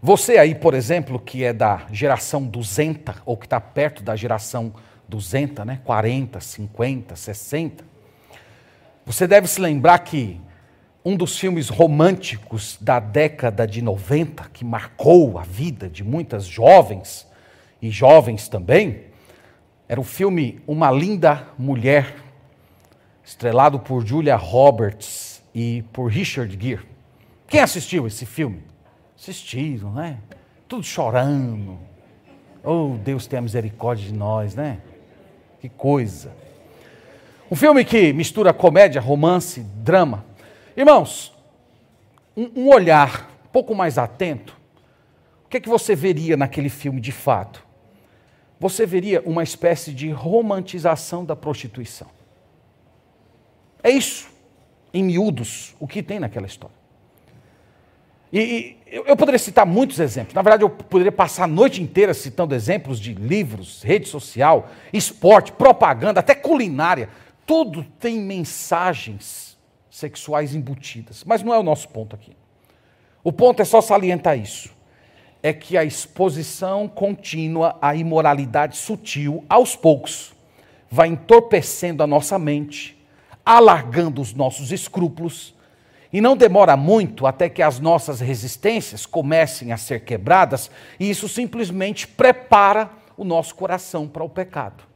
Você 0.00 0.38
aí, 0.38 0.54
por 0.54 0.74
exemplo, 0.74 1.18
que 1.18 1.42
é 1.42 1.52
da 1.52 1.84
geração 1.90 2.46
200, 2.46 3.16
ou 3.26 3.36
que 3.36 3.46
está 3.46 3.60
perto 3.60 4.04
da 4.04 4.14
geração 4.14 4.72
200, 5.08 5.66
né? 5.66 5.80
40, 5.84 6.38
50, 6.38 7.16
60, 7.16 7.84
você 9.04 9.26
deve 9.26 9.48
se 9.48 9.60
lembrar 9.60 9.98
que 10.00 10.40
um 11.08 11.16
dos 11.16 11.38
filmes 11.38 11.70
românticos 11.70 12.76
da 12.78 13.00
década 13.00 13.66
de 13.66 13.80
90, 13.80 14.44
que 14.52 14.62
marcou 14.62 15.38
a 15.38 15.42
vida 15.42 15.88
de 15.88 16.04
muitas 16.04 16.44
jovens, 16.44 17.26
e 17.80 17.90
jovens 17.90 18.46
também, 18.46 19.04
era 19.88 19.98
o 19.98 20.04
filme 20.04 20.60
Uma 20.66 20.90
Linda 20.90 21.48
Mulher, 21.58 22.14
estrelado 23.24 23.80
por 23.80 24.06
Julia 24.06 24.36
Roberts 24.36 25.42
e 25.54 25.82
por 25.94 26.10
Richard 26.10 26.54
Gere. 26.60 26.86
Quem 27.46 27.60
assistiu 27.60 28.06
esse 28.06 28.26
filme? 28.26 28.62
Assistiram, 29.18 29.94
né? 29.94 30.18
Tudo 30.68 30.82
chorando. 30.82 31.78
Oh, 32.62 32.98
Deus 33.02 33.26
tenha 33.26 33.40
misericórdia 33.40 34.04
de 34.04 34.12
nós, 34.12 34.54
né? 34.54 34.78
Que 35.58 35.70
coisa. 35.70 36.30
Um 37.50 37.56
filme 37.56 37.82
que 37.82 38.12
mistura 38.12 38.52
comédia, 38.52 39.00
romance, 39.00 39.62
drama. 39.62 40.27
Irmãos, 40.78 41.36
um, 42.36 42.52
um 42.54 42.68
olhar 42.68 43.28
um 43.44 43.48
pouco 43.48 43.74
mais 43.74 43.98
atento, 43.98 44.56
o 45.44 45.48
que 45.48 45.56
é 45.56 45.60
que 45.60 45.68
você 45.68 45.92
veria 45.92 46.36
naquele 46.36 46.68
filme 46.68 47.00
de 47.00 47.10
fato? 47.10 47.66
Você 48.60 48.86
veria 48.86 49.20
uma 49.22 49.42
espécie 49.42 49.92
de 49.92 50.08
romantização 50.12 51.24
da 51.24 51.34
prostituição. 51.34 52.06
É 53.82 53.90
isso, 53.90 54.28
em 54.94 55.02
miúdos, 55.02 55.74
o 55.80 55.88
que 55.88 56.00
tem 56.00 56.20
naquela 56.20 56.46
história. 56.46 56.76
E, 58.32 58.38
e 58.38 58.78
eu, 58.86 59.16
poderia 59.16 59.38
citar 59.40 59.66
muitos 59.66 59.98
exemplos. 59.98 60.32
Na 60.32 60.42
verdade, 60.42 60.62
eu 60.62 60.70
poderia 60.70 61.10
passar 61.10 61.44
a 61.44 61.48
noite 61.48 61.82
inteira 61.82 62.14
citando 62.14 62.54
exemplos 62.54 63.00
de 63.00 63.14
livros, 63.14 63.82
rede 63.82 64.06
social, 64.06 64.70
esporte, 64.92 65.50
propaganda, 65.50 66.20
até 66.20 66.36
culinária. 66.36 67.08
Tudo 67.44 67.82
tem 67.98 68.20
mensagens 68.20 69.48
sexuais 69.98 70.54
embutidas. 70.54 71.24
Mas 71.24 71.42
não 71.42 71.52
é 71.52 71.58
o 71.58 71.62
nosso 71.62 71.88
ponto 71.88 72.14
aqui. 72.14 72.36
O 73.22 73.32
ponto 73.32 73.60
é 73.60 73.64
só 73.64 73.80
salientar 73.80 74.38
isso. 74.38 74.70
É 75.42 75.52
que 75.52 75.76
a 75.76 75.84
exposição 75.84 76.88
contínua 76.88 77.76
à 77.80 77.94
imoralidade 77.94 78.76
sutil, 78.76 79.44
aos 79.48 79.76
poucos, 79.76 80.32
vai 80.90 81.08
entorpecendo 81.08 82.02
a 82.02 82.06
nossa 82.06 82.38
mente, 82.38 82.96
alargando 83.44 84.20
os 84.20 84.32
nossos 84.32 84.72
escrúpulos 84.72 85.54
e 86.12 86.20
não 86.20 86.36
demora 86.36 86.76
muito 86.76 87.26
até 87.26 87.48
que 87.48 87.62
as 87.62 87.78
nossas 87.78 88.20
resistências 88.20 89.04
comecem 89.04 89.72
a 89.72 89.76
ser 89.76 90.04
quebradas, 90.04 90.70
e 90.98 91.10
isso 91.10 91.28
simplesmente 91.28 92.08
prepara 92.08 92.90
o 93.16 93.24
nosso 93.24 93.54
coração 93.54 94.08
para 94.08 94.24
o 94.24 94.28
pecado. 94.28 94.87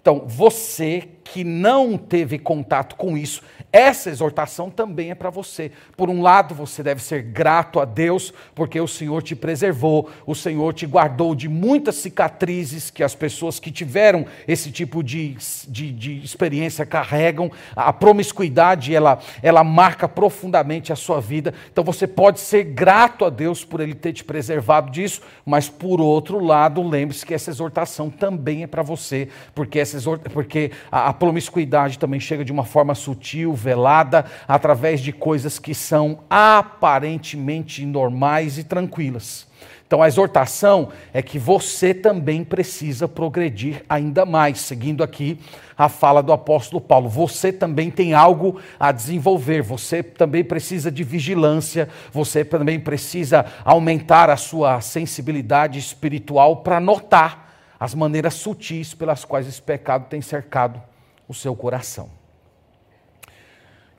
Então, 0.00 0.24
você 0.26 1.08
que 1.32 1.44
não 1.44 1.98
teve 1.98 2.38
contato 2.38 2.96
com 2.96 3.16
isso, 3.16 3.42
essa 3.70 4.08
exortação 4.08 4.70
também 4.70 5.10
é 5.10 5.14
para 5.14 5.28
você. 5.28 5.70
Por 5.94 6.08
um 6.08 6.22
lado, 6.22 6.54
você 6.54 6.82
deve 6.82 7.02
ser 7.02 7.22
grato 7.22 7.78
a 7.80 7.84
Deus, 7.84 8.32
porque 8.54 8.80
o 8.80 8.88
Senhor 8.88 9.22
te 9.22 9.36
preservou, 9.36 10.08
o 10.26 10.34
Senhor 10.34 10.72
te 10.72 10.86
guardou 10.86 11.34
de 11.34 11.48
muitas 11.48 11.96
cicatrizes 11.96 12.90
que 12.90 13.02
as 13.02 13.14
pessoas 13.14 13.60
que 13.60 13.70
tiveram 13.70 14.24
esse 14.46 14.70
tipo 14.70 15.02
de, 15.02 15.36
de, 15.68 15.92
de 15.92 16.24
experiência 16.24 16.86
carregam. 16.86 17.50
A 17.76 17.92
promiscuidade, 17.92 18.94
ela, 18.94 19.18
ela 19.42 19.62
marca 19.62 20.08
profundamente 20.08 20.92
a 20.92 20.96
sua 20.96 21.20
vida. 21.20 21.52
Então, 21.70 21.84
você 21.84 22.06
pode 22.06 22.40
ser 22.40 22.64
grato 22.64 23.26
a 23.26 23.30
Deus 23.30 23.64
por 23.64 23.80
Ele 23.80 23.94
ter 23.94 24.14
te 24.14 24.24
preservado 24.24 24.90
disso, 24.90 25.20
mas 25.44 25.68
por 25.68 26.00
outro 26.00 26.42
lado, 26.42 26.82
lembre-se 26.82 27.26
que 27.26 27.34
essa 27.34 27.50
exortação 27.50 28.08
também 28.08 28.62
é 28.62 28.66
para 28.66 28.82
você, 28.82 29.28
porque, 29.54 29.78
essa 29.78 29.87
porque 30.32 30.70
a, 30.90 31.08
a 31.08 31.12
promiscuidade 31.12 31.98
também 31.98 32.20
chega 32.20 32.44
de 32.44 32.52
uma 32.52 32.64
forma 32.64 32.94
sutil, 32.94 33.54
velada, 33.54 34.24
através 34.46 35.00
de 35.00 35.12
coisas 35.12 35.58
que 35.58 35.74
são 35.74 36.20
aparentemente 36.28 37.84
normais 37.84 38.58
e 38.58 38.64
tranquilas. 38.64 39.48
Então 39.88 40.02
a 40.02 40.06
exortação 40.06 40.90
é 41.14 41.22
que 41.22 41.38
você 41.38 41.94
também 41.94 42.44
precisa 42.44 43.08
progredir 43.08 43.82
ainda 43.88 44.26
mais, 44.26 44.60
seguindo 44.60 45.02
aqui 45.02 45.38
a 45.78 45.88
fala 45.88 46.22
do 46.22 46.30
apóstolo 46.30 46.78
Paulo. 46.78 47.08
Você 47.08 47.50
também 47.50 47.90
tem 47.90 48.12
algo 48.12 48.60
a 48.78 48.92
desenvolver, 48.92 49.62
você 49.62 50.02
também 50.02 50.44
precisa 50.44 50.92
de 50.92 51.02
vigilância, 51.02 51.88
você 52.12 52.44
também 52.44 52.78
precisa 52.78 53.46
aumentar 53.64 54.28
a 54.28 54.36
sua 54.36 54.78
sensibilidade 54.82 55.78
espiritual 55.78 56.56
para 56.56 56.78
notar 56.78 57.47
as 57.78 57.94
maneiras 57.94 58.34
sutis 58.34 58.94
pelas 58.94 59.24
quais 59.24 59.46
esse 59.46 59.62
pecado 59.62 60.06
tem 60.08 60.20
cercado 60.20 60.82
o 61.28 61.34
seu 61.34 61.54
coração. 61.54 62.10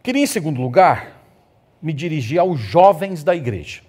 Queria, 0.03 0.23
em 0.23 0.27
segundo 0.27 0.61
lugar, 0.61 1.21
me 1.81 1.93
dirigir 1.93 2.39
aos 2.39 2.59
jovens 2.59 3.23
da 3.23 3.35
igreja. 3.35 3.81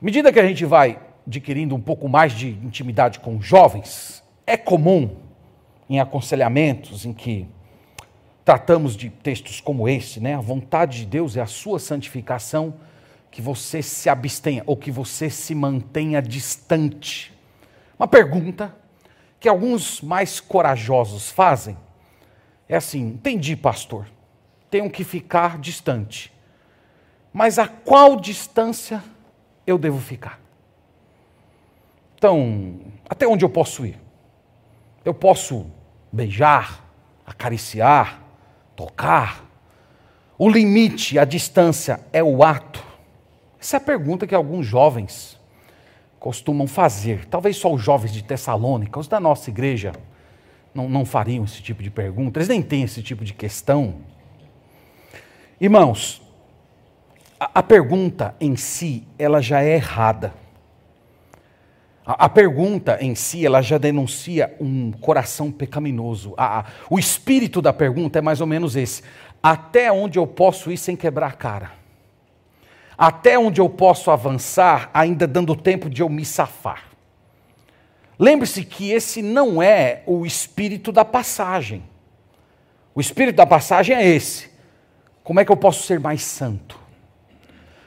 À 0.00 0.04
medida 0.04 0.32
que 0.32 0.40
a 0.40 0.46
gente 0.46 0.64
vai 0.64 0.98
adquirindo 1.26 1.74
um 1.74 1.80
pouco 1.80 2.08
mais 2.08 2.32
de 2.32 2.48
intimidade 2.48 3.20
com 3.20 3.40
jovens, 3.40 4.22
é 4.46 4.56
comum 4.56 5.16
em 5.88 6.00
aconselhamentos 6.00 7.04
em 7.04 7.12
que 7.12 7.46
tratamos 8.44 8.96
de 8.96 9.10
textos 9.10 9.60
como 9.60 9.88
esse, 9.88 10.20
né? 10.20 10.34
A 10.34 10.40
vontade 10.40 10.98
de 11.00 11.06
Deus 11.06 11.36
é 11.36 11.40
a 11.40 11.46
sua 11.46 11.78
santificação, 11.78 12.74
que 13.30 13.40
você 13.40 13.82
se 13.82 14.08
abstenha 14.08 14.62
ou 14.66 14.76
que 14.76 14.90
você 14.90 15.30
se 15.30 15.54
mantenha 15.54 16.20
distante. 16.20 17.32
Uma 18.00 18.08
pergunta 18.08 18.74
que 19.38 19.46
alguns 19.46 20.00
mais 20.00 20.40
corajosos 20.40 21.30
fazem 21.30 21.76
é 22.66 22.74
assim: 22.74 23.08
entendi, 23.08 23.54
pastor, 23.54 24.06
tenho 24.70 24.88
que 24.88 25.04
ficar 25.04 25.58
distante. 25.58 26.32
Mas 27.30 27.58
a 27.58 27.68
qual 27.68 28.16
distância 28.16 29.04
eu 29.66 29.76
devo 29.76 29.98
ficar? 29.98 30.40
Então, 32.14 32.80
até 33.06 33.28
onde 33.28 33.44
eu 33.44 33.50
posso 33.50 33.84
ir? 33.84 34.00
Eu 35.04 35.12
posso 35.12 35.66
beijar, 36.10 36.82
acariciar, 37.26 38.22
tocar? 38.74 39.44
O 40.38 40.48
limite, 40.48 41.18
a 41.18 41.26
distância 41.26 42.00
é 42.14 42.24
o 42.24 42.42
ato? 42.42 42.82
Essa 43.60 43.76
é 43.76 43.78
a 43.78 43.80
pergunta 43.80 44.26
que 44.26 44.34
alguns 44.34 44.64
jovens 44.64 45.38
costumam 46.20 46.68
fazer. 46.68 47.24
Talvez 47.24 47.56
só 47.56 47.72
os 47.72 47.82
jovens 47.82 48.12
de 48.12 48.22
Tessalônica, 48.22 49.00
os 49.00 49.08
da 49.08 49.18
nossa 49.18 49.48
igreja, 49.48 49.92
não, 50.72 50.88
não 50.88 51.04
fariam 51.04 51.44
esse 51.44 51.62
tipo 51.62 51.82
de 51.82 51.90
pergunta, 51.90 52.38
eles 52.38 52.48
nem 52.48 52.62
têm 52.62 52.82
esse 52.82 53.02
tipo 53.02 53.24
de 53.24 53.32
questão. 53.32 53.96
Irmãos, 55.58 56.22
a, 57.40 57.50
a 57.54 57.62
pergunta 57.62 58.36
em 58.38 58.54
si, 58.54 59.08
ela 59.18 59.40
já 59.40 59.62
é 59.62 59.74
errada. 59.74 60.34
A, 62.04 62.28
pergunta 62.28 62.98
em 63.00 63.14
si, 63.14 63.46
ela 63.46 63.62
já 63.62 63.78
denuncia 63.78 64.54
um 64.60 64.90
coração 64.90 65.50
pecaminoso. 65.50 66.34
A, 66.36 66.64
o 66.88 66.98
espírito 66.98 67.62
da 67.62 67.72
pergunta 67.72 68.18
é 68.18 68.22
mais 68.22 68.40
ou 68.40 68.46
menos 68.46 68.74
esse: 68.74 69.02
até 69.42 69.92
onde 69.92 70.18
eu 70.18 70.26
posso 70.26 70.72
ir 70.72 70.76
sem 70.76 70.96
quebrar 70.96 71.28
a 71.28 71.32
cara? 71.32 71.79
Até 73.00 73.38
onde 73.38 73.62
eu 73.62 73.68
posso 73.70 74.10
avançar, 74.10 74.90
ainda 74.92 75.26
dando 75.26 75.56
tempo 75.56 75.88
de 75.88 76.02
eu 76.02 76.08
me 76.10 76.22
safar. 76.22 76.84
Lembre-se 78.18 78.62
que 78.62 78.90
esse 78.90 79.22
não 79.22 79.62
é 79.62 80.02
o 80.04 80.26
espírito 80.26 80.92
da 80.92 81.02
passagem. 81.02 81.82
O 82.94 83.00
espírito 83.00 83.36
da 83.36 83.46
passagem 83.46 83.96
é 83.96 84.06
esse. 84.06 84.50
Como 85.24 85.40
é 85.40 85.46
que 85.46 85.50
eu 85.50 85.56
posso 85.56 85.82
ser 85.84 85.98
mais 85.98 86.20
santo? 86.20 86.78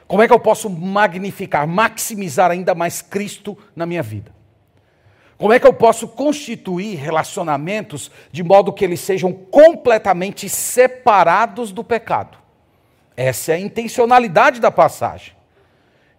Como 0.08 0.20
é 0.20 0.26
que 0.26 0.34
eu 0.34 0.40
posso 0.40 0.68
magnificar, 0.68 1.64
maximizar 1.64 2.50
ainda 2.50 2.74
mais 2.74 3.00
Cristo 3.00 3.56
na 3.76 3.86
minha 3.86 4.02
vida? 4.02 4.34
Como 5.38 5.52
é 5.52 5.60
que 5.60 5.66
eu 5.66 5.74
posso 5.74 6.08
constituir 6.08 6.96
relacionamentos 6.96 8.10
de 8.32 8.42
modo 8.42 8.72
que 8.72 8.84
eles 8.84 8.98
sejam 8.98 9.32
completamente 9.32 10.48
separados 10.48 11.70
do 11.70 11.84
pecado? 11.84 12.43
Essa 13.16 13.52
é 13.52 13.54
a 13.56 13.60
intencionalidade 13.60 14.60
da 14.60 14.70
passagem. 14.70 15.34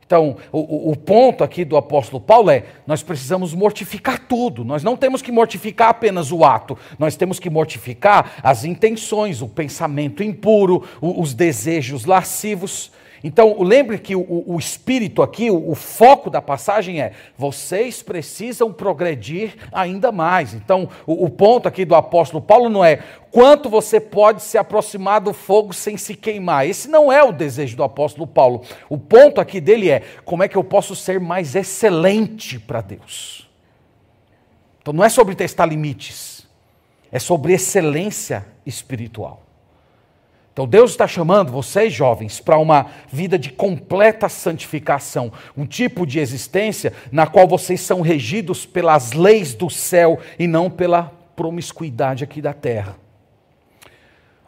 Então, 0.06 0.38
o, 0.52 0.92
o, 0.92 0.96
ponto 0.96 1.44
aqui 1.44 1.66
do 1.66 1.76
apóstolo 1.76 2.22
Paulo 2.22 2.52
é: 2.52 2.64
nós 2.86 3.02
precisamos 3.02 3.56
mortificar 3.56 4.20
tudo. 4.20 4.64
Nós 4.64 4.84
não 4.84 4.96
temos 4.96 5.22
que 5.22 5.32
mortificar 5.32 5.90
apenas 5.90 6.32
o 6.32 6.46
ato, 6.46 6.78
nós 7.00 7.16
temos 7.16 7.40
que 7.40 7.50
mortificar 7.50 8.34
as 8.44 8.64
intenções, 8.64 9.42
o 9.42 9.48
pensamento 9.48 10.22
impuro, 10.22 10.84
os 11.02 11.34
desejos 11.34 12.06
lascivos. 12.06 12.92
Então, 13.28 13.60
lembre 13.64 13.98
que 13.98 14.16
o, 14.16 14.44
o 14.46 14.56
espírito 14.60 15.24
aqui, 15.24 15.50
o, 15.50 15.72
o, 15.72 15.74
foco 15.74 16.30
da 16.30 16.44
passagem 16.44 17.02
é: 17.02 17.12
vocês 17.36 18.04
precisam 18.04 18.72
progredir 18.72 19.56
ainda 19.72 20.12
mais. 20.12 20.54
Então, 20.54 20.88
o, 21.08 21.26
o 21.26 21.30
ponto 21.32 21.68
aqui 21.68 21.86
do 21.86 21.96
apóstolo 21.96 22.40
Paulo 22.40 22.70
não 22.70 22.86
é 22.86 22.98
quanto 23.32 23.68
você 23.68 24.00
pode 24.00 24.44
se 24.44 24.60
aproximar 24.60 25.22
do 25.22 25.34
fogo 25.34 25.74
sem 25.74 25.98
se 25.98 26.14
queimar. 26.14 26.68
Esse 26.68 26.88
não 26.88 27.12
é 27.12 27.24
o 27.24 27.32
desejo 27.32 27.76
do 27.76 27.84
apóstolo 27.84 28.28
Paulo. 28.28 28.62
O 28.88 28.96
ponto 28.96 29.42
aqui 29.42 29.60
dele 29.60 29.90
é: 29.90 30.04
como 30.24 30.44
é 30.44 30.48
que 30.48 30.56
eu 30.56 30.64
posso 30.64 30.96
ser 30.96 31.20
mais 31.20 31.56
excelente 31.56 32.60
para 32.60 32.80
Deus? 32.80 33.50
Então, 34.84 34.94
não 34.94 35.04
é 35.04 35.10
sobre 35.10 35.34
testar 35.34 35.66
limites, 35.66 36.48
é 37.12 37.18
sobre 37.18 37.54
excelência 37.54 38.46
espiritual. 38.68 39.45
Então 40.56 40.66
Deus 40.66 40.92
está 40.92 41.06
chamando 41.06 41.52
vocês, 41.52 41.92
jovens, 41.92 42.40
para 42.40 42.58
uma 42.58 42.86
vida 43.12 43.38
de 43.38 43.50
completa 43.50 44.30
santificação, 44.30 45.30
um 45.58 45.66
tipo 45.66 46.08
de 46.08 46.18
existência 46.18 46.94
na 47.12 47.28
qual 47.28 47.46
vocês 47.46 47.82
são 47.82 48.00
regidos 48.00 48.66
pelas 48.66 49.12
leis 49.12 49.54
do 49.54 49.70
céu 49.70 50.18
e 50.40 50.48
não 50.48 50.70
pela 50.70 51.12
promiscuidade 51.36 52.24
aqui 52.24 52.42
da 52.42 52.54
terra. 52.54 52.96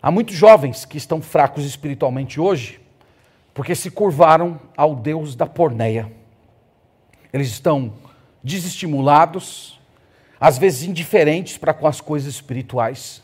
Há 0.01 0.09
muitos 0.09 0.33
jovens 0.33 0.85
que 0.85 0.97
estão 0.97 1.21
fracos 1.21 1.65
espiritualmente 1.65 2.39
hoje 2.39 2.79
porque 3.53 3.75
se 3.75 3.91
curvaram 3.91 4.61
ao 4.77 4.95
Deus 4.95 5.35
da 5.35 5.45
porneia. 5.45 6.09
Eles 7.33 7.49
estão 7.49 7.95
desestimulados, 8.41 9.77
às 10.39 10.57
vezes 10.57 10.87
indiferentes 10.87 11.57
para 11.57 11.73
com 11.73 11.85
as 11.85 11.99
coisas 11.99 12.33
espirituais. 12.33 13.21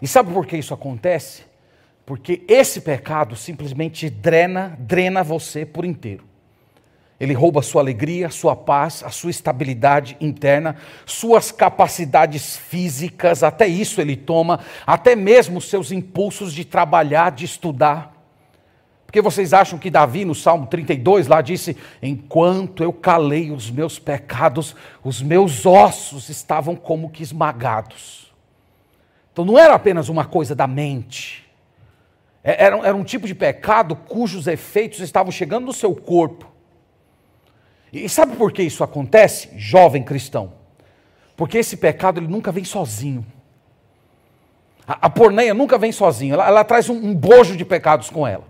E 0.00 0.08
sabe 0.08 0.32
por 0.32 0.46
que 0.46 0.56
isso 0.56 0.72
acontece? 0.72 1.51
Porque 2.04 2.42
esse 2.48 2.80
pecado 2.80 3.36
simplesmente 3.36 4.10
drena, 4.10 4.76
drena 4.78 5.22
você 5.22 5.64
por 5.64 5.84
inteiro. 5.84 6.24
Ele 7.22 7.34
rouba 7.34 7.60
a 7.60 7.62
sua 7.62 7.80
alegria, 7.80 8.26
a 8.26 8.30
sua 8.30 8.56
paz, 8.56 9.04
a 9.04 9.10
sua 9.10 9.30
estabilidade 9.30 10.16
interna, 10.20 10.74
suas 11.06 11.52
capacidades 11.52 12.56
físicas, 12.56 13.44
até 13.44 13.68
isso 13.68 14.00
ele 14.00 14.16
toma, 14.16 14.58
até 14.84 15.14
mesmo 15.14 15.60
seus 15.60 15.92
impulsos 15.92 16.52
de 16.52 16.64
trabalhar, 16.64 17.30
de 17.30 17.44
estudar. 17.44 18.12
Porque 19.06 19.20
vocês 19.20 19.52
acham 19.52 19.78
que 19.78 19.90
Davi, 19.90 20.24
no 20.24 20.34
Salmo 20.34 20.66
32, 20.66 21.28
lá 21.28 21.40
disse: 21.40 21.76
Enquanto 22.02 22.82
eu 22.82 22.92
calei 22.92 23.52
os 23.52 23.70
meus 23.70 24.00
pecados, 24.00 24.74
os 25.04 25.22
meus 25.22 25.64
ossos 25.64 26.28
estavam 26.28 26.74
como 26.74 27.10
que 27.10 27.22
esmagados. 27.22 28.32
Então 29.32 29.44
não 29.44 29.58
era 29.58 29.74
apenas 29.74 30.08
uma 30.08 30.24
coisa 30.24 30.54
da 30.54 30.66
mente, 30.66 31.41
era, 32.44 32.76
era 32.78 32.96
um 32.96 33.04
tipo 33.04 33.26
de 33.26 33.34
pecado 33.34 33.94
cujos 33.94 34.46
efeitos 34.46 35.00
estavam 35.00 35.30
chegando 35.30 35.66
no 35.66 35.72
seu 35.72 35.94
corpo. 35.94 36.50
E 37.92 38.08
sabe 38.08 38.36
por 38.36 38.52
que 38.52 38.62
isso 38.62 38.82
acontece, 38.82 39.50
jovem 39.56 40.02
cristão? 40.02 40.54
Porque 41.36 41.58
esse 41.58 41.76
pecado 41.76 42.18
ele 42.18 42.26
nunca 42.26 42.50
vem 42.50 42.64
sozinho. 42.64 43.24
A, 44.86 45.06
a 45.06 45.10
porneia 45.10 45.54
nunca 45.54 45.78
vem 45.78 45.92
sozinha, 45.92 46.34
ela, 46.34 46.46
ela 46.48 46.64
traz 46.64 46.88
um, 46.88 46.94
um 46.94 47.14
bojo 47.14 47.56
de 47.56 47.64
pecados 47.64 48.10
com 48.10 48.26
ela. 48.26 48.44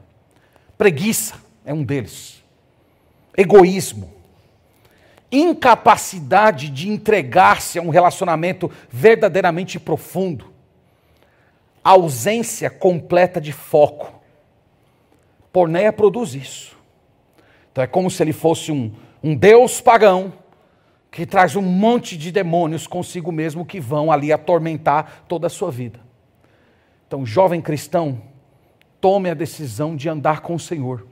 Preguiça 0.79 1.35
é 1.65 1.75
um 1.75 1.83
deles. 1.83 2.43
Egoísmo. 3.37 4.11
Incapacidade 5.31 6.69
de 6.69 6.89
entregar-se 6.89 7.79
a 7.79 7.83
um 7.83 7.91
relacionamento 7.91 8.71
verdadeiramente 8.91 9.79
profundo 9.79 10.52
ausência 11.83 12.71
completa 12.71 13.41
de 13.41 13.53
foco. 13.53 14.21
Porneia 15.53 15.93
produz 15.93 16.35
isso. 16.35 16.77
Então 17.71 17.85
é 17.85 17.87
como 17.87 18.11
se 18.11 18.23
ele 18.23 18.33
fosse 18.33 18.71
um, 18.73 18.93
um 19.23 19.35
deus 19.35 19.81
pagão 19.81 20.33
que 21.11 21.27
traz 21.27 21.57
um 21.57 21.63
monte 21.63 22.17
de 22.17 22.33
demônios 22.33 22.87
consigo 22.87 23.31
mesmo 23.31 23.67
que 23.67 23.79
vão 23.79 24.11
ali 24.11 24.33
atormentar 24.33 25.25
toda 25.29 25.47
a 25.47 25.51
sua 25.51 25.71
vida. 25.71 26.01
Então, 27.07 27.27
jovem 27.27 27.61
cristão, 27.61 28.23
tome 28.99 29.29
a 29.29 29.35
decisão 29.35 29.95
de 29.95 30.09
andar 30.09 30.41
com 30.41 30.55
o 30.55 30.59
Senhor 30.59 31.07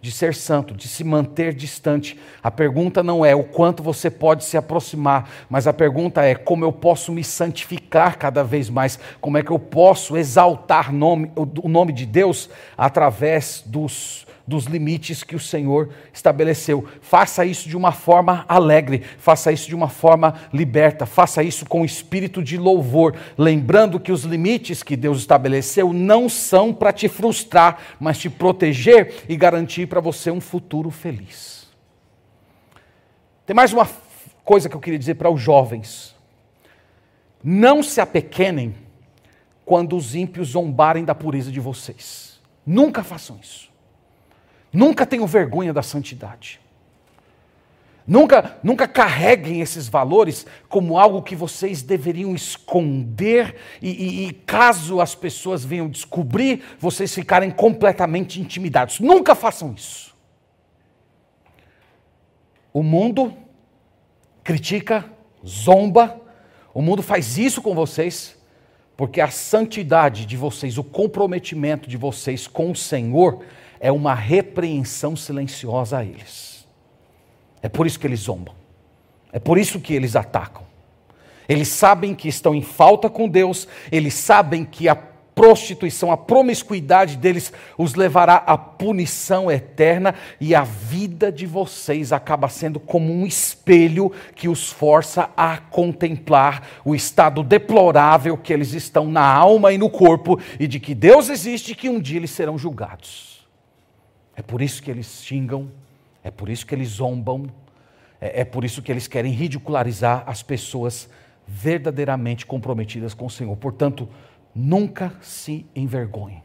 de 0.00 0.12
ser 0.12 0.34
santo, 0.34 0.74
de 0.74 0.86
se 0.86 1.02
manter 1.02 1.52
distante. 1.52 2.18
A 2.42 2.50
pergunta 2.50 3.02
não 3.02 3.24
é 3.24 3.34
o 3.34 3.42
quanto 3.42 3.82
você 3.82 4.10
pode 4.10 4.44
se 4.44 4.56
aproximar, 4.56 5.28
mas 5.50 5.66
a 5.66 5.72
pergunta 5.72 6.22
é 6.22 6.34
como 6.34 6.64
eu 6.64 6.72
posso 6.72 7.12
me 7.12 7.24
santificar 7.24 8.16
cada 8.16 8.44
vez 8.44 8.70
mais, 8.70 8.98
como 9.20 9.38
é 9.38 9.42
que 9.42 9.50
eu 9.50 9.58
posso 9.58 10.16
exaltar 10.16 10.92
nome, 10.92 11.30
o 11.36 11.68
nome 11.68 11.92
de 11.92 12.06
Deus 12.06 12.48
através 12.76 13.62
dos 13.66 14.27
dos 14.48 14.64
limites 14.64 15.22
que 15.22 15.36
o 15.36 15.40
Senhor 15.40 15.90
estabeleceu. 16.12 16.88
Faça 17.02 17.44
isso 17.44 17.68
de 17.68 17.76
uma 17.76 17.92
forma 17.92 18.46
alegre, 18.48 19.02
faça 19.18 19.52
isso 19.52 19.68
de 19.68 19.74
uma 19.74 19.90
forma 19.90 20.34
liberta, 20.52 21.04
faça 21.04 21.42
isso 21.42 21.66
com 21.66 21.84
espírito 21.84 22.42
de 22.42 22.56
louvor, 22.56 23.14
lembrando 23.36 24.00
que 24.00 24.10
os 24.10 24.24
limites 24.24 24.82
que 24.82 24.96
Deus 24.96 25.18
estabeleceu 25.18 25.92
não 25.92 26.28
são 26.30 26.72
para 26.72 26.92
te 26.92 27.08
frustrar, 27.08 27.78
mas 28.00 28.18
te 28.18 28.30
proteger 28.30 29.24
e 29.28 29.36
garantir 29.36 29.86
para 29.86 30.00
você 30.00 30.30
um 30.30 30.40
futuro 30.40 30.90
feliz. 30.90 31.68
Tem 33.44 33.54
mais 33.54 33.72
uma 33.72 33.88
coisa 34.44 34.68
que 34.68 34.74
eu 34.74 34.80
queria 34.80 34.98
dizer 34.98 35.14
para 35.14 35.30
os 35.30 35.40
jovens. 35.40 36.16
Não 37.44 37.82
se 37.82 38.00
apequenem 38.00 38.74
quando 39.64 39.94
os 39.94 40.14
ímpios 40.14 40.48
zombarem 40.48 41.04
da 41.04 41.14
pureza 41.14 41.52
de 41.52 41.60
vocês. 41.60 42.40
Nunca 42.64 43.02
façam 43.02 43.38
isso. 43.42 43.68
Nunca 44.72 45.06
tenham 45.06 45.26
vergonha 45.26 45.72
da 45.72 45.82
santidade. 45.82 46.60
Nunca, 48.08 48.58
nunca 48.62 48.88
carreguem 48.88 49.60
esses 49.60 49.86
valores 49.86 50.46
como 50.66 50.98
algo 50.98 51.22
que 51.22 51.36
vocês 51.36 51.82
deveriam 51.82 52.34
esconder 52.34 53.56
e, 53.82 53.90
e, 53.90 54.28
e, 54.28 54.32
caso 54.32 54.98
as 54.98 55.14
pessoas 55.14 55.62
venham 55.62 55.90
descobrir, 55.90 56.62
vocês 56.78 57.14
ficarem 57.14 57.50
completamente 57.50 58.40
intimidados. 58.40 58.98
Nunca 58.98 59.34
façam 59.34 59.74
isso. 59.76 60.16
O 62.72 62.82
mundo 62.82 63.36
critica, 64.42 65.04
zomba, 65.46 66.18
o 66.72 66.80
mundo 66.80 67.02
faz 67.02 67.36
isso 67.36 67.60
com 67.60 67.74
vocês, 67.74 68.38
porque 68.96 69.20
a 69.20 69.28
santidade 69.28 70.24
de 70.24 70.34
vocês, 70.34 70.78
o 70.78 70.84
comprometimento 70.84 71.86
de 71.86 71.98
vocês 71.98 72.46
com 72.46 72.70
o 72.70 72.76
Senhor 72.76 73.44
é 73.80 73.90
uma 73.92 74.14
repreensão 74.14 75.16
silenciosa 75.16 75.98
a 75.98 76.04
eles. 76.04 76.66
É 77.62 77.68
por 77.68 77.86
isso 77.86 77.98
que 77.98 78.06
eles 78.06 78.20
zombam. 78.20 78.54
É 79.32 79.38
por 79.38 79.58
isso 79.58 79.80
que 79.80 79.94
eles 79.94 80.16
atacam. 80.16 80.66
Eles 81.48 81.68
sabem 81.68 82.14
que 82.14 82.28
estão 82.28 82.54
em 82.54 82.62
falta 82.62 83.08
com 83.08 83.28
Deus, 83.28 83.66
eles 83.90 84.14
sabem 84.14 84.64
que 84.64 84.88
a 84.88 84.94
prostituição, 84.94 86.10
a 86.10 86.16
promiscuidade 86.16 87.16
deles 87.16 87.52
os 87.78 87.94
levará 87.94 88.34
à 88.34 88.58
punição 88.58 89.48
eterna 89.48 90.12
e 90.40 90.52
a 90.52 90.64
vida 90.64 91.30
de 91.30 91.46
vocês 91.46 92.12
acaba 92.12 92.48
sendo 92.48 92.80
como 92.80 93.12
um 93.12 93.24
espelho 93.24 94.10
que 94.34 94.48
os 94.48 94.72
força 94.72 95.30
a 95.36 95.58
contemplar 95.58 96.66
o 96.84 96.92
estado 96.92 97.44
deplorável 97.44 98.36
que 98.36 98.52
eles 98.52 98.72
estão 98.72 99.06
na 99.06 99.24
alma 99.24 99.72
e 99.72 99.78
no 99.78 99.88
corpo 99.88 100.40
e 100.58 100.66
de 100.66 100.80
que 100.80 100.92
Deus 100.92 101.30
existe 101.30 101.70
e 101.70 101.74
que 101.76 101.88
um 101.88 102.00
dia 102.00 102.16
eles 102.16 102.32
serão 102.32 102.58
julgados. 102.58 103.27
É 104.38 104.42
por 104.42 104.62
isso 104.62 104.80
que 104.80 104.88
eles 104.88 105.24
xingam, 105.24 105.68
é 106.22 106.30
por 106.30 106.48
isso 106.48 106.64
que 106.64 106.72
eles 106.72 106.90
zombam, 106.90 107.50
é, 108.20 108.42
é 108.42 108.44
por 108.44 108.64
isso 108.64 108.80
que 108.80 108.92
eles 108.92 109.08
querem 109.08 109.32
ridicularizar 109.32 110.22
as 110.26 110.44
pessoas 110.44 111.10
verdadeiramente 111.44 112.46
comprometidas 112.46 113.14
com 113.14 113.26
o 113.26 113.30
Senhor. 113.30 113.56
Portanto, 113.56 114.08
nunca 114.54 115.12
se 115.20 115.66
envergonhem. 115.74 116.40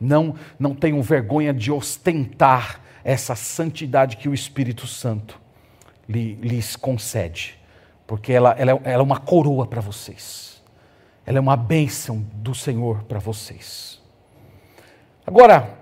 Não, 0.00 0.36
não 0.56 0.72
tenham 0.72 1.02
vergonha 1.02 1.52
de 1.52 1.72
ostentar 1.72 2.80
essa 3.02 3.34
santidade 3.34 4.16
que 4.16 4.28
o 4.28 4.34
Espírito 4.34 4.86
Santo 4.86 5.40
lhes 6.08 6.76
concede, 6.76 7.58
porque 8.06 8.32
ela, 8.32 8.52
ela, 8.52 8.70
ela 8.84 9.02
é 9.02 9.02
uma 9.02 9.18
coroa 9.18 9.66
para 9.66 9.80
vocês, 9.80 10.62
ela 11.26 11.38
é 11.38 11.40
uma 11.40 11.56
bênção 11.56 12.24
do 12.34 12.54
Senhor 12.54 13.02
para 13.02 13.18
vocês. 13.18 14.00
Agora, 15.26 15.79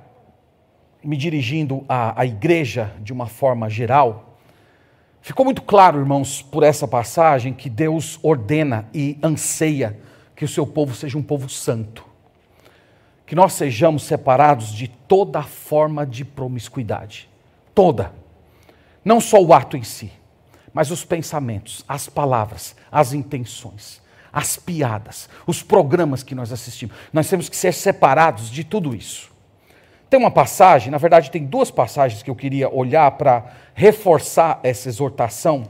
me 1.02 1.16
dirigindo 1.16 1.84
à, 1.88 2.20
à 2.20 2.26
igreja 2.26 2.92
de 3.00 3.12
uma 3.12 3.26
forma 3.26 3.68
geral, 3.68 4.38
ficou 5.20 5.44
muito 5.44 5.62
claro, 5.62 5.98
irmãos, 5.98 6.42
por 6.42 6.62
essa 6.62 6.86
passagem, 6.86 7.52
que 7.52 7.70
Deus 7.70 8.18
ordena 8.22 8.88
e 8.92 9.18
anseia 9.22 9.98
que 10.34 10.44
o 10.44 10.48
seu 10.48 10.66
povo 10.66 10.94
seja 10.94 11.18
um 11.18 11.22
povo 11.22 11.48
santo. 11.48 12.04
Que 13.26 13.34
nós 13.34 13.52
sejamos 13.52 14.04
separados 14.04 14.72
de 14.72 14.88
toda 14.88 15.42
forma 15.42 16.06
de 16.06 16.24
promiscuidade. 16.24 17.28
Toda. 17.74 18.12
Não 19.04 19.20
só 19.20 19.42
o 19.42 19.52
ato 19.52 19.76
em 19.76 19.82
si, 19.82 20.10
mas 20.72 20.90
os 20.90 21.04
pensamentos, 21.04 21.84
as 21.88 22.08
palavras, 22.08 22.76
as 22.90 23.12
intenções, 23.12 24.00
as 24.32 24.56
piadas, 24.56 25.28
os 25.46 25.62
programas 25.62 26.22
que 26.22 26.34
nós 26.34 26.52
assistimos. 26.52 26.96
Nós 27.12 27.28
temos 27.28 27.48
que 27.48 27.56
ser 27.56 27.72
separados 27.72 28.50
de 28.50 28.64
tudo 28.64 28.94
isso. 28.94 29.30
Tem 30.10 30.18
uma 30.18 30.30
passagem, 30.30 30.90
na 30.90 30.96
verdade, 30.96 31.30
tem 31.30 31.44
duas 31.44 31.70
passagens 31.70 32.22
que 32.22 32.30
eu 32.30 32.34
queria 32.34 32.72
olhar 32.74 33.10
para 33.12 33.44
reforçar 33.74 34.58
essa 34.62 34.88
exortação. 34.88 35.64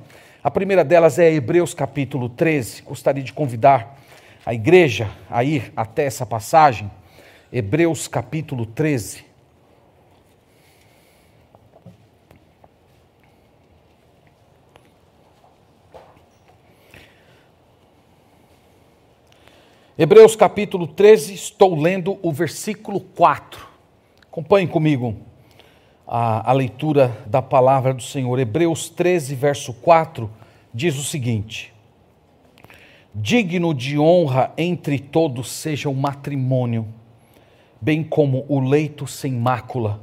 A 0.45 0.49
primeira 0.49 0.85
delas 0.85 1.19
é 1.19 1.33
Hebreus 1.33 1.75
capítulo 1.75 2.29
13. 2.29 2.83
Gostaria 2.83 3.23
de 3.23 3.33
convidar 3.33 3.99
a 4.47 4.55
igreja 4.55 5.11
a 5.29 5.43
ir 5.43 5.73
até 5.77 6.05
essa 6.05 6.25
passagem. 6.25 6.89
Hebreus 7.53 8.07
capítulo 8.07 8.65
13. 8.65 9.27
Hebreus 19.99 20.37
capítulo 20.37 20.87
13, 20.87 21.35
estou 21.35 21.75
lendo 21.75 22.21
o 22.23 22.33
versículo 22.33 23.01
4. 23.01 23.68
Acompanhe 24.39 24.69
comigo 24.69 25.17
a, 26.07 26.49
a, 26.49 26.53
leitura 26.53 27.25
da 27.27 27.43
palavra 27.43 27.93
do 27.93 28.05
Senhor. 28.05 28.39
Hebreus 28.39 28.89
13, 28.89 29.35
verso 29.35 29.73
4 29.73 30.31
diz 30.73 30.97
o 30.97 31.03
seguinte: 31.03 31.75
Digno 33.13 33.75
de 33.75 33.99
honra 33.99 34.53
entre 34.57 35.01
todos 35.01 35.51
seja 35.51 35.89
o 35.89 35.95
matrimônio, 35.95 36.87
bem 37.81 38.05
como 38.05 38.45
o 38.49 38.61
leito 38.61 39.09
sem 39.09 39.33
mácula, 39.33 40.01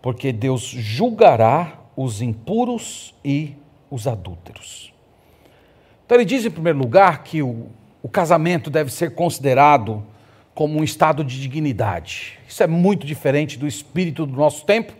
porque 0.00 0.32
Deus 0.32 0.62
julgará 0.62 1.80
os 1.96 2.22
impuros 2.22 3.12
e 3.24 3.56
os 3.90 4.06
adúlteros. 4.06 4.94
Então 6.06 6.16
ele 6.16 6.24
diz 6.24 6.44
em 6.44 6.50
primeiro 6.52 6.78
lugar 6.78 7.24
que 7.24 7.42
o 7.42 7.66
o 8.02 8.08
casamento 8.08 8.70
deve 8.70 8.92
ser 8.92 9.14
considerado 9.14 10.02
como 10.58 10.80
um 10.80 10.82
estado 10.82 11.22
de 11.22 11.40
dignidade. 11.40 12.36
Isso 12.48 12.64
é 12.64 12.66
muito 12.66 13.06
diferente 13.06 13.56
do 13.56 13.64
espírito 13.64 14.26
do 14.26 14.36
nosso 14.36 14.66
tempo, 14.66 14.92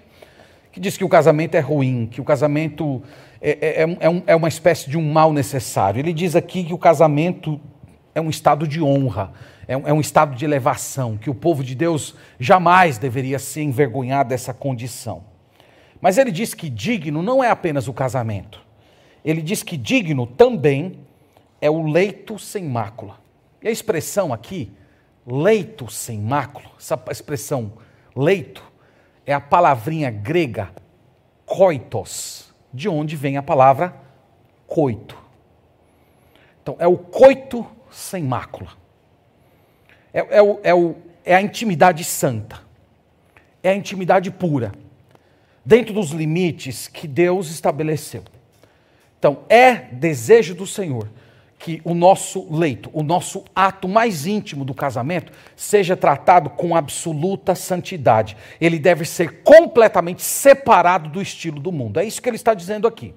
que 0.71 0.79
diz 0.79 0.97
que 0.97 1.03
o 1.03 1.09
casamento 1.09 1.57
é 1.57 1.59
ruim, 1.59 2.07
que 2.09 2.21
o 2.21 2.25
casamento 2.25 3.03
é, 3.41 3.59
é, 3.61 3.83
é, 3.83 3.97
é, 3.99 4.09
um, 4.09 4.23
é 4.25 4.37
uma 4.37 4.47
espécie 4.47 4.89
de 4.89 4.97
um 4.97 5.13
mal 5.13 5.33
necessário. 5.33 5.99
Ele 5.99 6.13
diz 6.13 6.37
aqui 6.37 6.63
que 6.63 6.73
o 6.73 6.79
casamento 6.79 7.61
é 8.15 8.21
um 8.21 8.31
estado 8.31 8.69
de 8.69 8.81
honra, 8.81 9.33
é 9.67 9.77
um, 9.77 9.89
é 9.89 9.93
um 9.93 10.01
estado 10.01 10.37
de 10.37 10.45
elevação, 10.45 11.17
que 11.17 11.29
o 11.29 11.35
povo 11.35 11.65
de 11.65 11.75
Deus 11.75 12.15
jamais 12.39 12.97
deveria 12.97 13.41
se 13.41 13.61
envergonhar 13.61 14.25
dessa 14.25 14.55
condição. 14.55 15.25
Mas 16.01 16.19
ele 16.19 16.31
diz 16.31 16.55
que 16.55 16.71
digno 16.71 17.21
não 17.21 17.43
é 17.43 17.51
apenas 17.51 17.89
o 17.89 17.93
casamento. 17.93 18.65
Ele 19.25 19.43
diz 19.43 19.65
que 19.65 19.77
digno 19.77 20.25
também 20.25 21.01
é 21.61 21.69
o 21.69 21.83
leito 21.83 22.39
sem 22.39 22.63
mácula. 22.63 23.19
E 23.61 23.67
a 23.67 23.73
expressão 23.73 24.33
aqui, 24.33 24.71
leito 25.31 25.91
sem 25.91 26.19
mácula, 26.19 26.71
essa 26.79 26.99
expressão 27.11 27.73
leito, 28.17 28.65
é 29.27 29.35
a 29.35 29.41
palavrinha 29.41 30.11
grega 30.11 30.71
koitos, 31.45 32.53
de 32.73 32.89
onde 32.89 33.15
vem 33.15 33.37
a 33.37 33.43
palavra 33.43 33.95
coito. 34.67 35.17
Então, 36.63 36.77
é 36.79 36.87
o 36.87 36.97
coito 36.97 37.67
sem 37.91 38.23
mácula. 38.23 38.71
É, 40.13 40.39
é, 40.39 40.43
o, 40.43 40.61
é, 40.63 40.75
o, 40.75 40.97
é 41.25 41.35
a 41.35 41.43
intimidade 41.43 42.05
santa. 42.05 42.61
É 43.63 43.71
a 43.71 43.75
intimidade 43.75 44.31
pura. 44.31 44.73
Dentro 45.65 45.93
dos 45.93 46.11
limites 46.11 46.89
que 46.89 47.07
Deus 47.07 47.51
estabeleceu. 47.51 48.25
Então, 49.19 49.45
é 49.49 49.75
desejo 49.75 50.55
do 50.55 50.67
Senhor 50.67 51.09
que 51.59 51.81
o 51.85 51.93
nosso 51.93 52.47
leito, 52.55 52.89
o 52.93 53.03
nosso 53.03 53.45
ato 53.55 53.89
mais 53.89 54.27
íntimo 54.27 54.65
do 54.65 54.73
casamento, 54.73 55.33
seja 55.57 55.97
tratado 55.97 56.51
com 56.51 56.77
absoluta 56.77 57.55
santidade. 57.55 58.37
Ele 58.61 58.79
deve 58.79 59.05
ser 59.05 59.43
completamente 59.43 60.23
separado 60.23 61.09
do 61.09 61.21
estilo 61.21 61.59
do 61.59 61.73
mundo. 61.73 61.99
É 61.99 62.05
isso 62.05 62.23
que 62.23 62.29
ele 62.29 62.37
está 62.37 62.55
dizendo 62.55 62.87
aqui. 62.87 63.15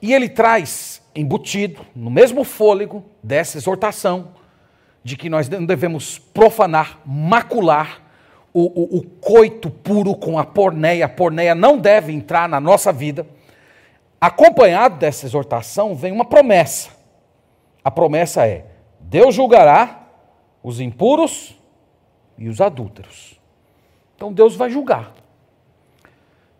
E 0.00 0.12
ele 0.14 0.28
traz 0.28 1.02
embutido, 1.14 1.80
no 1.94 2.10
mesmo 2.10 2.42
fôlego 2.42 3.04
dessa 3.22 3.58
exortação, 3.58 4.32
de 5.02 5.16
que 5.16 5.28
nós 5.28 5.48
não 5.48 5.64
devemos 5.64 6.18
profanar, 6.18 7.00
macular 7.04 8.02
o, 8.52 8.62
o, 8.62 8.98
o 8.98 9.02
coito 9.02 9.68
puro 9.68 10.14
com 10.14 10.38
a 10.38 10.44
porneia. 10.44 11.04
A 11.04 11.08
porneia 11.08 11.54
não 11.54 11.76
deve 11.76 12.12
entrar 12.12 12.48
na 12.48 12.58
nossa 12.58 12.92
vida. 12.92 13.26
Acompanhado 14.24 14.96
dessa 14.96 15.26
exortação 15.26 15.94
vem 15.94 16.10
uma 16.10 16.24
promessa. 16.24 16.88
A 17.84 17.90
promessa 17.90 18.46
é: 18.46 18.64
Deus 18.98 19.34
julgará 19.34 20.08
os 20.62 20.80
impuros 20.80 21.54
e 22.38 22.48
os 22.48 22.58
adúlteros. 22.58 23.38
Então 24.16 24.32
Deus 24.32 24.56
vai 24.56 24.70
julgar. 24.70 25.12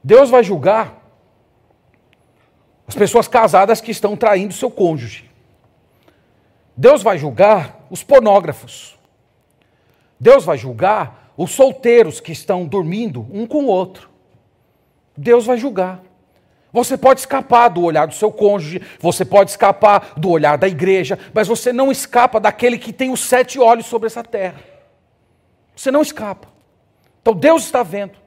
Deus 0.02 0.28
vai 0.28 0.44
julgar 0.44 0.94
as 2.86 2.94
pessoas 2.94 3.26
casadas 3.26 3.80
que 3.80 3.90
estão 3.90 4.14
traindo 4.14 4.52
seu 4.52 4.70
cônjuge. 4.70 5.30
Deus 6.76 7.02
vai 7.02 7.16
julgar 7.16 7.86
os 7.88 8.02
pornógrafos. 8.02 8.98
Deus 10.20 10.44
vai 10.44 10.58
julgar 10.58 11.32
os 11.34 11.52
solteiros 11.52 12.20
que 12.20 12.30
estão 12.30 12.66
dormindo 12.66 13.26
um 13.32 13.46
com 13.46 13.64
o 13.64 13.68
outro. 13.68 14.10
Deus 15.16 15.46
vai 15.46 15.56
julgar. 15.56 16.02
Você 16.74 16.98
pode 16.98 17.20
escapar 17.20 17.68
do 17.68 17.84
olhar 17.84 18.08
do 18.08 18.14
seu 18.14 18.32
cônjuge, 18.32 18.82
você 18.98 19.24
pode 19.24 19.50
escapar 19.50 20.14
do 20.16 20.28
olhar 20.28 20.58
da 20.58 20.66
igreja, 20.66 21.16
mas 21.32 21.46
você 21.46 21.72
não 21.72 21.92
escapa 21.92 22.40
daquele 22.40 22.76
que 22.76 22.92
tem 22.92 23.12
os 23.12 23.20
sete 23.20 23.60
olhos 23.60 23.86
sobre 23.86 24.08
essa 24.08 24.24
terra. 24.24 24.58
Você 25.76 25.92
não 25.92 26.02
escapa. 26.02 26.48
Então 27.22 27.32
Deus 27.32 27.62
está 27.62 27.84
vendo. 27.84 28.18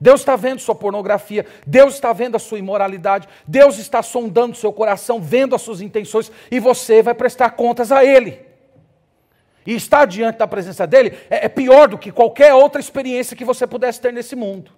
Deus 0.00 0.20
está 0.20 0.34
vendo 0.34 0.58
sua 0.58 0.74
pornografia, 0.74 1.46
Deus 1.64 1.94
está 1.94 2.12
vendo 2.12 2.34
a 2.34 2.40
sua 2.40 2.58
imoralidade, 2.58 3.28
Deus 3.46 3.78
está 3.78 4.02
sondando 4.02 4.56
seu 4.56 4.72
coração, 4.72 5.22
vendo 5.22 5.54
as 5.54 5.62
suas 5.62 5.80
intenções, 5.80 6.30
e 6.50 6.58
você 6.58 7.02
vai 7.02 7.14
prestar 7.14 7.50
contas 7.50 7.92
a 7.92 8.04
Ele. 8.04 8.44
E 9.64 9.74
estar 9.74 10.04
diante 10.06 10.38
da 10.38 10.48
presença 10.48 10.88
dele 10.88 11.16
é, 11.30 11.46
é 11.46 11.48
pior 11.48 11.86
do 11.86 11.96
que 11.96 12.10
qualquer 12.10 12.52
outra 12.52 12.80
experiência 12.80 13.36
que 13.36 13.44
você 13.44 13.64
pudesse 13.64 14.00
ter 14.00 14.12
nesse 14.12 14.34
mundo. 14.34 14.72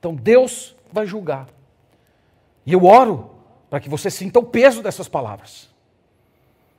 Então 0.00 0.14
Deus 0.14 0.76
vai 0.92 1.06
julgar. 1.06 1.46
E 2.68 2.72
eu 2.74 2.84
oro 2.84 3.30
para 3.70 3.80
que 3.80 3.88
você 3.88 4.10
sinta 4.10 4.38
o 4.38 4.44
peso 4.44 4.82
dessas 4.82 5.08
palavras. 5.08 5.70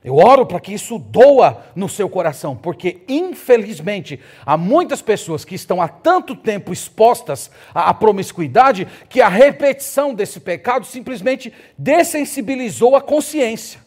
Eu 0.04 0.14
oro 0.18 0.46
para 0.46 0.60
que 0.60 0.72
isso 0.72 1.00
doa 1.00 1.66
no 1.74 1.88
seu 1.88 2.08
coração, 2.08 2.56
porque 2.56 3.02
infelizmente 3.08 4.20
há 4.46 4.56
muitas 4.56 5.02
pessoas 5.02 5.44
que 5.44 5.56
estão 5.56 5.82
há 5.82 5.88
tanto 5.88 6.36
tempo 6.36 6.72
expostas 6.72 7.50
à 7.74 7.92
promiscuidade 7.92 8.86
que 9.08 9.20
a 9.20 9.28
repetição 9.28 10.14
desse 10.14 10.38
pecado 10.38 10.86
simplesmente 10.86 11.52
dessensibilizou 11.76 12.94
a 12.94 13.02
consciência. 13.02 13.80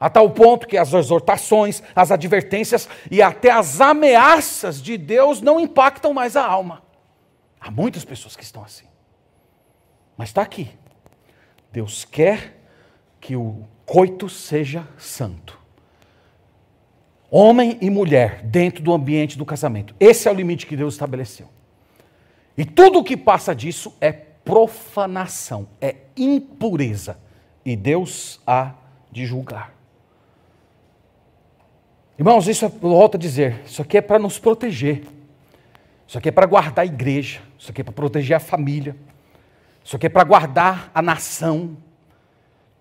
A 0.00 0.10
tal 0.10 0.28
ponto 0.30 0.66
que 0.66 0.76
as 0.76 0.92
exortações, 0.92 1.84
as 1.94 2.10
advertências 2.10 2.88
e 3.12 3.22
até 3.22 3.52
as 3.52 3.80
ameaças 3.80 4.82
de 4.82 4.98
Deus 4.98 5.40
não 5.40 5.60
impactam 5.60 6.12
mais 6.12 6.34
a 6.34 6.44
alma. 6.44 6.82
Há 7.60 7.70
muitas 7.70 8.04
pessoas 8.04 8.34
que 8.34 8.42
estão 8.42 8.64
assim. 8.64 8.86
Mas 10.16 10.30
está 10.30 10.42
aqui. 10.42 10.76
Deus 11.78 12.04
quer 12.04 12.56
que 13.20 13.36
o 13.36 13.62
coito 13.86 14.28
seja 14.28 14.84
santo. 14.96 15.56
Homem 17.30 17.78
e 17.80 17.88
mulher 17.88 18.42
dentro 18.42 18.82
do 18.82 18.92
ambiente 18.92 19.38
do 19.38 19.46
casamento. 19.46 19.94
Esse 20.00 20.26
é 20.26 20.30
o 20.32 20.34
limite 20.34 20.66
que 20.66 20.76
Deus 20.76 20.94
estabeleceu. 20.94 21.46
E 22.56 22.64
tudo 22.64 22.98
o 22.98 23.04
que 23.04 23.16
passa 23.16 23.54
disso 23.54 23.94
é 24.00 24.10
profanação, 24.10 25.68
é 25.80 25.94
impureza. 26.16 27.16
E 27.64 27.76
Deus 27.76 28.40
há 28.44 28.74
de 29.12 29.24
julgar. 29.24 29.72
Irmãos, 32.18 32.48
isso 32.48 32.64
é, 32.64 32.68
volto 32.68 33.14
a 33.14 33.20
dizer, 33.20 33.62
isso 33.64 33.82
aqui 33.82 33.98
é 33.98 34.00
para 34.00 34.18
nos 34.18 34.36
proteger. 34.36 35.04
Isso 36.08 36.18
aqui 36.18 36.28
é 36.28 36.32
para 36.32 36.46
guardar 36.46 36.82
a 36.82 36.86
igreja. 36.86 37.40
Isso 37.56 37.70
aqui 37.70 37.82
é 37.82 37.84
para 37.84 37.92
proteger 37.92 38.36
a 38.36 38.40
família. 38.40 38.96
Isso 39.88 39.96
aqui 39.96 40.04
é 40.04 40.10
para 40.10 40.22
guardar 40.22 40.90
a 40.94 41.00
nação. 41.00 41.74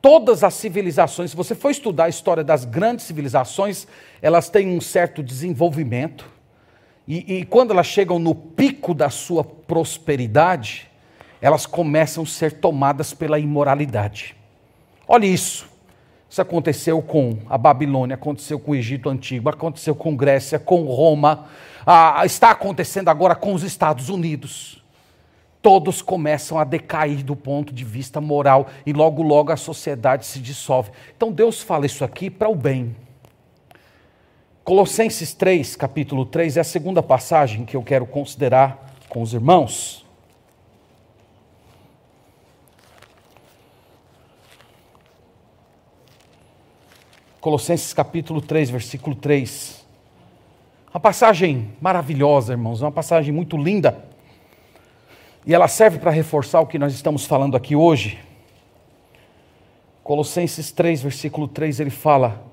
Todas 0.02 0.44
as 0.44 0.54
civilizações, 0.56 1.30
se 1.32 1.38
você 1.38 1.56
for 1.56 1.72
estudar 1.72 2.04
a 2.04 2.10
história 2.10 2.44
das 2.44 2.66
grandes 2.66 3.06
civilizações, 3.06 3.88
elas 4.22 4.50
têm 4.50 4.68
um 4.68 4.82
certo 4.82 5.24
desenvolvimento. 5.24 6.30
E, 7.08 7.38
e 7.38 7.46
quando 7.46 7.72
elas 7.72 7.88
chegam 7.88 8.20
no 8.20 8.36
pico 8.36 8.94
da 8.94 9.10
sua 9.10 9.42
prosperidade, 9.42 10.92
elas 11.42 11.66
começam 11.66 12.24
a 12.24 12.28
ser 12.28 12.60
tomadas 12.60 13.14
pela 13.14 13.40
imoralidade. 13.40 14.36
Olha 15.08 15.28
isso. 15.28 15.66
Isso 16.30 16.42
aconteceu 16.42 17.02
com 17.02 17.38
a 17.50 17.58
Babilônia, 17.58 18.16
aconteceu 18.16 18.60
com 18.60 18.72
o 18.72 18.76
Egito 18.76 19.08
Antigo, 19.08 19.48
aconteceu 19.48 19.96
com 19.96 20.14
Grécia, 20.14 20.60
com 20.60 20.84
Roma, 20.84 21.46
ah, 21.86 22.26
está 22.26 22.52
acontecendo 22.52 23.08
agora 23.08 23.34
com 23.34 23.54
os 23.54 23.64
Estados 23.64 24.10
Unidos 24.10 24.86
todos 25.68 26.02
começam 26.02 26.58
a 26.58 26.64
decair 26.64 27.22
do 27.26 27.36
ponto 27.36 27.74
de 27.74 27.84
vista 27.84 28.22
moral 28.22 28.70
e 28.86 28.94
logo, 28.94 29.22
logo 29.22 29.52
a 29.52 29.58
sociedade 29.58 30.26
se 30.26 30.40
dissolve. 30.40 30.92
Então 31.14 31.30
Deus 31.30 31.62
fala 31.62 31.86
isso 31.86 32.06
aqui 32.06 32.30
para 32.30 32.48
o 32.48 32.56
bem. 32.56 32.96
Colossenses 34.64 35.34
3, 35.34 35.76
capítulo 35.76 36.26
3, 36.26 36.56
é 36.56 36.62
a 36.62 36.64
segunda 36.64 37.04
passagem 37.04 37.66
que 37.66 37.76
eu 37.76 37.84
quero 37.84 38.06
considerar 38.06 38.96
com 39.10 39.22
os 39.22 39.34
irmãos. 39.34 40.06
Colossenses 47.42 47.94
capítulo 47.94 48.40
3, 48.40 48.70
versículo 48.70 49.18
3. 49.18 49.86
Uma 50.94 51.02
passagem 51.02 51.74
maravilhosa, 51.82 52.54
irmãos, 52.54 52.82
uma 52.82 52.90
passagem 52.90 53.34
muito 53.34 53.58
linda. 53.58 54.16
E 55.48 55.54
ela 55.54 55.70
serve 55.70 55.98
para 55.98 56.12
reforçar 56.12 56.60
o 56.60 56.68
que 56.68 56.78
nós 56.78 56.94
estamos 56.94 57.26
falando 57.26 57.56
aqui 57.56 57.74
hoje. 57.74 58.20
Colossenses 60.04 60.74
3, 60.74 61.02
versículo 61.02 61.48
3, 61.48 61.80
ele 61.80 61.90
fala: 61.90 62.44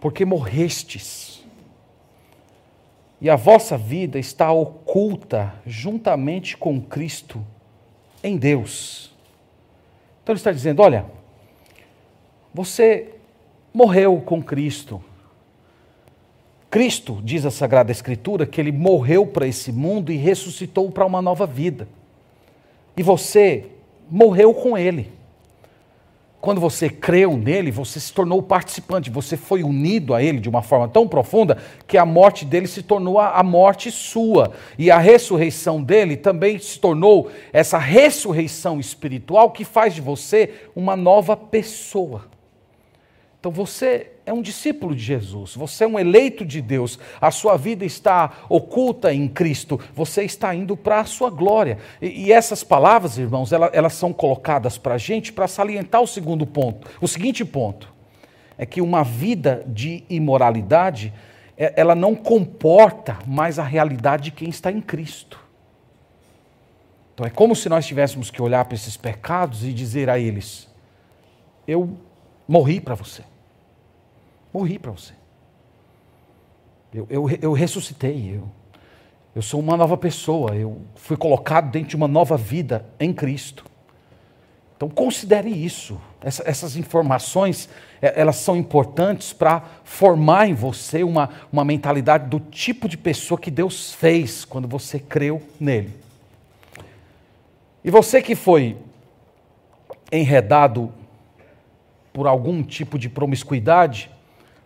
Porque 0.00 0.24
morrestes, 0.24 1.44
e 3.20 3.28
a 3.28 3.34
vossa 3.34 3.76
vida 3.76 4.16
está 4.16 4.52
oculta 4.52 5.52
juntamente 5.66 6.56
com 6.56 6.80
Cristo 6.80 7.44
em 8.22 8.36
Deus. 8.36 9.12
Então 10.22 10.34
ele 10.34 10.38
está 10.38 10.52
dizendo: 10.52 10.82
olha, 10.82 11.04
você 12.54 13.12
morreu 13.74 14.20
com 14.20 14.40
Cristo. 14.40 15.02
Cristo, 16.70 17.18
diz 17.24 17.46
a 17.46 17.50
Sagrada 17.50 17.90
Escritura, 17.90 18.44
que 18.44 18.60
ele 18.60 18.72
morreu 18.72 19.26
para 19.26 19.46
esse 19.46 19.72
mundo 19.72 20.12
e 20.12 20.16
ressuscitou 20.16 20.90
para 20.90 21.06
uma 21.06 21.22
nova 21.22 21.46
vida. 21.46 21.88
E 22.96 23.02
você 23.02 23.66
morreu 24.10 24.52
com 24.52 24.76
ele. 24.76 25.10
Quando 26.40 26.60
você 26.60 26.88
creu 26.88 27.36
nele, 27.36 27.70
você 27.70 27.98
se 27.98 28.12
tornou 28.12 28.40
participante, 28.42 29.10
você 29.10 29.36
foi 29.36 29.64
unido 29.64 30.14
a 30.14 30.22
ele 30.22 30.38
de 30.38 30.48
uma 30.48 30.62
forma 30.62 30.86
tão 30.86 31.08
profunda 31.08 31.58
que 31.86 31.98
a 31.98 32.06
morte 32.06 32.44
dele 32.44 32.68
se 32.68 32.82
tornou 32.82 33.18
a 33.18 33.42
morte 33.42 33.90
sua. 33.90 34.52
E 34.78 34.90
a 34.90 34.98
ressurreição 34.98 35.82
dele 35.82 36.16
também 36.16 36.58
se 36.58 36.78
tornou 36.78 37.30
essa 37.52 37.76
ressurreição 37.76 38.78
espiritual 38.78 39.50
que 39.50 39.64
faz 39.64 39.94
de 39.94 40.00
você 40.00 40.54
uma 40.76 40.94
nova 40.94 41.36
pessoa. 41.36 42.26
Então 43.40 43.52
você 43.52 44.10
é 44.26 44.32
um 44.32 44.42
discípulo 44.42 44.94
de 44.96 45.02
Jesus, 45.02 45.54
você 45.54 45.84
é 45.84 45.86
um 45.86 45.98
eleito 45.98 46.44
de 46.44 46.60
Deus, 46.60 46.98
a 47.20 47.30
sua 47.30 47.56
vida 47.56 47.84
está 47.84 48.32
oculta 48.48 49.14
em 49.14 49.28
Cristo, 49.28 49.78
você 49.94 50.24
está 50.24 50.52
indo 50.54 50.76
para 50.76 51.00
a 51.00 51.04
sua 51.04 51.30
glória. 51.30 51.78
E, 52.02 52.26
e 52.26 52.32
essas 52.32 52.64
palavras, 52.64 53.16
irmãos, 53.16 53.52
elas, 53.52 53.70
elas 53.72 53.92
são 53.92 54.12
colocadas 54.12 54.76
para 54.76 54.94
a 54.94 54.98
gente 54.98 55.32
para 55.32 55.46
salientar 55.46 56.02
o 56.02 56.06
segundo 56.06 56.44
ponto. 56.44 56.88
O 57.00 57.06
seguinte 57.06 57.44
ponto 57.44 57.92
é 58.56 58.66
que 58.66 58.80
uma 58.80 59.04
vida 59.04 59.64
de 59.68 60.02
imoralidade, 60.10 61.12
é, 61.56 61.74
ela 61.76 61.94
não 61.94 62.16
comporta 62.16 63.18
mais 63.24 63.56
a 63.60 63.62
realidade 63.62 64.24
de 64.24 64.30
quem 64.32 64.48
está 64.48 64.72
em 64.72 64.80
Cristo. 64.80 65.38
Então 67.14 67.24
é 67.24 67.30
como 67.30 67.54
se 67.54 67.68
nós 67.68 67.86
tivéssemos 67.86 68.32
que 68.32 68.42
olhar 68.42 68.64
para 68.64 68.74
esses 68.74 68.96
pecados 68.96 69.64
e 69.64 69.72
dizer 69.72 70.10
a 70.10 70.18
eles: 70.18 70.68
Eu 71.66 71.96
Morri 72.48 72.80
para 72.80 72.94
você. 72.94 73.22
Morri 74.52 74.78
para 74.78 74.90
você. 74.90 75.12
Eu, 76.92 77.06
eu, 77.10 77.30
eu 77.42 77.52
ressuscitei. 77.52 78.36
Eu, 78.36 78.48
eu 79.36 79.42
sou 79.42 79.60
uma 79.60 79.76
nova 79.76 79.98
pessoa. 79.98 80.56
Eu 80.56 80.80
fui 80.94 81.16
colocado 81.16 81.70
dentro 81.70 81.90
de 81.90 81.96
uma 81.96 82.08
nova 82.08 82.38
vida 82.38 82.86
em 82.98 83.12
Cristo. 83.12 83.66
Então 84.78 84.88
considere 84.88 85.50
isso. 85.50 86.00
Essa, 86.22 86.42
essas 86.48 86.76
informações, 86.76 87.68
é, 88.00 88.18
elas 88.18 88.36
são 88.36 88.56
importantes 88.56 89.32
para 89.32 89.62
formar 89.84 90.48
em 90.48 90.54
você 90.54 91.02
uma, 91.02 91.28
uma 91.52 91.64
mentalidade 91.64 92.28
do 92.28 92.40
tipo 92.40 92.88
de 92.88 92.96
pessoa 92.96 93.38
que 93.38 93.50
Deus 93.50 93.92
fez 93.92 94.44
quando 94.44 94.66
você 94.66 94.98
creu 94.98 95.42
nele. 95.60 95.94
E 97.84 97.90
você 97.90 98.22
que 98.22 98.34
foi 98.34 98.76
enredado 100.10 100.92
por 102.18 102.26
algum 102.26 102.64
tipo 102.64 102.98
de 102.98 103.08
promiscuidade, 103.08 104.10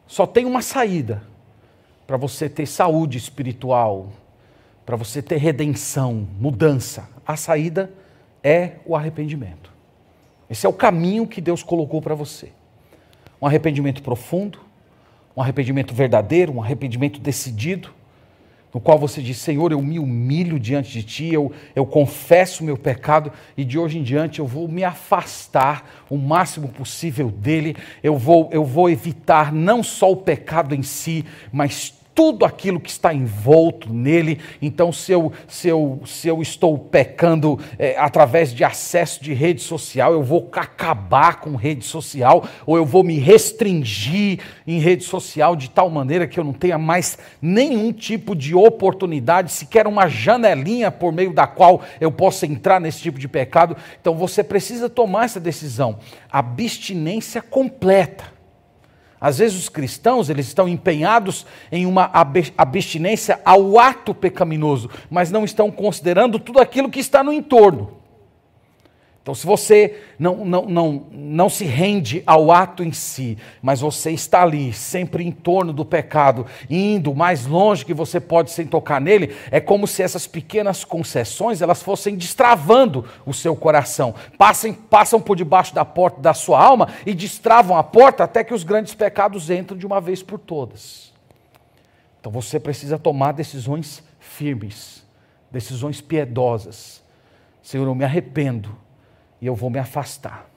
só 0.07 0.27
tem 0.27 0.47
uma 0.47 0.63
saída 0.63 1.23
para 2.07 2.17
você 2.17 2.49
ter 2.49 2.65
saúde 2.65 3.19
espiritual, 3.19 4.09
para 4.87 4.97
você 4.97 5.21
ter 5.21 5.37
redenção, 5.37 6.27
mudança. 6.41 7.11
A 7.27 7.37
saída 7.37 7.93
é 8.43 8.77
o 8.87 8.97
arrependimento. 8.97 9.71
Esse 10.49 10.65
é 10.65 10.69
o 10.69 10.73
caminho 10.73 11.27
que 11.27 11.43
Deus 11.43 11.63
colocou 11.63 12.01
para 12.01 12.15
você. 12.15 12.53
Um 13.39 13.47
arrependimento 13.47 14.03
profundo, 14.03 14.59
um 15.37 15.43
arrependimento 15.43 15.93
verdadeiro, 15.93 16.55
um 16.55 16.63
arrependimento 16.63 17.21
decidido 17.21 17.93
no 18.73 18.81
qual 18.81 18.99
você 18.99 19.20
diz: 19.20 19.39
Senhor, 19.39 19.73
eu 19.73 19.83
me 19.83 19.99
humilho 19.99 20.59
diante 20.59 20.93
de 20.93 21.03
Ti, 21.03 21.33
eu, 21.33 21.53
eu 21.75 21.85
confesso 21.85 22.62
o 22.62 22.66
meu 22.66 22.77
pecado 22.77 23.33
e 23.57 23.64
de 23.64 23.79
hoje 23.79 23.99
em 23.99 24.03
diante 24.03 24.39
eu 24.39 24.47
vou 24.47 24.66
me 24.66 24.85
afastar 24.85 26.05
o 26.09 26.16
máximo 26.16 26.68
possível 26.68 27.31
dele, 27.31 27.77
eu 28.03 28.16
vou, 28.16 28.49
eu 28.53 28.64
vou 28.64 28.89
evitar 28.89 29.53
não 29.53 29.83
só 29.83 30.11
o 30.11 30.16
pecado 30.16 30.75
em 30.75 30.83
si, 30.83 31.25
mas 31.53 31.95
tudo 32.15 32.45
aquilo 32.45 32.81
que 32.81 32.91
está 32.91 33.13
envolto 33.13 33.93
nele. 33.93 34.39
Então, 34.61 34.93
se 34.93 35.13
eu, 35.13 35.33
se 35.49 35.69
eu, 35.69 36.01
se 36.05 36.29
eu 36.29 36.43
estou 36.43 36.79
pecando 36.79 37.59
é, 37.79 37.97
através 37.99 38.53
de 38.55 38.65
acesso 38.65 39.23
de 39.23 39.33
rede 39.33 39.63
social, 39.63 40.13
eu 40.13 40.23
vou 40.23 40.49
acabar 40.53 41.41
com 41.41 41.57
rede 41.57 41.85
social, 41.85 42.45
ou 42.67 42.77
eu 42.77 42.85
vou 42.85 43.03
me 43.03 43.19
restringir 43.19 44.41
em 44.67 44.79
rede 44.79 45.05
social 45.05 45.57
de 45.57 45.71
tal 45.71 45.89
maneira 45.89 46.27
que 46.27 46.39
eu 46.39 46.45
não 46.45 46.53
tenha 46.53 46.79
mais 46.79 47.19
nenhum 47.41 47.93
tipo 47.93 48.35
de 48.35 48.55
oportunidade, 48.55 49.53
sequer 49.53 49.87
uma 49.87 50.09
janelinha 50.09 50.91
por 50.91 51.13
meio 51.13 51.33
da 51.33 51.47
qual 51.47 51.83
eu 52.01 52.13
possa 52.13 52.47
entrar 52.47 52.81
nesse 52.81 53.01
tipo 53.01 53.19
de 53.19 53.29
pecado. 53.29 53.77
Então, 54.01 54.15
você 54.15 54.45
precisa 54.45 54.89
tomar 54.89 55.25
essa 55.25 55.41
decisão. 55.41 55.99
Abstinência 56.31 57.41
completa. 57.41 58.41
Às 59.23 59.39
vezes 59.39 59.57
os 59.57 59.68
cristãos, 59.68 60.29
eles 60.29 60.49
estão 60.49 60.68
empenhados 60.68 61.47
em 61.70 61.87
uma 61.87 62.11
abstinência 62.59 63.41
ao 63.45 63.79
ato 63.79 64.12
pecaminoso, 64.12 64.91
mas 65.09 65.31
não 65.31 65.45
estão 65.45 65.70
considerando 65.70 66.41
tudo 66.41 66.59
aquilo 66.59 66.91
que 66.91 66.99
está 66.99 67.23
no 67.23 67.33
entorno. 67.33 68.02
Então, 69.23 69.37
se 69.37 69.47
você 69.47 70.01
não, 70.18 70.45
não, 70.45 70.62
não, 70.66 71.07
não 71.12 71.49
se 71.49 71.64
rende 71.64 72.25
ao 72.27 72.51
ato 72.51 72.83
em 72.83 72.91
si, 72.91 73.39
mas 73.62 73.81
você 73.81 74.11
está 74.11 74.43
ali, 74.43 74.73
sempre 74.73 75.25
em 75.25 75.31
torno 75.31 75.73
do 75.73 75.85
pecado, 75.85 76.45
indo 76.68 77.14
mais 77.14 77.47
longe 77.47 77.85
que 77.85 77.95
você 77.95 78.18
pode 78.18 78.51
sem 78.51 78.66
tocar 78.66 79.01
nele, 79.01 79.33
é 79.53 79.61
como 79.61 79.87
se 79.87 80.03
essas 80.03 80.27
pequenas 80.27 80.85
concessões 80.85 81.62
elas 81.62 81.81
fossem 81.81 82.16
destravando 82.16 83.09
o 83.25 83.33
seu 83.33 83.55
coração. 83.55 84.12
Passem, 84.37 84.73
passam 84.73 85.20
por 85.20 85.37
debaixo 85.37 85.73
da 85.73 85.85
porta 85.85 86.20
da 86.20 86.35
sua 86.35 86.61
alma 86.61 86.89
e 87.07 87.14
destravam 87.14 87.77
a 87.77 87.85
porta 87.85 88.25
até 88.25 88.43
que 88.43 88.53
os 88.53 88.64
grandes 88.64 88.93
pecados 88.93 89.51
entram 89.51 89.79
de 89.79 89.87
uma 89.87 90.01
vez 90.01 90.20
por 90.20 90.41
todas. 90.41 91.12
Então 92.18 92.33
você 92.33 92.59
precisa 92.59 92.99
tomar 92.99 93.31
decisões 93.31 94.03
firmes, 94.18 95.07
decisões 95.49 96.01
piedosas. 96.01 97.01
Senhor, 97.62 97.87
eu 97.87 97.95
me 97.95 98.05
arrependo 98.05 98.83
e 99.43 99.47
eu 99.47 99.57
vou 99.57 99.68
me 99.68 99.80
afastar. 99.80 100.49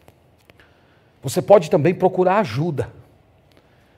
Você 1.23 1.41
pode 1.41 1.71
também 1.71 1.95
procurar 1.95 2.37
ajuda. 2.37 2.91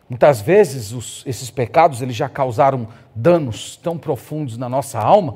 Muitas 0.09 0.39
vezes 0.39 0.93
os, 0.93 1.23
esses 1.27 1.49
pecados 1.49 2.01
eles 2.01 2.15
já 2.15 2.29
causaram 2.29 2.87
danos 3.13 3.75
tão 3.75 3.97
profundos 3.97 4.57
na 4.57 4.69
nossa 4.69 4.97
alma 4.97 5.35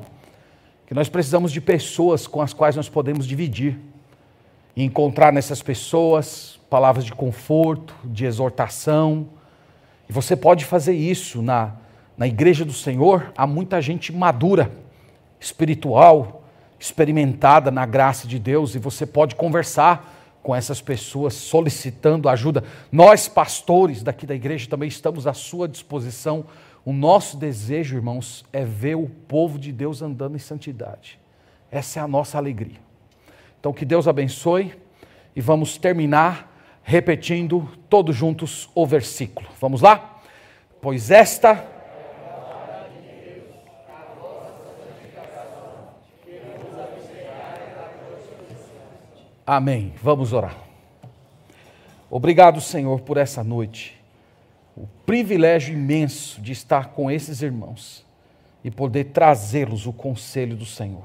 que 0.86 0.94
nós 0.94 1.10
precisamos 1.10 1.52
de 1.52 1.60
pessoas 1.60 2.26
com 2.26 2.40
as 2.40 2.54
quais 2.54 2.76
nós 2.76 2.88
podemos 2.88 3.26
dividir 3.26 3.78
e 4.74 4.82
encontrar 4.82 5.30
nessas 5.30 5.60
pessoas 5.60 6.58
palavras 6.70 7.04
de 7.04 7.12
conforto, 7.12 7.94
de 8.02 8.24
exortação. 8.24 9.28
E 10.08 10.12
você 10.12 10.34
pode 10.34 10.64
fazer 10.64 10.94
isso 10.94 11.42
na, 11.42 11.74
na 12.16 12.26
igreja 12.26 12.64
do 12.64 12.72
Senhor. 12.72 13.30
Há 13.36 13.46
muita 13.46 13.82
gente 13.82 14.10
madura, 14.10 14.72
espiritual, 15.38 16.41
experimentada 16.82 17.70
na 17.70 17.86
graça 17.86 18.26
de 18.26 18.40
Deus 18.40 18.74
e 18.74 18.78
você 18.80 19.06
pode 19.06 19.36
conversar 19.36 20.40
com 20.42 20.52
essas 20.52 20.80
pessoas 20.80 21.32
solicitando 21.32 22.28
ajuda. 22.28 22.64
Nós, 22.90 23.28
pastores 23.28 24.02
daqui 24.02 24.26
da 24.26 24.34
igreja, 24.34 24.68
também 24.68 24.88
estamos 24.88 25.28
à 25.28 25.32
sua 25.32 25.68
disposição. 25.68 26.44
O 26.84 26.92
nosso 26.92 27.36
desejo, 27.36 27.94
irmãos, 27.94 28.44
é 28.52 28.64
ver 28.64 28.96
o 28.96 29.08
povo 29.08 29.60
de 29.60 29.70
Deus 29.70 30.02
andando 30.02 30.34
em 30.34 30.40
santidade. 30.40 31.20
Essa 31.70 32.00
é 32.00 32.02
a 32.02 32.08
nossa 32.08 32.36
alegria. 32.36 32.80
Então, 33.60 33.72
que 33.72 33.84
Deus 33.84 34.08
abençoe 34.08 34.74
e 35.36 35.40
vamos 35.40 35.78
terminar 35.78 36.52
repetindo 36.82 37.68
todos 37.88 38.16
juntos 38.16 38.68
o 38.74 38.84
versículo. 38.84 39.48
Vamos 39.60 39.80
lá? 39.80 40.20
Pois 40.80 41.12
esta 41.12 41.64
Amém. 49.54 49.92
Vamos 50.02 50.32
orar. 50.32 50.56
Obrigado, 52.10 52.58
Senhor, 52.58 53.02
por 53.02 53.18
essa 53.18 53.44
noite. 53.44 54.00
o 54.74 54.86
privilégio 55.04 55.74
imenso 55.74 56.40
de 56.40 56.52
estar 56.52 56.92
com 56.92 57.10
esses 57.10 57.42
irmãos 57.42 58.02
e 58.64 58.70
poder 58.70 59.12
trazê-los 59.12 59.86
o 59.86 59.92
conselho 59.92 60.56
do 60.56 60.64
Senhor. 60.64 61.04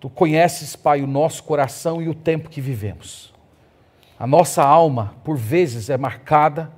Tu 0.00 0.10
conheces, 0.10 0.74
Pai, 0.74 1.00
o 1.00 1.06
nosso 1.06 1.44
coração 1.44 2.02
e 2.02 2.08
o 2.08 2.14
tempo 2.14 2.48
que 2.48 2.60
vivemos. 2.60 3.32
A 4.18 4.26
nossa 4.26 4.64
alma, 4.64 5.14
por 5.22 5.36
vezes, 5.36 5.88
é 5.88 5.96
marcada 5.96 6.72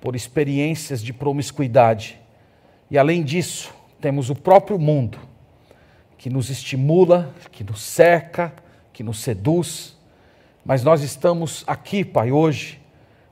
por 0.00 0.14
experiências 0.14 1.02
de 1.02 1.12
promiscuidade. 1.12 2.20
E 2.88 2.96
além 2.96 3.24
disso, 3.24 3.74
temos 4.00 4.30
o 4.30 4.36
próprio 4.36 4.78
mundo 4.78 5.18
que 6.16 6.30
nos 6.30 6.50
estimula, 6.50 7.34
que 7.50 7.64
nos 7.64 7.82
cerca, 7.82 8.52
que 8.98 9.04
nos 9.04 9.20
seduz. 9.20 9.96
Mas 10.64 10.82
nós 10.82 11.04
estamos 11.04 11.62
aqui, 11.68 12.04
Pai, 12.04 12.32
hoje, 12.32 12.80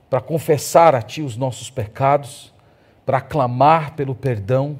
para 0.09 0.21
confessar 0.21 0.95
a 0.95 1.01
Ti 1.01 1.21
os 1.21 1.35
nossos 1.35 1.69
pecados, 1.69 2.53
para 3.05 3.19
clamar 3.19 3.93
pelo 3.93 4.15
perdão 4.15 4.79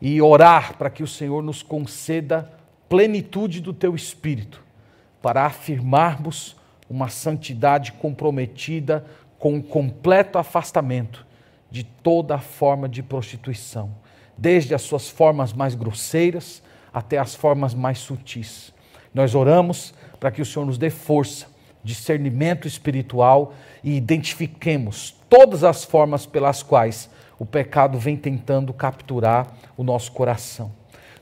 e 0.00 0.22
orar 0.22 0.78
para 0.78 0.88
que 0.88 1.02
o 1.02 1.06
Senhor 1.06 1.42
nos 1.42 1.62
conceda 1.62 2.50
plenitude 2.88 3.60
do 3.60 3.74
Teu 3.74 3.94
Espírito, 3.94 4.64
para 5.20 5.44
afirmarmos 5.44 6.56
uma 6.88 7.10
santidade 7.10 7.92
comprometida 7.92 9.04
com 9.38 9.56
um 9.56 9.60
completo 9.60 10.38
afastamento 10.38 11.26
de 11.70 11.84
toda 11.84 12.38
forma 12.38 12.88
de 12.88 13.02
prostituição, 13.02 13.94
desde 14.38 14.74
as 14.74 14.80
suas 14.80 15.06
formas 15.06 15.52
mais 15.52 15.74
grosseiras 15.74 16.62
até 16.94 17.18
as 17.18 17.34
formas 17.34 17.74
mais 17.74 17.98
sutis. 17.98 18.72
Nós 19.12 19.34
oramos 19.34 19.94
para 20.18 20.30
que 20.30 20.42
o 20.42 20.46
Senhor 20.46 20.64
nos 20.64 20.78
dê 20.78 20.90
força, 20.90 21.46
discernimento 21.82 22.66
espiritual 22.66 23.54
e 23.82 23.96
identifiquemos 23.96 25.14
todas 25.28 25.64
as 25.64 25.84
formas 25.84 26.26
pelas 26.26 26.62
quais 26.62 27.10
o 27.38 27.46
pecado 27.46 27.98
vem 27.98 28.16
tentando 28.16 28.72
capturar 28.72 29.46
o 29.76 29.84
nosso 29.84 30.10
coração. 30.12 30.72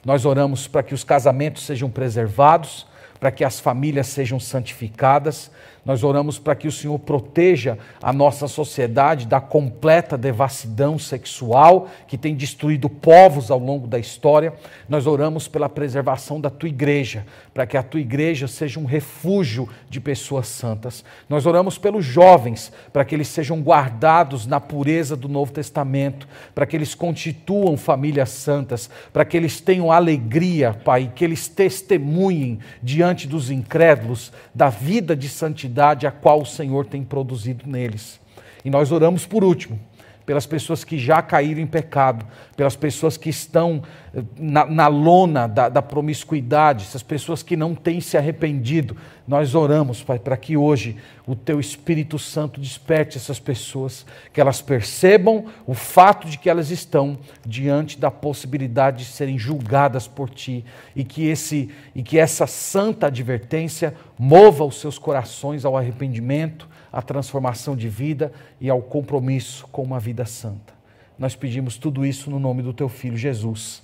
Nós 0.05 0.25
oramos 0.25 0.67
para 0.67 0.83
que 0.83 0.95
os 0.95 1.05
casamentos 1.05 1.65
sejam 1.65 1.91
preservados, 1.91 2.87
para 3.19 3.31
que 3.31 3.45
as 3.45 3.61
famílias 3.61 4.07
sejam 4.07 4.39
santificadas, 4.39 5.51
nós 5.87 6.03
oramos 6.03 6.37
para 6.37 6.57
que 6.57 6.67
o 6.67 6.73
Senhor 6.73 6.99
proteja 6.99 7.79
a 8.03 8.13
nossa 8.13 8.49
sociedade 8.49 9.25
da 9.25 9.41
completa 9.41 10.19
devassidão 10.19 10.99
sexual 10.99 11.89
que 12.09 12.19
tem 12.19 12.35
destruído 12.35 12.89
povos 12.89 13.53
ao 13.53 13.61
longo 13.61 13.87
da 13.87 13.97
história. 13.97 14.53
Nós 14.89 15.07
oramos 15.07 15.47
pela 15.47 15.69
preservação 15.69 16.41
da 16.41 16.51
tua 16.51 16.69
igreja, 16.69 17.25
para 17.55 17.67
que 17.67 17.77
a 17.77 17.85
tua 17.85 18.01
igreja 18.01 18.49
seja 18.49 18.81
um 18.81 18.85
refúgio 18.85 19.69
de 19.89 20.01
pessoas 20.01 20.49
santas. 20.49 21.05
Nós 21.29 21.47
oramos 21.47 21.79
pelos 21.79 22.05
jovens, 22.05 22.73
para 22.93 23.05
que 23.05 23.15
eles 23.15 23.29
sejam 23.29 23.61
guardados 23.61 24.45
na 24.45 24.59
pureza 24.59 25.15
do 25.15 25.29
Novo 25.29 25.53
Testamento, 25.53 26.27
para 26.53 26.67
que 26.67 26.75
eles 26.75 26.97
constituam 26.97 27.77
famílias 27.77 28.31
santas, 28.31 28.91
para 29.13 29.25
que 29.25 29.37
eles 29.37 29.61
tenham 29.61 29.93
alegria, 29.93 30.75
Pai, 30.85 31.13
que 31.15 31.25
eles 31.25 31.47
testemunhem 31.47 32.59
diante 32.83 33.29
dos 33.29 33.53
incrédulos 33.53 34.33
da 34.53 34.69
vida 34.69 35.15
de 35.15 35.29
santidade 35.29 35.76
a 36.07 36.11
qual 36.11 36.41
o 36.41 36.47
Senhor 36.47 36.87
tem 36.87 37.03
produzido 37.03 37.67
neles. 37.67 38.21
E 38.65 38.71
nós 38.71 38.91
oramos 38.91 39.27
por 39.27 39.45
último, 39.45 39.79
pelas 40.27 40.45
pessoas 40.45 40.83
que 40.83 40.99
já 40.99 41.23
caíram 41.23 41.61
em 41.61 41.67
pecado, 41.67 42.27
pelas 42.57 42.75
pessoas 42.75 43.17
que 43.17 43.31
estão 43.31 43.81
eh, 44.13 44.23
na, 44.37 44.67
na 44.67 44.89
lona 44.89 45.47
da, 45.47 45.69
da, 45.69 45.81
promiscuidade, 45.81 46.85
essas 46.85 47.03
pessoas 47.03 47.45
que 47.45 47.57
não 47.57 47.77
têm 47.77 48.01
se 48.01 48.17
arrependido. 48.17 48.97
Nós 49.27 49.55
oramos, 49.55 50.03
Pai, 50.03 50.19
para 50.19 50.37
que 50.37 50.57
hoje 50.57 50.97
o 51.27 51.37
Teu 51.37 51.61
Espírito 51.61 52.19
Santo 52.19 52.61
desperte 52.61 53.17
essas 53.17 53.39
pessoas, 53.39 54.05
que 54.33 54.41
elas 54.41 54.61
percebam 54.61 55.47
o 55.65 55.75
fato 55.75 56.29
de 56.29 56.39
que 56.39 56.51
elas 56.51 56.73
estão 56.73 57.17
diante 57.45 57.97
da 57.99 58.11
possibilidade 58.11 59.05
de 59.05 59.11
serem 59.11 59.39
julgadas 59.39 60.09
por 60.09 60.29
Ti 60.29 60.65
e 60.95 61.05
que, 61.05 61.25
esse, 61.29 61.71
e 61.95 62.03
que 62.03 62.19
essa 62.19 62.49
santa 62.49 63.07
advertência 63.07 63.95
mova 64.19 64.65
os 64.65 64.81
seus 64.81 64.99
corações 64.99 65.65
ao 65.65 65.77
arrependimento 65.77 66.69
à 66.97 67.03
transformação 67.03 67.77
de 67.77 67.91
vida 67.91 68.33
e 68.59 68.71
ao 68.71 68.81
compromisso 68.81 69.67
com 69.67 69.83
uma 69.83 70.01
vida 70.01 70.25
santa. 70.25 70.73
Nós 71.19 71.37
pedimos 71.37 71.77
tudo 71.77 72.07
isso 72.07 72.31
no 72.31 72.39
nome 72.39 72.63
do 72.63 72.73
teu 72.73 72.89
filho 72.89 73.19
Jesus. 73.19 73.83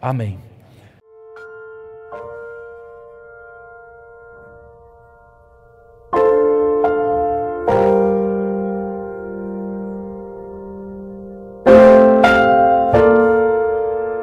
Amém. 0.00 0.53